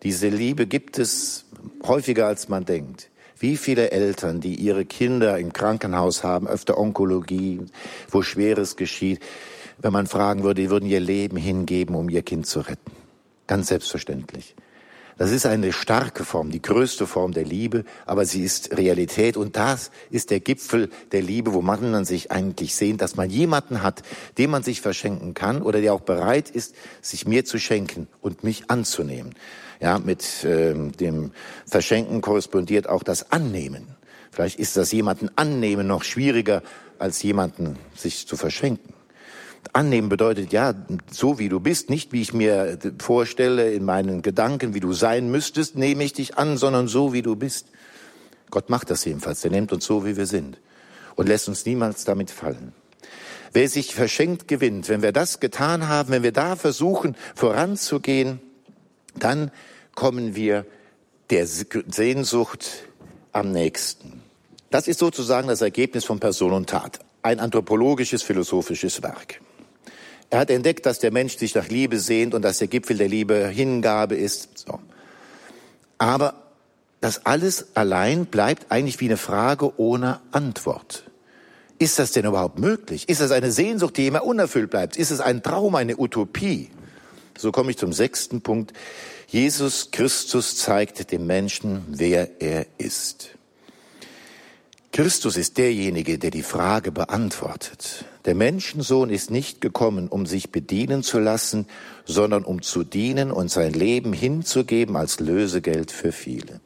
Diese 0.01 0.29
Liebe 0.29 0.65
gibt 0.65 0.97
es 0.97 1.45
häufiger, 1.83 2.25
als 2.25 2.49
man 2.49 2.65
denkt. 2.65 3.11
Wie 3.39 3.55
viele 3.55 3.91
Eltern, 3.91 4.41
die 4.41 4.55
ihre 4.55 4.83
Kinder 4.83 5.37
im 5.39 5.53
Krankenhaus 5.53 6.23
haben, 6.23 6.45
öfter 6.45 6.77
Onkologie, 6.77 7.61
wo 8.11 8.21
Schweres 8.21 8.75
geschieht, 8.75 9.21
wenn 9.77 9.93
man 9.93 10.07
fragen 10.07 10.43
würde, 10.43 10.61
die 10.61 10.69
würden 10.69 10.89
ihr 10.89 10.99
Leben 10.99 11.37
hingeben, 11.37 11.95
um 11.95 12.09
ihr 12.09 12.21
Kind 12.21 12.47
zu 12.47 12.59
retten. 12.59 12.91
Ganz 13.47 13.67
selbstverständlich. 13.67 14.55
Das 15.17 15.31
ist 15.31 15.45
eine 15.45 15.73
starke 15.73 16.23
Form, 16.23 16.49
die 16.49 16.61
größte 16.61 17.05
Form 17.07 17.33
der 17.33 17.43
Liebe, 17.43 17.83
aber 18.05 18.25
sie 18.25 18.43
ist 18.43 18.77
Realität 18.77 19.35
und 19.35 19.55
das 19.57 19.91
ist 20.09 20.31
der 20.31 20.39
Gipfel 20.39 20.89
der 21.11 21.21
Liebe, 21.21 21.53
wo 21.53 21.61
man 21.61 22.05
sich 22.05 22.31
eigentlich 22.31 22.75
sehnt, 22.75 23.01
dass 23.01 23.17
man 23.17 23.29
jemanden 23.29 23.83
hat, 23.83 24.01
dem 24.37 24.49
man 24.51 24.63
sich 24.63 24.79
verschenken 24.79 25.33
kann 25.33 25.61
oder 25.61 25.81
der 25.81 25.93
auch 25.93 26.01
bereit 26.01 26.49
ist, 26.49 26.73
sich 27.01 27.27
mir 27.27 27.43
zu 27.43 27.57
schenken 27.57 28.07
und 28.21 28.45
mich 28.45 28.69
anzunehmen. 28.69 29.33
Ja, 29.79 29.97
mit 29.97 30.43
äh, 30.43 30.73
dem 30.73 31.31
Verschenken 31.65 32.21
korrespondiert 32.21 32.89
auch 32.89 33.03
das 33.03 33.31
Annehmen. 33.31 33.87
Vielleicht 34.31 34.59
ist 34.59 34.77
das 34.77 34.91
jemanden 34.91 35.29
annehmen 35.35 35.87
noch 35.87 36.03
schwieriger, 36.03 36.61
als 36.97 37.23
jemanden 37.23 37.77
sich 37.95 38.27
zu 38.27 38.35
verschenken. 38.35 38.93
Annehmen 39.73 40.09
bedeutet 40.09 40.51
ja, 40.51 40.73
so 41.11 41.39
wie 41.39 41.49
du 41.49 41.59
bist, 41.59 41.89
nicht 41.89 42.11
wie 42.11 42.21
ich 42.21 42.33
mir 42.33 42.77
vorstelle 42.99 43.71
in 43.71 43.85
meinen 43.85 44.21
Gedanken, 44.21 44.73
wie 44.73 44.79
du 44.79 44.93
sein 44.93 45.29
müsstest, 45.31 45.75
nehme 45.75 46.03
ich 46.03 46.13
dich 46.13 46.37
an, 46.37 46.57
sondern 46.57 46.87
so 46.87 47.13
wie 47.13 47.21
du 47.21 47.35
bist. 47.35 47.67
Gott 48.49 48.69
macht 48.69 48.89
das 48.89 49.05
jedenfalls. 49.05 49.43
Er 49.43 49.51
nimmt 49.51 49.71
uns 49.71 49.85
so, 49.85 50.05
wie 50.05 50.17
wir 50.17 50.25
sind 50.25 50.59
und 51.15 51.27
lässt 51.27 51.47
uns 51.47 51.65
niemals 51.65 52.03
damit 52.03 52.31
fallen. 52.31 52.73
Wer 53.51 53.67
sich 53.67 53.95
verschenkt, 53.95 54.47
gewinnt. 54.47 54.89
Wenn 54.89 55.01
wir 55.01 55.11
das 55.11 55.39
getan 55.39 55.87
haben, 55.87 56.09
wenn 56.09 56.23
wir 56.23 56.31
da 56.31 56.55
versuchen, 56.55 57.15
voranzugehen, 57.35 58.39
dann 59.15 59.51
kommen 59.99 60.33
wir 60.33 60.65
der 61.29 61.45
Sehnsucht 61.45 62.87
am 63.33 63.51
nächsten. 63.51 64.21
Das 64.69 64.87
ist 64.87 64.97
sozusagen 64.97 65.49
das 65.49 65.59
Ergebnis 65.59 66.05
von 66.05 66.21
Person 66.21 66.53
und 66.53 66.69
Tat. 66.69 66.99
Ein 67.21 67.41
anthropologisches, 67.41 68.23
philosophisches 68.23 69.03
Werk. 69.03 69.41
Er 70.29 70.39
hat 70.39 70.51
entdeckt, 70.51 70.85
dass 70.85 70.99
der 70.99 71.11
Mensch 71.11 71.35
sich 71.37 71.53
nach 71.53 71.67
Liebe 71.67 71.99
sehnt 71.99 72.33
und 72.33 72.43
dass 72.43 72.59
der 72.59 72.69
Gipfel 72.69 72.95
der 72.95 73.09
Liebe 73.09 73.49
Hingabe 73.49 74.15
ist. 74.15 74.59
So. 74.59 74.79
Aber 75.97 76.35
das 77.01 77.25
alles 77.25 77.75
allein 77.75 78.25
bleibt 78.25 78.71
eigentlich 78.71 79.01
wie 79.01 79.07
eine 79.07 79.17
Frage 79.17 79.77
ohne 79.77 80.21
Antwort. 80.31 81.03
Ist 81.77 81.99
das 81.99 82.13
denn 82.13 82.23
überhaupt 82.23 82.57
möglich? 82.57 83.09
Ist 83.09 83.19
das 83.19 83.31
eine 83.31 83.51
Sehnsucht, 83.51 83.97
die 83.97 84.07
immer 84.07 84.23
unerfüllt 84.23 84.69
bleibt? 84.69 84.95
Ist 84.95 85.11
es 85.11 85.19
ein 85.19 85.43
Traum, 85.43 85.75
eine 85.75 85.97
Utopie? 85.97 86.69
So 87.39 87.53
komme 87.53 87.71
ich 87.71 87.77
zum 87.77 87.93
sechsten 87.93 88.41
Punkt. 88.41 88.73
Jesus 89.27 89.91
Christus 89.91 90.57
zeigt 90.57 91.09
dem 91.13 91.25
Menschen, 91.25 91.85
wer 91.87 92.41
er 92.41 92.65
ist. 92.77 93.29
Christus 94.91 95.37
ist 95.37 95.57
derjenige, 95.57 96.19
der 96.19 96.31
die 96.31 96.43
Frage 96.43 96.91
beantwortet. 96.91 98.03
Der 98.25 98.35
Menschensohn 98.35 99.09
ist 99.09 99.31
nicht 99.31 99.61
gekommen, 99.61 100.09
um 100.09 100.25
sich 100.25 100.51
bedienen 100.51 101.01
zu 101.01 101.17
lassen, 101.17 101.65
sondern 102.03 102.43
um 102.43 102.61
zu 102.61 102.83
dienen 102.83 103.31
und 103.31 103.49
sein 103.49 103.71
Leben 103.71 104.11
hinzugeben 104.11 104.97
als 104.97 105.21
Lösegeld 105.21 105.91
für 105.91 106.11
viele. 106.11 106.59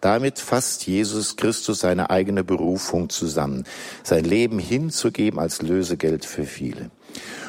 Damit 0.00 0.38
fasst 0.38 0.86
Jesus 0.86 1.36
Christus 1.36 1.80
seine 1.80 2.08
eigene 2.08 2.42
Berufung 2.42 3.10
zusammen, 3.10 3.64
sein 4.02 4.24
Leben 4.24 4.58
hinzugeben 4.58 5.38
als 5.38 5.60
Lösegeld 5.60 6.24
für 6.24 6.44
viele. 6.44 6.90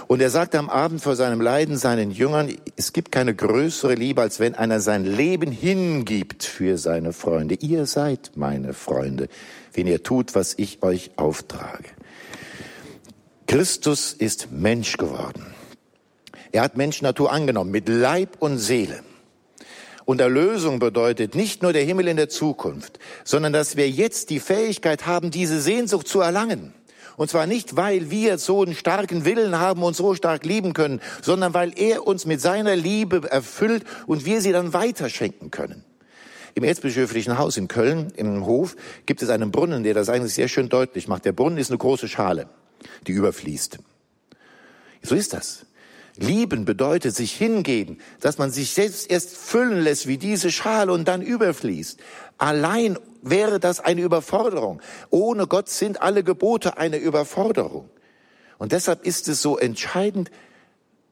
Und 0.08 0.22
er 0.22 0.30
sagt 0.30 0.56
am 0.56 0.70
Abend 0.70 1.02
vor 1.02 1.18
seinem 1.18 1.42
Leiden 1.42 1.76
seinen 1.78 2.12
Jüngern, 2.12 2.56
es 2.78 2.94
gibt 2.94 3.12
keine 3.12 3.36
größere 3.36 3.94
Liebe, 3.94 4.22
als 4.22 4.40
wenn 4.40 4.56
einer 4.56 4.80
sein 4.80 5.04
Leben 5.04 5.52
hingibt 5.52 6.44
für 6.44 6.78
seine 6.78 7.12
Freunde. 7.12 7.56
Ihr 7.56 7.86
seid 7.86 8.32
meine 8.36 8.74
Freunde, 8.74 9.28
wenn 9.74 9.86
ihr 9.86 10.04
tut, 10.04 10.34
was 10.34 10.54
ich 10.58 10.82
euch 10.82 11.12
auftrage. 11.18 11.90
Christus 13.48 14.14
ist 14.14 14.50
Mensch 14.52 14.96
geworden. 14.96 15.46
Er 16.54 16.62
hat 16.62 16.78
Menschnatur 16.78 17.32
angenommen 17.32 17.72
mit 17.72 17.90
Leib 17.90 18.38
und 18.40 18.60
Seele. 18.60 19.04
Und 20.06 20.22
Erlösung 20.22 20.80
bedeutet 20.80 21.36
nicht 21.36 21.62
nur 21.62 21.74
der 21.74 21.84
Himmel 21.84 22.08
in 22.08 22.16
der 22.16 22.30
Zukunft, 22.30 22.98
sondern 23.26 23.52
dass 23.52 23.76
wir 23.76 23.90
jetzt 23.90 24.30
die 24.30 24.40
Fähigkeit 24.40 25.06
haben, 25.06 25.32
diese 25.32 25.60
Sehnsucht 25.60 26.08
zu 26.08 26.22
erlangen. 26.22 26.74
Und 27.18 27.30
zwar 27.30 27.48
nicht, 27.48 27.76
weil 27.76 28.10
wir 28.10 28.38
so 28.38 28.64
einen 28.64 28.76
starken 28.76 29.26
Willen 29.26 29.60
haben 29.60 29.84
und 29.84 29.96
so 29.96 30.16
stark 30.16 30.46
lieben 30.46 30.72
können, 30.72 31.02
sondern 31.22 31.54
weil 31.54 31.74
er 31.76 32.08
uns 32.08 32.26
mit 32.26 32.40
seiner 32.40 32.78
Liebe 32.78 33.30
erfüllt 33.30 33.84
und 34.06 34.24
wir 34.24 34.40
sie 34.40 34.54
dann 34.54 34.72
weiterschenken 34.72 35.52
können. 35.52 35.84
Im 36.56 36.64
Erzbischöflichen 36.64 37.38
Haus 37.38 37.58
in 37.58 37.68
Köln, 37.68 38.14
im 38.16 38.46
Hof, 38.46 38.78
gibt 39.06 39.22
es 39.22 39.30
einen 39.30 39.52
Brunnen, 39.52 39.84
der 39.84 39.94
das 39.94 40.08
eigentlich 40.08 40.34
sehr 40.34 40.48
schön 40.48 40.70
deutlich 40.70 41.10
macht. 41.10 41.26
Der 41.26 41.34
Brunnen 41.34 41.58
ist 41.58 41.70
eine 41.70 41.78
große 41.78 42.08
Schale 42.08 42.48
die 43.06 43.12
überfließt. 43.12 43.80
So 45.04 45.16
ist 45.16 45.34
das. 45.34 45.66
Lieben 46.18 46.66
bedeutet 46.66 47.16
sich 47.16 47.34
hingeben, 47.34 48.00
dass 48.22 48.38
man 48.38 48.52
sich 48.52 48.72
selbst 48.72 49.10
erst 49.10 49.38
füllen 49.38 49.82
lässt 49.82 50.08
wie 50.08 50.18
diese 50.18 50.52
Schale 50.52 50.92
und 50.92 51.08
dann 51.08 51.22
überfließt. 51.22 52.00
Allein 52.38 52.98
wäre 53.22 53.60
das 53.60 53.80
eine 53.80 54.02
Überforderung. 54.02 54.82
Ohne 55.10 55.48
Gott 55.48 55.70
sind 55.70 56.02
alle 56.02 56.24
Gebote 56.24 56.78
eine 56.78 56.98
Überforderung. 56.98 57.90
Und 58.58 58.72
deshalb 58.72 59.06
ist 59.06 59.28
es 59.28 59.42
so 59.42 59.58
entscheidend, 59.58 60.32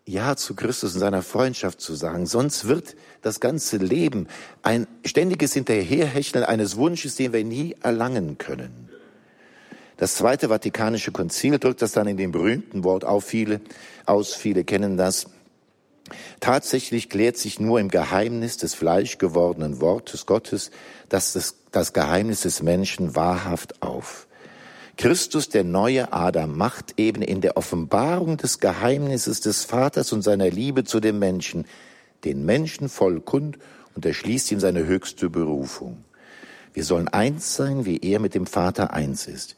Ja 0.08 0.36
zu 0.36 0.56
Christus 0.56 0.93
in 0.93 0.99
seiner 0.99 1.22
Freundschaft 1.22 1.82
zu 1.82 1.95
sagen. 1.95 2.26
Sonst 2.26 2.68
wird 2.68 2.95
das 3.22 3.39
ganze 3.39 3.78
Leben 3.78 4.28
ein 4.62 4.88
ständiges 5.03 5.53
Hinterherhecheln 5.53 6.43
eines 6.43 6.78
Wunsches, 6.78 7.16
den 7.16 7.34
wir 7.34 7.43
nie 7.43 7.76
erlangen 7.82 8.38
können. 8.38 8.84
Das 9.98 10.16
Zweite 10.16 10.50
Vatikanische 10.50 11.12
Konzil 11.12 11.58
drückt 11.58 11.82
das 11.82 11.93
dann 11.93 12.08
in 12.08 12.18
dem 12.18 12.32
berühmten 12.32 12.84
Wort 12.84 13.06
auf, 13.06 13.24
viele, 13.24 13.62
aus, 14.06 14.34
viele 14.34 14.64
kennen 14.64 14.98
das. 14.98 15.28
Tatsächlich 16.39 17.10
klärt 17.10 17.38
sich 17.38 17.60
nur 17.60 17.80
im 17.80 17.89
Geheimnis 17.89 18.58
des 18.58 18.76
fleischgewordenen 18.76 19.82
Wortes 19.82 20.26
Gottes 20.26 20.70
das, 21.10 21.34
das, 21.34 21.56
das 21.72 21.93
Geheimnis 21.93 22.41
des 22.41 22.62
Menschen 22.62 23.16
wahrhaft 23.16 23.82
auf. 23.82 24.28
Christus, 24.98 25.50
der 25.50 25.64
neue 25.64 26.14
Adam, 26.14 26.56
macht 26.58 26.93
eben 26.98 27.22
in 27.22 27.41
der 27.41 27.58
Offenbarung 27.58 28.38
des 28.38 28.60
Geheimnisses 28.60 29.41
des 29.41 29.66
Vaters 29.66 30.14
und 30.14 30.22
seiner 30.22 30.50
Liebe 30.50 30.84
zu 30.84 31.00
dem 31.00 31.20
Menschen 31.20 31.66
den 32.24 32.46
Menschen 32.46 32.89
voll 32.89 33.20
kund 33.22 33.58
und 33.96 34.06
erschließt 34.06 34.52
ihm 34.52 34.60
seine 34.60 34.86
höchste 34.86 35.30
Berufung. 35.30 36.04
Wir 36.74 36.84
sollen 36.84 37.08
eins 37.08 37.56
sein, 37.56 37.86
wie 37.86 37.98
er 37.98 38.20
mit 38.20 38.36
dem 38.36 38.46
Vater 38.46 38.93
eins 38.93 39.28
ist. 39.28 39.56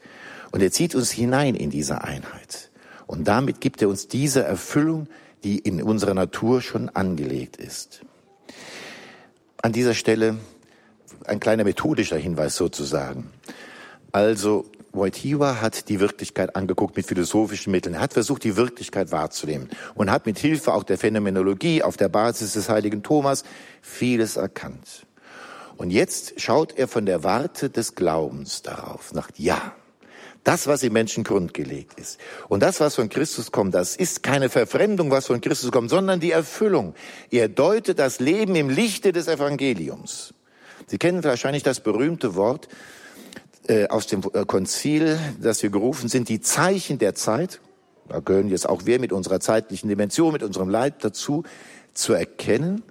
Und 0.50 0.62
er 0.62 0.70
zieht 0.70 0.94
uns 0.94 1.10
hinein 1.10 1.54
in 1.54 1.70
diese 1.70 2.02
Einheit. 2.02 2.70
Und 3.06 3.28
damit 3.28 3.60
gibt 3.60 3.82
er 3.82 3.88
uns 3.88 4.08
diese 4.08 4.44
Erfüllung, 4.44 5.08
die 5.44 5.58
in 5.58 5.82
unserer 5.82 6.14
Natur 6.14 6.62
schon 6.62 6.88
angelegt 6.88 7.56
ist. 7.56 8.00
An 9.62 9.72
dieser 9.72 9.94
Stelle 9.94 10.36
ein 11.26 11.40
kleiner 11.40 11.64
methodischer 11.64 12.16
Hinweis 12.16 12.56
sozusagen. 12.56 13.30
Also 14.12 14.64
Wojtyła 14.92 15.60
hat 15.60 15.88
die 15.88 16.00
Wirklichkeit 16.00 16.56
angeguckt 16.56 16.96
mit 16.96 17.06
philosophischen 17.06 17.70
Mitteln. 17.70 17.94
Er 17.94 18.00
hat 18.00 18.14
versucht, 18.14 18.44
die 18.44 18.56
Wirklichkeit 18.56 19.12
wahrzunehmen 19.12 19.68
und 19.94 20.10
hat 20.10 20.26
mit 20.26 20.38
Hilfe 20.38 20.72
auch 20.72 20.84
der 20.84 20.98
Phänomenologie 20.98 21.82
auf 21.82 21.96
der 21.96 22.08
Basis 22.08 22.54
des 22.54 22.68
heiligen 22.68 23.02
Thomas 23.02 23.44
vieles 23.82 24.36
erkannt. 24.36 25.06
Und 25.76 25.90
jetzt 25.90 26.40
schaut 26.40 26.76
er 26.76 26.88
von 26.88 27.06
der 27.06 27.22
Warte 27.22 27.70
des 27.70 27.94
Glaubens 27.94 28.62
darauf, 28.62 29.10
sagt, 29.12 29.38
ja, 29.38 29.74
das, 30.48 30.66
was 30.66 30.82
im 30.82 30.94
Menschen 30.94 31.24
grundgelegt 31.24 32.00
ist. 32.00 32.18
Und 32.48 32.62
das, 32.62 32.80
was 32.80 32.94
von 32.94 33.10
Christus 33.10 33.52
kommt, 33.52 33.74
das 33.74 33.94
ist 33.94 34.22
keine 34.22 34.48
Verfremdung, 34.48 35.10
was 35.10 35.26
von 35.26 35.42
Christus 35.42 35.70
kommt, 35.70 35.90
sondern 35.90 36.20
die 36.20 36.30
Erfüllung. 36.30 36.94
Er 37.30 37.50
deutet 37.50 37.98
das 37.98 38.18
Leben 38.18 38.54
im 38.54 38.70
Lichte 38.70 39.12
des 39.12 39.28
Evangeliums. 39.28 40.32
Sie 40.86 40.96
kennen 40.96 41.22
wahrscheinlich 41.22 41.64
das 41.64 41.80
berühmte 41.80 42.34
Wort 42.34 42.66
äh, 43.66 43.88
aus 43.88 44.06
dem 44.06 44.22
äh, 44.32 44.46
Konzil, 44.46 45.18
dass 45.38 45.62
wir 45.62 45.68
gerufen 45.68 46.08
sind, 46.08 46.30
die 46.30 46.40
Zeichen 46.40 46.98
der 46.98 47.14
Zeit. 47.14 47.60
Da 48.08 48.20
gehören 48.20 48.48
jetzt 48.48 48.66
auch 48.66 48.86
wir 48.86 48.98
mit 49.00 49.12
unserer 49.12 49.40
zeitlichen 49.40 49.90
Dimension, 49.90 50.32
mit 50.32 50.42
unserem 50.42 50.70
Leib 50.70 51.00
dazu, 51.00 51.42
zu 51.92 52.14
erkennen 52.14 52.82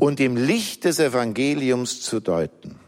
und 0.00 0.18
im 0.18 0.38
Licht 0.38 0.84
des 0.84 0.98
Evangeliums 0.98 2.00
zu 2.00 2.20
deuten. 2.20 2.78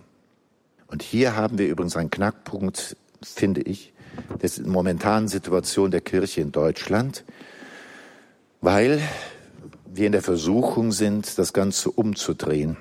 Und 0.87 1.03
hier 1.03 1.37
haben 1.37 1.59
wir 1.59 1.69
übrigens 1.69 1.95
einen 1.95 2.09
Knackpunkt, 2.11 2.97
finde 3.23 3.61
ich, 3.61 3.94
der 4.43 4.67
momentanen 4.67 5.29
Situation 5.29 5.91
der 5.91 6.01
Kirche 6.01 6.41
in 6.41 6.53
Deutschland, 6.53 7.25
weil 8.61 9.01
wir 9.87 10.07
in 10.07 10.13
der 10.13 10.23
Versuchung 10.23 10.93
sind, 10.93 11.39
das 11.39 11.53
Ganze 11.53 11.91
umzudrehen, 11.91 12.77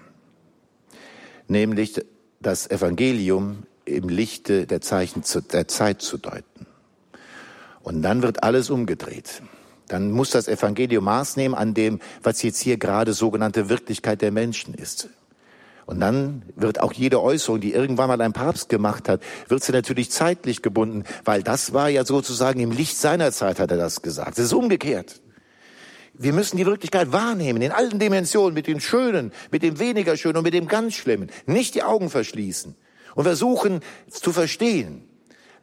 nämlich 1.48 2.02
das 2.42 2.70
Evangelium 2.70 3.64
im 3.86 4.10
Lichte 4.10 4.66
der 4.66 4.82
Zeichen 4.82 5.24
der 5.52 5.68
Zeit 5.68 6.02
zu 6.02 6.18
deuten. 6.18 6.66
Und 7.82 8.02
dann 8.02 8.22
wird 8.22 8.44
alles 8.44 8.70
umgedreht. 8.70 9.42
Dann 9.88 10.12
muss 10.12 10.32
das 10.32 10.48
Evangelium 10.48 11.04
Maß 11.04 11.36
nehmen 11.36 11.54
an 11.54 11.74
dem, 11.74 12.00
was 12.24 12.42
jetzt 12.42 12.62
hier 12.62 12.78
gerade 12.78 13.14
sogenannte 13.14 13.70
Wirklichkeit 13.70 14.22
der 14.22 14.32
Menschen 14.32 14.74
ist. 14.74 15.10
Und 15.86 16.00
dann 16.00 16.44
wird 16.56 16.80
auch 16.80 16.94
jede 16.94 17.22
Äußerung, 17.22 17.60
die 17.60 17.74
irgendwann 17.74 18.08
mal 18.08 18.22
ein 18.22 18.34
Papst 18.34 18.70
gemacht 18.70 19.10
hat, 19.10 19.22
wird 19.48 19.64
sie 19.64 19.74
natürlich 19.74 20.12
zeitlich 20.12 20.62
gebunden, 20.62 21.04
weil 21.26 21.44
das 21.44 21.74
war 21.74 21.90
ja 21.90 22.06
sozusagen 22.06 22.60
im 22.62 22.72
Licht 22.72 22.98
seiner 22.98 23.32
Zeit, 23.32 23.60
hat 23.60 23.72
er 23.72 23.78
das 23.78 24.02
gesagt. 24.02 24.38
Es 24.38 24.46
ist 24.46 24.54
umgekehrt. 24.54 25.22
Wir 26.14 26.32
müssen 26.32 26.58
die 26.58 26.66
Wirklichkeit 26.66 27.12
wahrnehmen, 27.12 27.62
in 27.62 27.72
allen 27.72 27.98
Dimensionen, 28.00 28.54
mit 28.54 28.68
dem 28.68 28.80
Schönen, 28.80 29.32
mit 29.52 29.64
dem 29.64 29.80
weniger 29.80 30.16
Schönen 30.16 30.38
und 30.38 30.44
mit 30.44 30.54
dem 30.54 30.68
ganz 30.68 30.94
Schlimmen. 30.94 31.30
Nicht 31.48 31.76
die 31.76 31.84
Augen 31.84 32.10
verschließen 32.10 32.76
und 33.16 33.24
versuchen 33.24 33.82
zu 34.10 34.32
verstehen. 34.32 35.04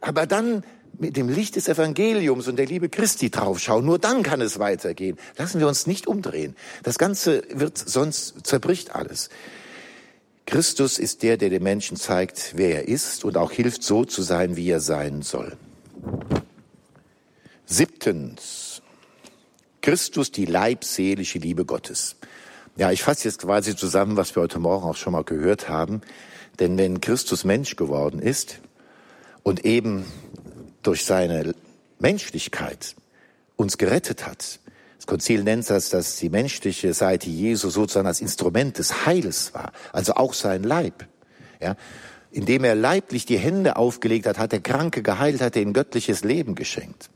Aber 0.01 0.27
dann 0.27 0.63
mit 0.99 1.17
dem 1.17 1.29
Licht 1.29 1.55
des 1.55 1.67
Evangeliums 1.67 2.47
und 2.47 2.57
der 2.57 2.65
Liebe 2.65 2.89
Christi 2.89 3.31
draufschauen. 3.31 3.85
Nur 3.85 3.97
dann 3.97 4.23
kann 4.23 4.41
es 4.41 4.59
weitergehen. 4.59 5.17
Lassen 5.37 5.59
wir 5.59 5.67
uns 5.67 5.87
nicht 5.87 6.05
umdrehen. 6.05 6.55
Das 6.83 6.97
Ganze 6.97 7.43
wird, 7.49 7.77
sonst 7.77 8.45
zerbricht 8.45 8.93
alles. 8.93 9.29
Christus 10.51 10.99
ist 10.99 11.23
der, 11.23 11.37
der 11.37 11.49
den 11.49 11.63
Menschen 11.63 11.95
zeigt, 11.95 12.51
wer 12.57 12.75
er 12.75 12.87
ist 12.89 13.23
und 13.23 13.37
auch 13.37 13.53
hilft, 13.53 13.83
so 13.83 14.03
zu 14.03 14.21
sein, 14.21 14.57
wie 14.57 14.69
er 14.69 14.81
sein 14.81 15.21
soll. 15.21 15.55
Siebtens. 17.65 18.81
Christus, 19.79 20.29
die 20.29 20.43
leibseelische 20.43 21.39
Liebe 21.39 21.63
Gottes. 21.63 22.17
Ja, 22.75 22.91
ich 22.91 23.01
fasse 23.01 23.29
jetzt 23.29 23.39
quasi 23.39 23.77
zusammen, 23.77 24.17
was 24.17 24.35
wir 24.35 24.43
heute 24.43 24.59
Morgen 24.59 24.83
auch 24.83 24.97
schon 24.97 25.13
mal 25.13 25.23
gehört 25.23 25.69
haben. 25.69 26.01
Denn 26.59 26.77
wenn 26.77 26.99
Christus 26.99 27.45
Mensch 27.45 27.77
geworden 27.77 28.19
ist 28.19 28.59
und 29.43 29.63
eben 29.63 30.03
durch 30.83 31.05
seine 31.05 31.55
Menschlichkeit 31.97 32.97
uns 33.55 33.77
gerettet 33.77 34.27
hat, 34.27 34.59
das 35.01 35.07
Konzil 35.07 35.43
nennt 35.43 35.67
das, 35.67 35.89
dass 35.89 36.17
die 36.17 36.29
menschliche 36.29 36.93
Seite 36.93 37.27
Jesu 37.27 37.71
sozusagen 37.71 38.05
als 38.05 38.21
Instrument 38.21 38.77
des 38.77 39.07
Heiles 39.07 39.51
war, 39.55 39.71
also 39.93 40.13
auch 40.13 40.35
sein 40.35 40.61
Leib. 40.61 41.07
Ja, 41.59 41.75
indem 42.29 42.63
er 42.63 42.75
leiblich 42.75 43.25
die 43.25 43.39
Hände 43.39 43.77
aufgelegt 43.77 44.27
hat, 44.27 44.37
hat 44.37 44.53
er 44.53 44.59
Kranke 44.59 45.01
geheilt, 45.01 45.41
hat 45.41 45.55
er 45.55 45.63
ihm 45.63 45.73
göttliches 45.73 46.23
Leben 46.23 46.53
geschenkt. 46.53 47.09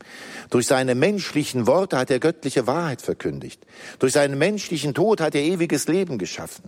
Durch 0.50 0.66
seine 0.66 0.96
menschlichen 0.96 1.68
Worte 1.68 1.96
hat 1.96 2.10
er 2.10 2.18
göttliche 2.18 2.66
Wahrheit 2.66 3.02
verkündigt. 3.02 3.64
Durch 4.00 4.14
seinen 4.14 4.36
menschlichen 4.36 4.92
Tod 4.92 5.20
hat 5.20 5.36
er 5.36 5.42
ewiges 5.42 5.86
Leben 5.86 6.18
geschaffen. 6.18 6.64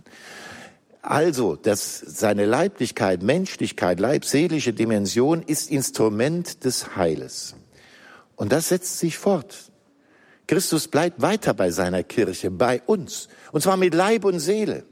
Also, 1.01 1.57
dass 1.57 1.99
seine 1.99 2.45
Leiblichkeit, 2.45 3.23
Menschlichkeit, 3.23 3.99
leibseelische 3.99 4.71
Dimension 4.71 5.43
ist 5.43 5.69
Instrument 5.69 6.63
des 6.63 6.95
Heiles. 6.95 7.55
Und 8.37 8.53
das 8.53 8.69
setzt 8.69 8.99
sich 8.99 9.17
fort. 9.17 9.69
Christus 10.49 10.87
bleibt 10.87 11.21
weiter 11.21 11.53
bei 11.53 11.69
seiner 11.69 12.01
Kirche, 12.01 12.49
bei 12.49 12.81
uns. 12.87 13.27
Und 13.51 13.61
zwar 13.61 13.77
mit 13.77 13.93
Leib 13.93 14.25
und 14.25 14.39
Seele. 14.39 14.83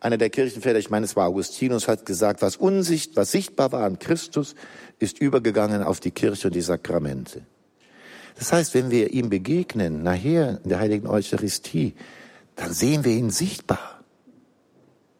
Einer 0.00 0.16
der 0.16 0.30
Kirchenväter, 0.30 0.78
ich 0.78 0.88
meine, 0.88 1.04
es 1.04 1.14
war 1.14 1.26
Augustinus, 1.26 1.88
hat 1.88 2.06
gesagt, 2.06 2.40
was 2.40 2.56
unsicht, 2.56 3.16
was 3.16 3.32
sichtbar 3.32 3.70
war 3.72 3.84
an 3.84 3.98
Christus, 3.98 4.54
ist 4.98 5.18
übergegangen 5.20 5.82
auf 5.82 6.00
die 6.00 6.10
Kirche 6.10 6.48
und 6.48 6.54
die 6.54 6.62
Sakramente. 6.62 7.42
Das 8.38 8.50
heißt, 8.50 8.72
wenn 8.72 8.90
wir 8.90 9.12
ihm 9.12 9.28
begegnen, 9.28 10.02
nachher 10.02 10.58
in 10.64 10.70
der 10.70 10.78
heiligen 10.78 11.06
Eucharistie, 11.06 11.94
dann 12.54 12.72
sehen 12.72 13.04
wir 13.04 13.12
ihn 13.12 13.28
sichtbar. 13.28 14.02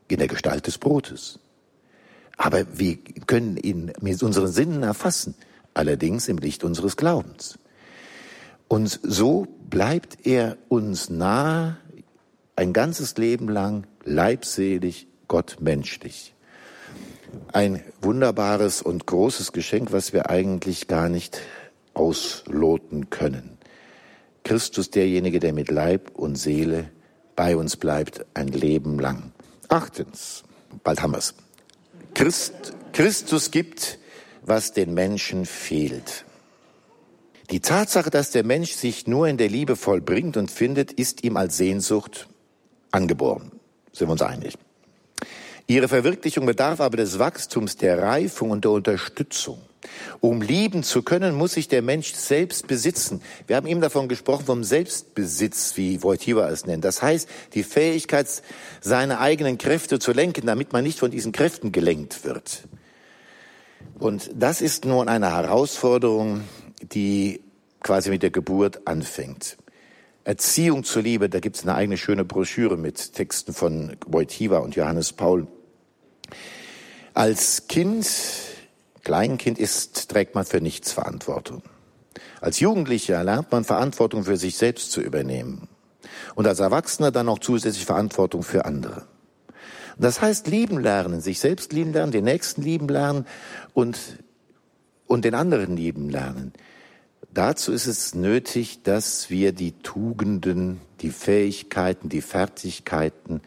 In 0.09 0.17
der 0.17 0.29
Gestalt 0.29 0.67
des 0.67 0.79
Brotes. 0.79 1.41
Aber 2.39 2.65
wir 2.79 2.97
können 3.27 3.59
ihn 3.59 3.93
mit 4.01 4.23
unseren 4.23 4.51
Sinnen 4.51 4.83
erfassen. 4.83 5.35
Allerdings 5.75 6.27
im 6.29 6.39
Licht 6.39 6.65
unseres 6.65 6.97
Glaubens. 6.97 7.59
Und 8.69 9.01
so 9.03 9.47
bleibt 9.71 10.27
er 10.27 10.57
uns 10.69 11.09
nahe 11.11 11.77
ein 12.57 12.73
ganzes 12.73 13.17
Leben 13.17 13.49
lang 13.49 13.87
leibselig, 14.05 15.07
Gott 15.29 15.59
menschlich. 15.61 16.35
Ein 17.53 17.83
wunderbares 18.01 18.83
und 18.83 19.07
großes 19.07 19.53
Geschenk, 19.53 19.93
was 19.93 20.13
wir 20.13 20.31
eigentlich 20.31 20.89
gar 20.89 21.09
nicht 21.09 21.41
ausloten 21.95 23.11
können. 23.11 23.59
Christus 24.45 24.91
derjenige, 24.91 25.41
der 25.41 25.53
mit 25.53 25.71
Leib 25.71 26.13
und 26.15 26.37
Seele 26.37 26.91
bei 27.35 27.57
uns 27.57 27.77
bleibt 27.77 28.25
ein 28.35 28.49
Leben 28.49 28.99
lang. 28.99 29.33
Achtens, 29.69 30.45
bald 30.85 31.03
haben 31.03 31.13
wir's. 31.13 31.35
Christ, 32.15 32.73
Christus 32.93 33.51
gibt, 33.51 33.99
was 34.43 34.73
den 34.73 34.95
Menschen 34.95 35.45
fehlt. 35.45 36.26
Die 37.51 37.61
Tatsache, 37.61 38.11
dass 38.11 38.33
der 38.33 38.45
Mensch 38.45 38.73
sich 38.73 39.07
nur 39.07 39.29
in 39.29 39.37
der 39.37 39.49
Liebe 39.49 39.77
vollbringt 39.77 40.37
und 40.37 40.51
findet, 40.51 40.93
ist 40.93 41.23
ihm 41.23 41.37
als 41.37 41.57
Sehnsucht 41.57 42.29
angeboren. 42.91 43.53
Sind 43.93 44.09
wir 44.09 44.13
uns 44.13 44.23
einig? 44.23 44.55
Ihre 45.69 45.89
Verwirklichung 45.89 46.47
bedarf 46.47 46.81
aber 46.81 46.97
des 46.97 47.19
Wachstums, 47.19 47.77
der 47.77 48.03
Reifung 48.03 48.51
und 48.51 48.65
der 48.65 48.73
Unterstützung. 48.73 49.59
Um 50.21 50.43
lieben 50.43 50.83
zu 50.83 51.03
können, 51.03 51.35
muss 51.35 51.55
sich 51.55 51.69
der 51.69 51.83
Mensch 51.83 52.13
selbst 52.15 52.67
besitzen. 52.67 53.21
Wir 53.47 53.57
haben 53.57 53.67
eben 53.67 53.81
davon 53.81 54.09
gesprochen, 54.09 54.47
vom 54.47 54.65
Selbstbesitz, 54.65 55.77
wie 55.77 56.03
Wojtyła 56.03 56.49
es 56.51 56.67
nennt. 56.67 56.85
Das 56.85 57.03
heißt, 57.03 57.29
die 57.55 57.63
Fähigkeit, 57.63 58.27
seine 58.81 59.21
eigenen 59.21 59.59
Kräfte 59.59 59.99
zu 59.99 60.13
lenken, 60.13 60.47
damit 60.47 60.73
man 60.73 60.83
nicht 60.83 60.99
von 60.99 61.11
diesen 61.11 61.33
Kräften 61.33 61.71
gelenkt 61.73 62.25
wird. 62.25 62.63
Und 63.99 64.31
das 64.35 64.61
ist 64.61 64.85
nun 64.85 65.09
eine 65.09 65.31
Herausforderung, 65.31 66.43
die 66.83 67.41
quasi 67.83 68.11
mit 68.11 68.23
der 68.23 68.31
Geburt 68.31 68.87
anfängt. 68.87 69.57
Erziehung 70.25 70.83
zur 70.83 71.03
Liebe, 71.03 71.29
da 71.29 71.39
gibt 71.39 71.57
es 71.57 71.63
eine 71.63 71.77
eigene 71.77 71.97
schöne 71.97 72.25
Broschüre 72.25 72.77
mit 72.77 73.13
Texten 73.13 73.53
von 73.53 73.97
Wojtyła 74.07 74.59
und 74.59 74.75
Johannes 74.75 75.13
Paul. 75.13 75.47
Als 77.15 77.69
Kind, 77.69 78.09
Kleinkind 79.05 79.59
ist, 79.59 80.11
trägt 80.11 80.35
man 80.35 80.45
für 80.45 80.61
nichts 80.61 80.93
Verantwortung. 80.93 81.63
Als 82.41 82.61
Jugendlicher 82.61 83.23
lernt 83.23 83.53
man 83.53 83.65
Verantwortung 83.65 84.25
für 84.25 84.37
sich 84.37 84.57
selbst 84.57 84.91
zu 84.91 85.01
übernehmen. 85.01 85.69
Und 86.35 86.47
als 86.47 86.61
Erwachsener 86.61 87.11
dann 87.11 87.29
auch 87.29 87.39
zusätzlich 87.39 87.87
Verantwortung 87.87 88.43
für 88.43 88.65
andere. 88.65 89.07
Das 89.99 90.21
heißt, 90.21 90.47
lieben 90.49 90.79
lernen, 90.79 91.21
sich 91.21 91.41
selbst 91.41 91.73
lieben 91.73 91.93
lernen, 91.93 92.13
den 92.13 92.25
Nächsten 92.25 92.63
lieben 92.63 92.89
lernen 92.89 93.27
und, 93.73 94.19
und 95.07 95.25
den 95.25 95.35
anderen 95.35 95.77
lieben 95.77 96.11
lernen. 96.11 96.53
Dazu 97.33 97.73
ist 97.73 97.87
es 97.87 98.15
nötig, 98.15 98.83
dass 98.83 99.29
wir 99.29 99.53
die 99.53 99.73
Tugenden, 99.73 100.81
die 101.01 101.11
Fähigkeiten, 101.11 102.09
die 102.09 102.23
Fertigkeiten 102.23 103.43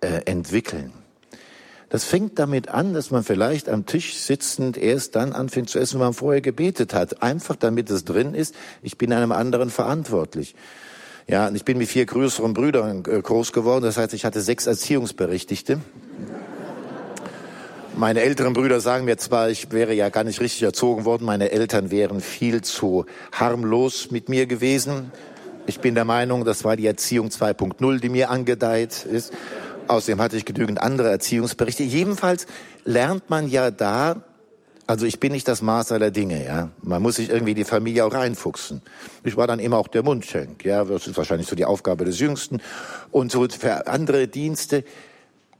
äh, 0.00 0.22
entwickeln. 0.26 0.92
Das 1.88 2.04
fängt 2.04 2.38
damit 2.38 2.68
an, 2.68 2.94
dass 2.94 3.10
man 3.10 3.22
vielleicht 3.22 3.68
am 3.68 3.86
Tisch 3.86 4.16
sitzend 4.16 4.76
erst 4.76 5.14
dann 5.14 5.32
anfängt 5.32 5.70
zu 5.70 5.78
essen, 5.78 6.00
wenn 6.00 6.06
man 6.06 6.14
vorher 6.14 6.40
gebetet 6.40 6.94
hat. 6.94 7.22
Einfach 7.22 7.56
damit 7.56 7.90
es 7.90 8.04
drin 8.04 8.34
ist, 8.34 8.54
ich 8.82 8.98
bin 8.98 9.12
einem 9.12 9.32
anderen 9.32 9.70
verantwortlich. 9.70 10.54
Ja, 11.28 11.48
und 11.48 11.56
ich 11.56 11.64
bin 11.64 11.78
mit 11.78 11.88
vier 11.88 12.06
größeren 12.06 12.54
Brüdern 12.54 13.04
äh, 13.08 13.20
groß 13.20 13.52
geworden. 13.52 13.84
Das 13.84 13.96
heißt, 13.96 14.14
ich 14.14 14.24
hatte 14.24 14.40
sechs 14.40 14.66
Erziehungsberechtigte. 14.66 15.80
Meine 17.98 18.20
älteren 18.20 18.52
Brüder 18.52 18.78
sagen 18.80 19.06
mir 19.06 19.16
zwar, 19.16 19.48
ich 19.48 19.72
wäre 19.72 19.94
ja 19.94 20.10
gar 20.10 20.22
nicht 20.22 20.38
richtig 20.42 20.62
erzogen 20.62 21.06
worden, 21.06 21.24
meine 21.24 21.50
Eltern 21.50 21.90
wären 21.90 22.20
viel 22.20 22.60
zu 22.60 23.06
harmlos 23.32 24.10
mit 24.10 24.28
mir 24.28 24.44
gewesen. 24.44 25.10
Ich 25.66 25.80
bin 25.80 25.94
der 25.94 26.04
Meinung, 26.04 26.44
das 26.44 26.62
war 26.62 26.76
die 26.76 26.86
Erziehung 26.86 27.28
2.0, 27.28 27.98
die 28.00 28.10
mir 28.10 28.28
angedeiht 28.28 29.06
ist. 29.06 29.32
Außerdem 29.88 30.20
hatte 30.20 30.36
ich 30.36 30.44
genügend 30.44 30.78
andere 30.78 31.08
Erziehungsberichte. 31.08 31.84
Jedenfalls 31.84 32.46
lernt 32.84 33.30
man 33.30 33.48
ja 33.48 33.70
da, 33.70 34.24
also 34.86 35.06
ich 35.06 35.18
bin 35.18 35.32
nicht 35.32 35.48
das 35.48 35.62
Maß 35.62 35.90
aller 35.92 36.10
Dinge, 36.10 36.44
ja. 36.44 36.68
Man 36.82 37.00
muss 37.00 37.16
sich 37.16 37.30
irgendwie 37.30 37.54
die 37.54 37.64
Familie 37.64 38.04
auch 38.04 38.12
reinfuchsen. 38.12 38.82
Ich 39.24 39.38
war 39.38 39.46
dann 39.46 39.58
immer 39.58 39.78
auch 39.78 39.88
der 39.88 40.02
Mundschenk, 40.02 40.66
ja. 40.66 40.84
Das 40.84 41.06
ist 41.06 41.16
wahrscheinlich 41.16 41.48
so 41.48 41.56
die 41.56 41.64
Aufgabe 41.64 42.04
des 42.04 42.20
Jüngsten. 42.20 42.60
Und 43.10 43.32
so 43.32 43.48
für 43.48 43.86
andere 43.86 44.28
Dienste. 44.28 44.84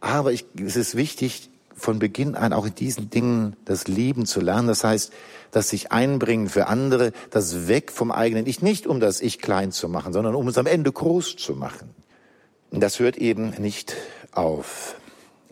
Aber 0.02 0.32
ich, 0.32 0.44
es 0.62 0.76
ist 0.76 0.96
wichtig, 0.96 1.48
von 1.76 1.98
Beginn 1.98 2.34
an 2.34 2.52
auch 2.52 2.66
in 2.66 2.74
diesen 2.74 3.10
Dingen 3.10 3.56
das 3.64 3.86
Lieben 3.86 4.26
zu 4.26 4.40
lernen. 4.40 4.66
Das 4.66 4.82
heißt, 4.82 5.12
das 5.50 5.68
sich 5.68 5.92
einbringen 5.92 6.48
für 6.48 6.66
andere, 6.66 7.12
das 7.30 7.68
weg 7.68 7.92
vom 7.92 8.10
eigenen 8.10 8.46
Ich, 8.46 8.62
nicht 8.62 8.86
um 8.86 8.98
das 8.98 9.20
Ich 9.20 9.38
klein 9.38 9.72
zu 9.72 9.88
machen, 9.88 10.12
sondern 10.12 10.34
um 10.34 10.48
es 10.48 10.58
am 10.58 10.66
Ende 10.66 10.90
groß 10.90 11.36
zu 11.36 11.54
machen. 11.54 11.94
Und 12.70 12.80
das 12.80 12.98
hört 12.98 13.16
eben 13.16 13.50
nicht 13.58 13.94
auf. 14.32 14.96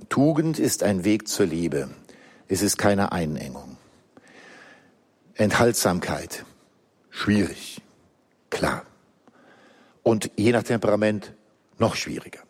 Tugend 0.09 0.59
ist 0.59 0.83
ein 0.83 1.05
Weg 1.05 1.29
zur 1.29 1.47
Liebe. 1.47 1.89
Es 2.49 2.63
ist 2.63 2.77
keine 2.77 3.13
Einengung. 3.13 3.77
Enthaltsamkeit. 5.35 6.45
Schwierig. 7.11 7.81
Klar. 8.51 8.83
Und 10.03 10.31
je 10.37 10.53
nach 10.53 10.63
Temperament 10.63 11.33
noch 11.79 11.97
schwieriger. 11.97 12.41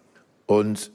Und 0.47 0.91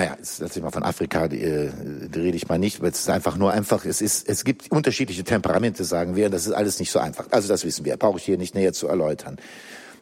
naja, 0.00 0.16
jetzt 0.16 0.40
lass 0.40 0.56
ich 0.56 0.62
mal 0.62 0.70
von 0.70 0.82
Afrika, 0.82 1.28
die, 1.28 1.42
äh, 1.42 1.70
die 2.08 2.20
rede 2.20 2.36
ich 2.36 2.48
mal 2.48 2.58
nicht, 2.58 2.80
weil 2.80 2.90
es 2.90 3.00
ist 3.00 3.10
einfach 3.10 3.36
nur 3.36 3.52
einfach, 3.52 3.84
es 3.84 4.00
ist, 4.00 4.26
es 4.26 4.44
gibt 4.44 4.72
unterschiedliche 4.72 5.24
Temperamente, 5.24 5.84
sagen 5.84 6.16
wir, 6.16 6.26
und 6.26 6.32
das 6.32 6.46
ist 6.46 6.52
alles 6.52 6.78
nicht 6.78 6.90
so 6.90 6.98
einfach. 6.98 7.26
Also 7.32 7.48
das 7.48 7.64
wissen 7.64 7.84
wir, 7.84 7.98
brauche 7.98 8.18
ich 8.18 8.24
hier 8.24 8.38
nicht 8.38 8.54
näher 8.54 8.72
zu 8.72 8.88
erläutern. 8.88 9.36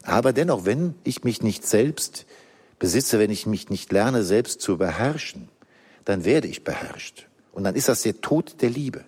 Aber 0.05 0.32
dennoch, 0.32 0.64
wenn 0.64 0.94
ich 1.03 1.24
mich 1.24 1.42
nicht 1.42 1.66
selbst 1.66 2.26
besitze, 2.78 3.18
wenn 3.18 3.32
ich 3.32 3.44
mich 3.46 3.70
nicht 3.70 3.90
lerne, 3.90 4.22
selbst 4.22 4.61
zu 4.61 4.78
beherrschen, 4.78 5.49
dann 6.05 6.24
werde 6.24 6.46
ich 6.46 6.62
beherrscht. 6.62 7.26
Und 7.53 7.64
dann 7.64 7.74
ist 7.74 7.88
das 7.88 8.03
der 8.03 8.20
Tod 8.20 8.62
der 8.62 8.70
Liebe. 8.70 9.05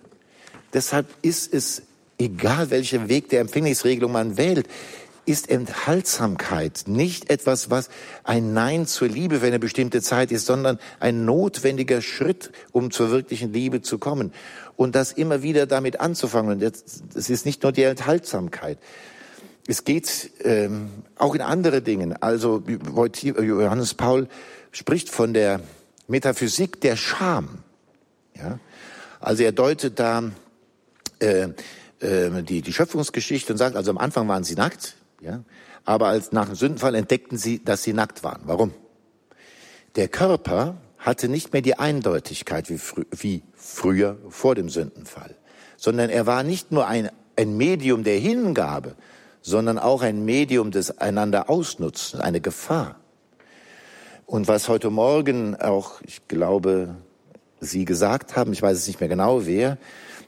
Deshalb 0.73 1.07
ist 1.21 1.53
es 1.53 1.83
egal, 2.19 2.69
welchen 2.69 3.07
Weg 3.07 3.29
der 3.29 3.39
Empfängnisregelung 3.39 4.11
man 4.11 4.35
wählt 4.35 4.67
ist 5.25 5.49
Enthaltsamkeit 5.49 6.83
nicht 6.87 7.29
etwas, 7.29 7.69
was 7.69 7.89
ein 8.23 8.53
Nein 8.53 8.87
zur 8.87 9.07
Liebe 9.07 9.39
für 9.39 9.47
eine 9.47 9.59
bestimmte 9.59 10.01
Zeit 10.01 10.31
ist, 10.31 10.45
sondern 10.45 10.79
ein 10.99 11.25
notwendiger 11.25 12.01
Schritt, 12.01 12.51
um 12.71 12.91
zur 12.91 13.11
wirklichen 13.11 13.53
Liebe 13.53 13.81
zu 13.81 13.97
kommen. 13.97 14.33
Und 14.75 14.95
das 14.95 15.11
immer 15.11 15.43
wieder 15.43 15.67
damit 15.67 15.99
anzufangen. 15.99 16.59
Das 16.59 17.29
ist 17.29 17.45
nicht 17.45 17.63
nur 17.63 17.71
die 17.71 17.83
Enthaltsamkeit. 17.83 18.79
Es 19.67 19.83
geht 19.83 20.31
ähm, 20.43 20.89
auch 21.15 21.35
in 21.35 21.41
andere 21.41 21.81
Dingen. 21.81 22.15
Also 22.21 22.63
Johannes 22.67 23.93
Paul 23.93 24.27
spricht 24.71 25.09
von 25.09 25.33
der 25.33 25.61
Metaphysik 26.07 26.81
der 26.81 26.95
Scham. 26.95 27.59
Ja? 28.35 28.59
Also 29.19 29.43
er 29.43 29.51
deutet 29.51 29.99
da 29.99 30.31
äh, 31.19 31.49
äh, 31.99 32.43
die, 32.43 32.61
die 32.61 32.73
Schöpfungsgeschichte 32.73 33.53
und 33.53 33.57
sagt, 33.57 33.75
also 33.75 33.91
am 33.91 33.99
Anfang 33.99 34.27
waren 34.27 34.43
sie 34.43 34.55
nackt, 34.55 34.95
ja? 35.21 35.43
Aber 35.85 36.07
als 36.07 36.31
nach 36.31 36.47
dem 36.47 36.55
Sündenfall 36.55 36.95
entdeckten 36.95 37.37
sie, 37.37 37.63
dass 37.63 37.83
sie 37.83 37.93
nackt 37.93 38.23
waren. 38.23 38.41
Warum? 38.45 38.73
Der 39.95 40.07
Körper 40.07 40.77
hatte 40.97 41.27
nicht 41.27 41.53
mehr 41.53 41.61
die 41.61 41.79
Eindeutigkeit 41.79 42.69
wie, 42.69 42.77
frü 42.77 43.05
wie 43.11 43.43
früher 43.55 44.17
vor 44.29 44.55
dem 44.55 44.69
Sündenfall, 44.69 45.35
sondern 45.77 46.09
er 46.09 46.27
war 46.27 46.43
nicht 46.43 46.71
nur 46.71 46.87
ein, 46.87 47.09
ein 47.35 47.57
Medium 47.57 48.03
der 48.03 48.17
Hingabe, 48.17 48.95
sondern 49.41 49.79
auch 49.79 50.01
ein 50.01 50.23
Medium 50.23 50.71
des 50.71 50.99
einander 50.99 51.49
Ausnutzens, 51.49 52.21
eine 52.21 52.41
Gefahr. 52.41 52.97
Und 54.27 54.47
was 54.47 54.69
heute 54.69 54.89
Morgen 54.91 55.55
auch, 55.55 56.01
ich 56.03 56.27
glaube, 56.27 56.95
Sie 57.59 57.85
gesagt 57.85 58.35
haben, 58.35 58.53
ich 58.53 58.61
weiß 58.61 58.77
es 58.77 58.87
nicht 58.87 58.99
mehr 58.99 59.09
genau 59.09 59.45
wer, 59.45 59.77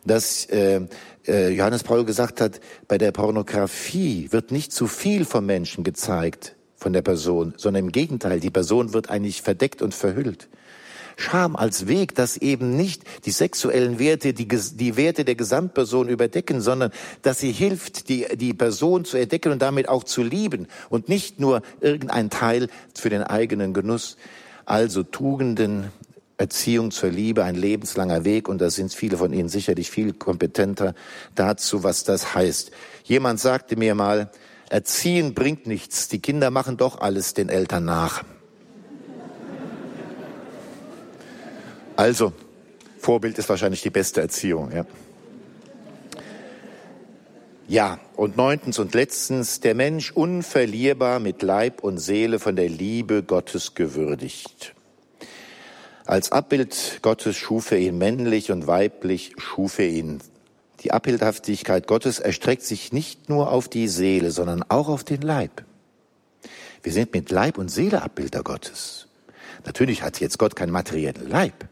dass 0.05 0.45
äh, 0.45 0.81
äh, 1.27 1.49
Johannes 1.49 1.83
Paul 1.83 2.05
gesagt 2.05 2.41
hat, 2.41 2.59
bei 2.87 2.97
der 2.97 3.11
Pornografie 3.11 4.27
wird 4.31 4.51
nicht 4.51 4.71
zu 4.71 4.87
viel 4.87 5.25
vom 5.25 5.45
Menschen 5.45 5.83
gezeigt, 5.83 6.55
von 6.75 6.93
der 6.93 7.01
Person, 7.01 7.53
sondern 7.57 7.85
im 7.85 7.91
Gegenteil, 7.91 8.39
die 8.39 8.49
Person 8.49 8.93
wird 8.93 9.09
eigentlich 9.09 9.41
verdeckt 9.41 9.81
und 9.81 9.93
verhüllt. 9.93 10.49
Scham 11.15 11.55
als 11.55 11.87
Weg, 11.87 12.15
dass 12.15 12.37
eben 12.37 12.75
nicht 12.75 13.03
die 13.25 13.31
sexuellen 13.31 13.99
Werte, 13.99 14.33
die, 14.33 14.47
die 14.47 14.97
Werte 14.97 15.25
der 15.25 15.35
Gesamtperson 15.35 16.09
überdecken, 16.09 16.59
sondern 16.59 16.91
dass 17.21 17.39
sie 17.39 17.51
hilft, 17.51 18.09
die, 18.09 18.25
die 18.35 18.53
Person 18.53 19.05
zu 19.05 19.17
entdecken 19.17 19.51
und 19.51 19.61
damit 19.61 19.87
auch 19.87 20.03
zu 20.03 20.23
lieben 20.23 20.67
und 20.89 21.09
nicht 21.09 21.39
nur 21.39 21.61
irgendein 21.81 22.29
Teil 22.29 22.67
für 22.95 23.09
den 23.09 23.21
eigenen 23.21 23.73
Genuss. 23.73 24.17
Also 24.65 25.03
Tugenden 25.03 25.91
Erziehung 26.37 26.91
zur 26.91 27.09
Liebe 27.09 27.43
ein 27.43 27.55
lebenslanger 27.55 28.25
Weg 28.25 28.49
und 28.49 28.59
da 28.59 28.69
sind 28.69 28.93
viele 28.93 29.17
von 29.17 29.33
Ihnen 29.33 29.49
sicherlich 29.49 29.91
viel 29.91 30.13
kompetenter 30.13 30.95
dazu, 31.35 31.83
was 31.83 32.03
das 32.03 32.33
heißt. 32.33 32.71
Jemand 33.03 33.39
sagte 33.39 33.75
mir 33.75 33.95
mal, 33.95 34.31
Erziehen 34.69 35.35
bringt 35.35 35.67
nichts, 35.67 36.07
die 36.07 36.19
Kinder 36.19 36.49
machen 36.49 36.77
doch 36.77 36.99
alles 36.99 37.35
den 37.35 37.49
Eltern 37.49 37.85
nach. 37.85 38.23
Also, 41.95 42.33
Vorbild 42.97 43.37
ist 43.37 43.49
wahrscheinlich 43.49 43.83
die 43.83 43.91
beste 43.91 44.21
Erziehung. 44.21 44.71
Ja. 44.71 44.85
Ja, 47.67 47.99
und 48.15 48.35
neuntens 48.35 48.79
und 48.79 48.93
letztens, 48.93 49.59
der 49.59 49.75
Mensch 49.75 50.11
unverlierbar 50.11 51.19
mit 51.19 51.41
Leib 51.41 51.83
und 51.83 51.97
Seele 51.99 52.39
von 52.39 52.55
der 52.55 52.67
Liebe 52.67 53.23
Gottes 53.23 53.75
gewürdigt. 53.75 54.73
Als 56.05 56.31
Abbild 56.31 56.99
Gottes 57.01 57.37
schuf 57.37 57.71
er 57.71 57.77
ihn 57.77 57.97
männlich 57.97 58.51
und 58.51 58.67
weiblich 58.67 59.33
schuf 59.37 59.79
er 59.79 59.87
ihn. 59.87 60.19
Die 60.81 60.91
Abbildhaftigkeit 60.91 61.87
Gottes 61.87 62.19
erstreckt 62.19 62.63
sich 62.63 62.91
nicht 62.91 63.29
nur 63.29 63.51
auf 63.51 63.69
die 63.69 63.87
Seele, 63.87 64.31
sondern 64.31 64.63
auch 64.67 64.89
auf 64.89 65.05
den 65.05 65.21
Leib. 65.21 65.63
Wir 66.81 66.91
sind 66.91 67.13
mit 67.13 67.31
Leib 67.31 67.57
und 67.57 67.69
Seele 67.69 68.01
Abbilder 68.01 68.43
Gottes. 68.43 69.07
Natürlich 69.65 70.03
hat 70.03 70.19
jetzt 70.19 70.37
Gott 70.37 70.57
keinen 70.57 70.71
materiellen 70.71 71.29
Leib. 71.29 71.69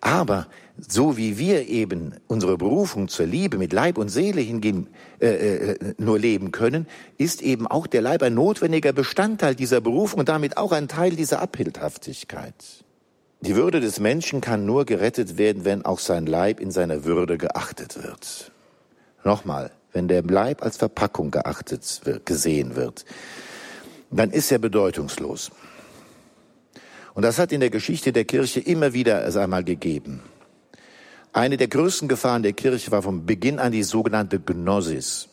Aber 0.00 0.46
so 0.78 1.16
wie 1.16 1.36
wir 1.36 1.66
eben 1.66 2.14
unsere 2.28 2.56
Berufung 2.58 3.08
zur 3.08 3.26
Liebe 3.26 3.58
mit 3.58 3.72
Leib 3.72 3.98
und 3.98 4.10
Seele 4.10 4.42
hingehen, 4.42 4.86
äh, 5.20 5.26
äh, 5.26 5.94
nur 5.98 6.20
leben 6.20 6.52
können, 6.52 6.86
ist 7.18 7.42
eben 7.42 7.66
auch 7.66 7.88
der 7.88 8.02
Leib 8.02 8.22
ein 8.22 8.34
notwendiger 8.34 8.92
Bestandteil 8.92 9.56
dieser 9.56 9.80
Berufung 9.80 10.20
und 10.20 10.28
damit 10.28 10.56
auch 10.56 10.70
ein 10.70 10.86
Teil 10.86 11.16
dieser 11.16 11.40
Abbildhaftigkeit. 11.40 12.84
Die 13.40 13.54
Würde 13.54 13.80
des 13.80 14.00
Menschen 14.00 14.40
kann 14.40 14.64
nur 14.64 14.84
gerettet 14.86 15.36
werden, 15.36 15.64
wenn 15.64 15.84
auch 15.84 15.98
sein 15.98 16.26
Leib 16.26 16.58
in 16.60 16.70
seiner 16.70 17.04
Würde 17.04 17.38
geachtet 17.38 18.02
wird. 18.02 18.50
Nochmal, 19.24 19.70
wenn 19.92 20.08
der 20.08 20.22
Leib 20.22 20.62
als 20.62 20.76
Verpackung 20.76 21.30
geachtet 21.30 22.00
wird, 22.04 22.26
gesehen 22.26 22.76
wird, 22.76 23.04
dann 24.10 24.30
ist 24.30 24.50
er 24.50 24.58
bedeutungslos. 24.58 25.50
Und 27.14 27.22
das 27.22 27.38
hat 27.38 27.52
in 27.52 27.60
der 27.60 27.70
Geschichte 27.70 28.12
der 28.12 28.24
Kirche 28.24 28.60
immer 28.60 28.92
wieder 28.92 29.24
es 29.26 29.36
einmal 29.36 29.64
gegeben. 29.64 30.22
Eine 31.32 31.56
der 31.56 31.68
größten 31.68 32.08
Gefahren 32.08 32.42
der 32.42 32.52
Kirche 32.52 32.90
war 32.90 33.02
vom 33.02 33.26
Beginn 33.26 33.58
an 33.58 33.72
die 33.72 33.82
sogenannte 33.82 34.40
Gnosis. 34.40 35.28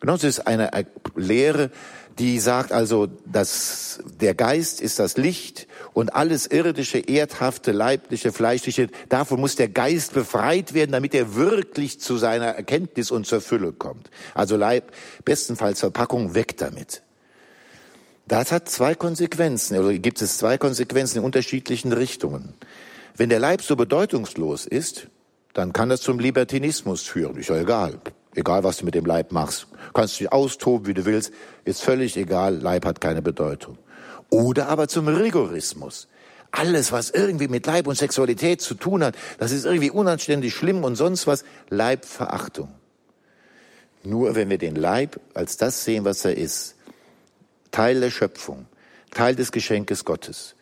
Gnosis 0.00 0.38
ist 0.38 0.46
eine 0.46 0.70
Lehre, 1.16 1.70
die 2.18 2.38
sagt 2.38 2.70
also, 2.70 3.08
dass 3.26 4.00
der 4.20 4.34
Geist 4.34 4.80
ist 4.80 4.98
das 4.98 5.16
Licht 5.16 5.66
und 5.92 6.14
alles 6.14 6.46
irdische, 6.46 6.98
erdhafte, 6.98 7.72
leibliche, 7.72 8.32
fleischliche, 8.32 8.88
davon 9.08 9.40
muss 9.40 9.56
der 9.56 9.68
Geist 9.68 10.14
befreit 10.14 10.74
werden, 10.74 10.92
damit 10.92 11.14
er 11.14 11.34
wirklich 11.34 12.00
zu 12.00 12.16
seiner 12.16 12.46
Erkenntnis 12.46 13.10
und 13.10 13.26
zur 13.26 13.40
Fülle 13.40 13.72
kommt. 13.72 14.10
Also 14.34 14.56
Leib, 14.56 14.92
bestenfalls 15.24 15.80
Verpackung, 15.80 16.34
weg 16.34 16.56
damit. 16.56 17.02
Das 18.26 18.52
hat 18.52 18.68
zwei 18.68 18.94
Konsequenzen, 18.94 19.78
oder 19.78 19.92
gibt 19.94 20.22
es 20.22 20.38
zwei 20.38 20.56
Konsequenzen 20.56 21.18
in 21.18 21.24
unterschiedlichen 21.24 21.92
Richtungen. 21.92 22.54
Wenn 23.16 23.28
der 23.28 23.38
Leib 23.38 23.62
so 23.62 23.76
bedeutungslos 23.76 24.66
ist, 24.66 25.08
dann 25.52 25.72
kann 25.72 25.88
das 25.88 26.00
zum 26.00 26.18
Libertinismus 26.18 27.02
führen. 27.02 27.36
Ist 27.36 27.48
ja 27.48 27.60
egal. 27.60 28.00
Egal, 28.34 28.64
was 28.64 28.78
du 28.78 28.84
mit 28.84 28.94
dem 28.94 29.06
Leib 29.06 29.32
machst. 29.32 29.68
Kannst 29.92 30.18
dich 30.18 30.32
austoben, 30.32 30.86
wie 30.86 30.94
du 30.94 31.04
willst. 31.04 31.32
Ist 31.64 31.82
völlig 31.82 32.16
egal. 32.16 32.56
Leib 32.56 32.84
hat 32.84 33.00
keine 33.00 33.22
Bedeutung. 33.22 33.78
Oder 34.30 34.68
aber 34.68 34.88
zum 34.88 35.06
Rigorismus. 35.08 36.08
Alles, 36.50 36.92
was 36.92 37.10
irgendwie 37.10 37.48
mit 37.48 37.66
Leib 37.66 37.86
und 37.86 37.96
Sexualität 37.96 38.60
zu 38.60 38.74
tun 38.74 39.02
hat, 39.02 39.16
das 39.38 39.50
ist 39.50 39.64
irgendwie 39.64 39.90
unanständig, 39.90 40.54
schlimm 40.54 40.84
und 40.84 40.96
sonst 40.96 41.26
was. 41.26 41.44
Leibverachtung. 41.68 42.68
Nur 44.04 44.34
wenn 44.34 44.50
wir 44.50 44.58
den 44.58 44.76
Leib 44.76 45.18
als 45.34 45.56
das 45.56 45.84
sehen, 45.84 46.04
was 46.04 46.24
er 46.24 46.36
ist, 46.36 46.76
Teil 47.70 48.00
der 48.00 48.10
Schöpfung, 48.10 48.66
Teil 49.10 49.34
des 49.34 49.50
Geschenkes 49.50 50.04
Gottes, 50.04 50.54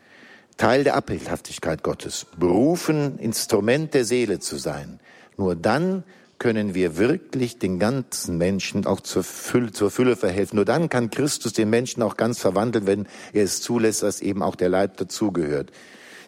Teil 0.57 0.85
der 0.85 0.95
Abbildhaftigkeit 0.95 1.83
Gottes, 1.83 2.27
berufen, 2.39 3.19
Instrument 3.19 3.93
der 3.95 4.05
Seele 4.05 4.39
zu 4.39 4.57
sein. 4.57 5.01
Nur 5.37 5.57
dann 5.57 6.05
können 6.43 6.75
wir 6.75 6.97
wirklich 6.97 7.61
den 7.61 7.79
ganzen 7.79 8.37
Menschen 8.37 8.85
auch 8.85 9.01
zur 9.01 9.23
Fülle, 9.23 9.71
zur 9.71 9.93
Fülle 9.93 10.17
verhelfen. 10.17 10.57
Nur 10.57 10.65
dann 10.65 10.89
kann 10.89 11.09
Christus 11.09 11.53
den 11.53 11.71
Menschen 11.71 12.03
auch 12.03 12.17
ganz 12.17 12.41
verwandeln, 12.41 12.85
wenn 12.85 13.07
er 13.33 13.45
es 13.45 13.61
zulässt, 13.61 14.03
dass 14.03 14.21
eben 14.21 14.43
auch 14.43 14.57
der 14.57 14.69
Leib 14.69 14.97
dazugehört. 14.97 15.71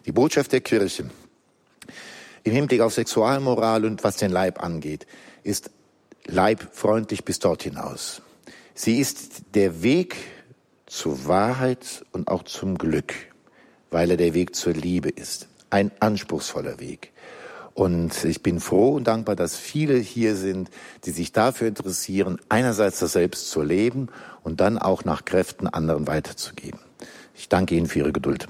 Die 0.05 0.13
Botschaft 0.13 0.53
der 0.53 0.61
Kirche 0.61 1.09
im 2.45 2.51
Hinblick 2.53 2.79
auf 2.79 2.93
Sexualmoral 2.93 3.83
und 3.83 4.05
was 4.05 4.15
den 4.15 4.31
Leib 4.31 4.63
angeht, 4.63 5.05
ist 5.43 5.69
leibfreundlich 6.23 7.25
bis 7.25 7.39
dort 7.39 7.63
hinaus. 7.63 8.21
Sie 8.73 9.01
ist 9.01 9.41
der 9.53 9.83
Weg 9.83 10.15
zur 10.85 11.27
Wahrheit 11.27 12.05
und 12.13 12.29
auch 12.29 12.43
zum 12.43 12.77
Glück, 12.77 13.13
weil 13.91 14.11
er 14.11 14.17
der 14.17 14.33
Weg 14.33 14.55
zur 14.55 14.71
Liebe 14.71 15.09
ist. 15.09 15.49
Ein 15.69 15.91
anspruchsvoller 15.99 16.79
Weg. 16.79 17.11
Und 17.75 18.23
ich 18.23 18.41
bin 18.41 18.61
froh 18.61 18.91
und 18.95 19.03
dankbar, 19.03 19.35
dass 19.35 19.57
viele 19.57 19.97
hier 19.97 20.37
sind, 20.37 20.69
die 21.03 21.11
sich 21.11 21.33
dafür 21.33 21.67
interessieren, 21.67 22.39
einerseits 22.47 22.99
das 22.99 23.11
Selbst 23.11 23.49
zu 23.49 23.61
leben 23.61 24.07
und 24.43 24.61
dann 24.61 24.77
auch 24.77 25.03
nach 25.03 25.25
Kräften 25.25 25.67
anderen 25.67 26.07
weiterzugeben. 26.07 26.79
Ich 27.35 27.49
danke 27.49 27.75
Ihnen 27.75 27.87
für 27.87 27.99
Ihre 27.99 28.13
Geduld. 28.13 28.47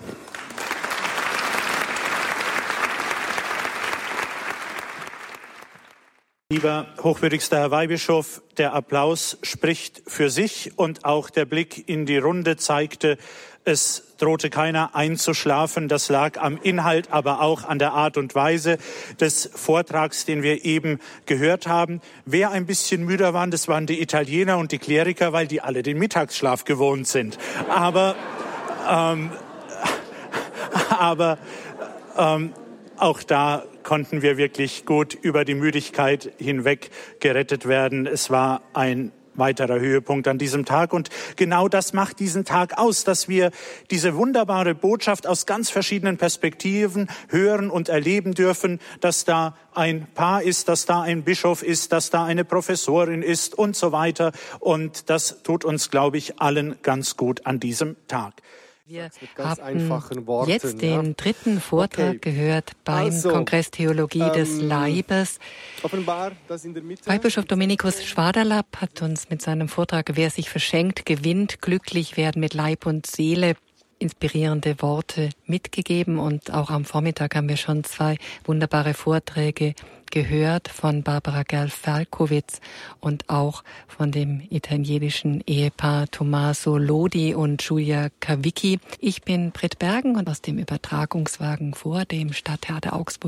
Lieber 6.51 6.85
hochwürdigster 7.01 7.57
Herr 7.57 7.71
Weihbischof, 7.71 8.43
der 8.57 8.73
Applaus 8.73 9.39
spricht 9.41 10.03
für 10.05 10.29
sich 10.29 10.77
und 10.77 11.03
auch 11.03 11.31
der 11.31 11.45
Blick 11.45 11.89
in 11.89 12.05
die 12.05 12.19
Runde 12.19 12.57
zeigte, 12.57 13.17
es 13.65 14.03
drohte 14.17 14.49
keiner 14.49 14.95
einzuschlafen. 14.95 15.87
Das 15.87 16.09
lag 16.09 16.39
am 16.39 16.57
Inhalt, 16.61 17.11
aber 17.11 17.41
auch 17.41 17.63
an 17.63 17.79
der 17.79 17.93
Art 17.93 18.17
und 18.17 18.35
Weise 18.35 18.77
des 19.19 19.49
Vortrags, 19.53 20.25
den 20.25 20.43
wir 20.43 20.63
eben 20.63 20.99
gehört 21.25 21.67
haben. 21.67 21.99
Wer 22.25 22.51
ein 22.51 22.65
bisschen 22.65 23.03
müder 23.03 23.33
waren, 23.33 23.51
das 23.51 23.67
waren 23.67 23.87
die 23.87 24.01
Italiener 24.01 24.57
und 24.57 24.71
die 24.71 24.77
Kleriker, 24.77 25.33
weil 25.33 25.47
die 25.47 25.61
alle 25.61 25.83
den 25.83 25.97
Mittagsschlaf 25.97 26.63
gewohnt 26.63 27.07
sind. 27.07 27.37
Aber, 27.67 28.15
ähm, 28.89 29.31
aber 30.89 31.37
ähm, 32.17 32.53
auch 32.97 33.23
da 33.23 33.63
konnten 33.83 34.21
wir 34.21 34.37
wirklich 34.37 34.85
gut 34.85 35.13
über 35.13 35.43
die 35.43 35.55
Müdigkeit 35.55 36.31
hinweg 36.37 36.89
gerettet 37.19 37.67
werden. 37.67 38.07
Es 38.07 38.29
war 38.29 38.61
ein 38.73 39.11
weiterer 39.35 39.79
Höhepunkt 39.79 40.27
an 40.27 40.37
diesem 40.37 40.65
Tag. 40.65 40.93
Und 40.93 41.09
genau 41.35 41.67
das 41.67 41.93
macht 41.93 42.19
diesen 42.19 42.45
Tag 42.45 42.77
aus, 42.77 43.03
dass 43.03 43.27
wir 43.27 43.51
diese 43.91 44.15
wunderbare 44.15 44.75
Botschaft 44.75 45.27
aus 45.27 45.45
ganz 45.45 45.69
verschiedenen 45.69 46.17
Perspektiven 46.17 47.07
hören 47.29 47.69
und 47.69 47.89
erleben 47.89 48.33
dürfen, 48.33 48.79
dass 49.01 49.25
da 49.25 49.55
ein 49.73 50.07
Paar 50.13 50.43
ist, 50.43 50.69
dass 50.69 50.85
da 50.85 51.01
ein 51.01 51.23
Bischof 51.23 51.61
ist, 51.61 51.91
dass 51.91 52.09
da 52.09 52.23
eine 52.25 52.45
Professorin 52.45 53.21
ist 53.21 53.57
und 53.57 53.75
so 53.75 53.91
weiter. 53.91 54.31
Und 54.59 55.09
das 55.09 55.43
tut 55.43 55.65
uns, 55.65 55.91
glaube 55.91 56.17
ich, 56.17 56.39
allen 56.39 56.75
ganz 56.81 57.17
gut 57.17 57.45
an 57.45 57.59
diesem 57.59 57.95
Tag. 58.07 58.41
Wir 58.87 59.09
haben 59.39 59.89
Worten, 60.27 60.49
jetzt 60.51 60.79
den 60.79 61.05
ja? 61.05 61.13
dritten 61.17 61.59
Vortrag 61.59 62.17
okay. 62.17 62.19
gehört 62.19 62.73
beim 62.83 63.05
also, 63.05 63.29
Kongress 63.29 63.71
Theologie 63.71 64.19
ähm, 64.19 64.33
des 64.33 64.61
Leibes. 64.61 65.39
Offenbar, 65.81 66.33
dass 66.47 66.65
in 66.65 66.75
der 66.75 66.83
Mitte 66.83 67.07
Weihbischof 67.07 67.45
Dominikus 67.45 68.05
Schwaderlapp 68.05 68.79
hat 68.79 69.01
uns 69.01 69.27
mit 69.31 69.41
seinem 69.41 69.69
Vortrag 69.69 70.11
Wer 70.13 70.29
sich 70.29 70.51
verschenkt, 70.51 71.07
gewinnt, 71.07 71.63
glücklich 71.63 72.15
werden 72.15 72.39
mit 72.39 72.53
Leib 72.53 72.85
und 72.85 73.07
Seele 73.07 73.55
inspirierende 73.97 74.79
Worte 74.83 75.31
mitgegeben 75.47 76.19
und 76.19 76.53
auch 76.53 76.69
am 76.69 76.85
Vormittag 76.85 77.35
haben 77.35 77.49
wir 77.49 77.57
schon 77.57 77.83
zwei 77.85 78.17
wunderbare 78.43 78.93
Vorträge 78.93 79.73
gehört 80.15 80.69
von 80.69 81.03
Barbara 81.03 81.43
Gerl-Falkowitz 81.43 82.61
und 83.01 83.29
auch 83.29 83.65
von 83.85 84.13
dem 84.13 84.41
italienischen 84.49 85.43
Ehepaar 85.45 86.09
Tommaso 86.09 86.77
Lodi 86.77 87.35
und 87.35 87.61
Giulia 87.61 88.07
Kawicki. 88.21 88.79
Ich 89.01 89.23
bin 89.23 89.51
Britt 89.51 89.77
Bergen 89.77 90.15
und 90.15 90.29
aus 90.29 90.41
dem 90.41 90.57
Übertragungswagen 90.57 91.73
vor 91.73 92.05
dem 92.05 92.31
Stadttheater 92.31 92.93
Augsburg 92.93 93.25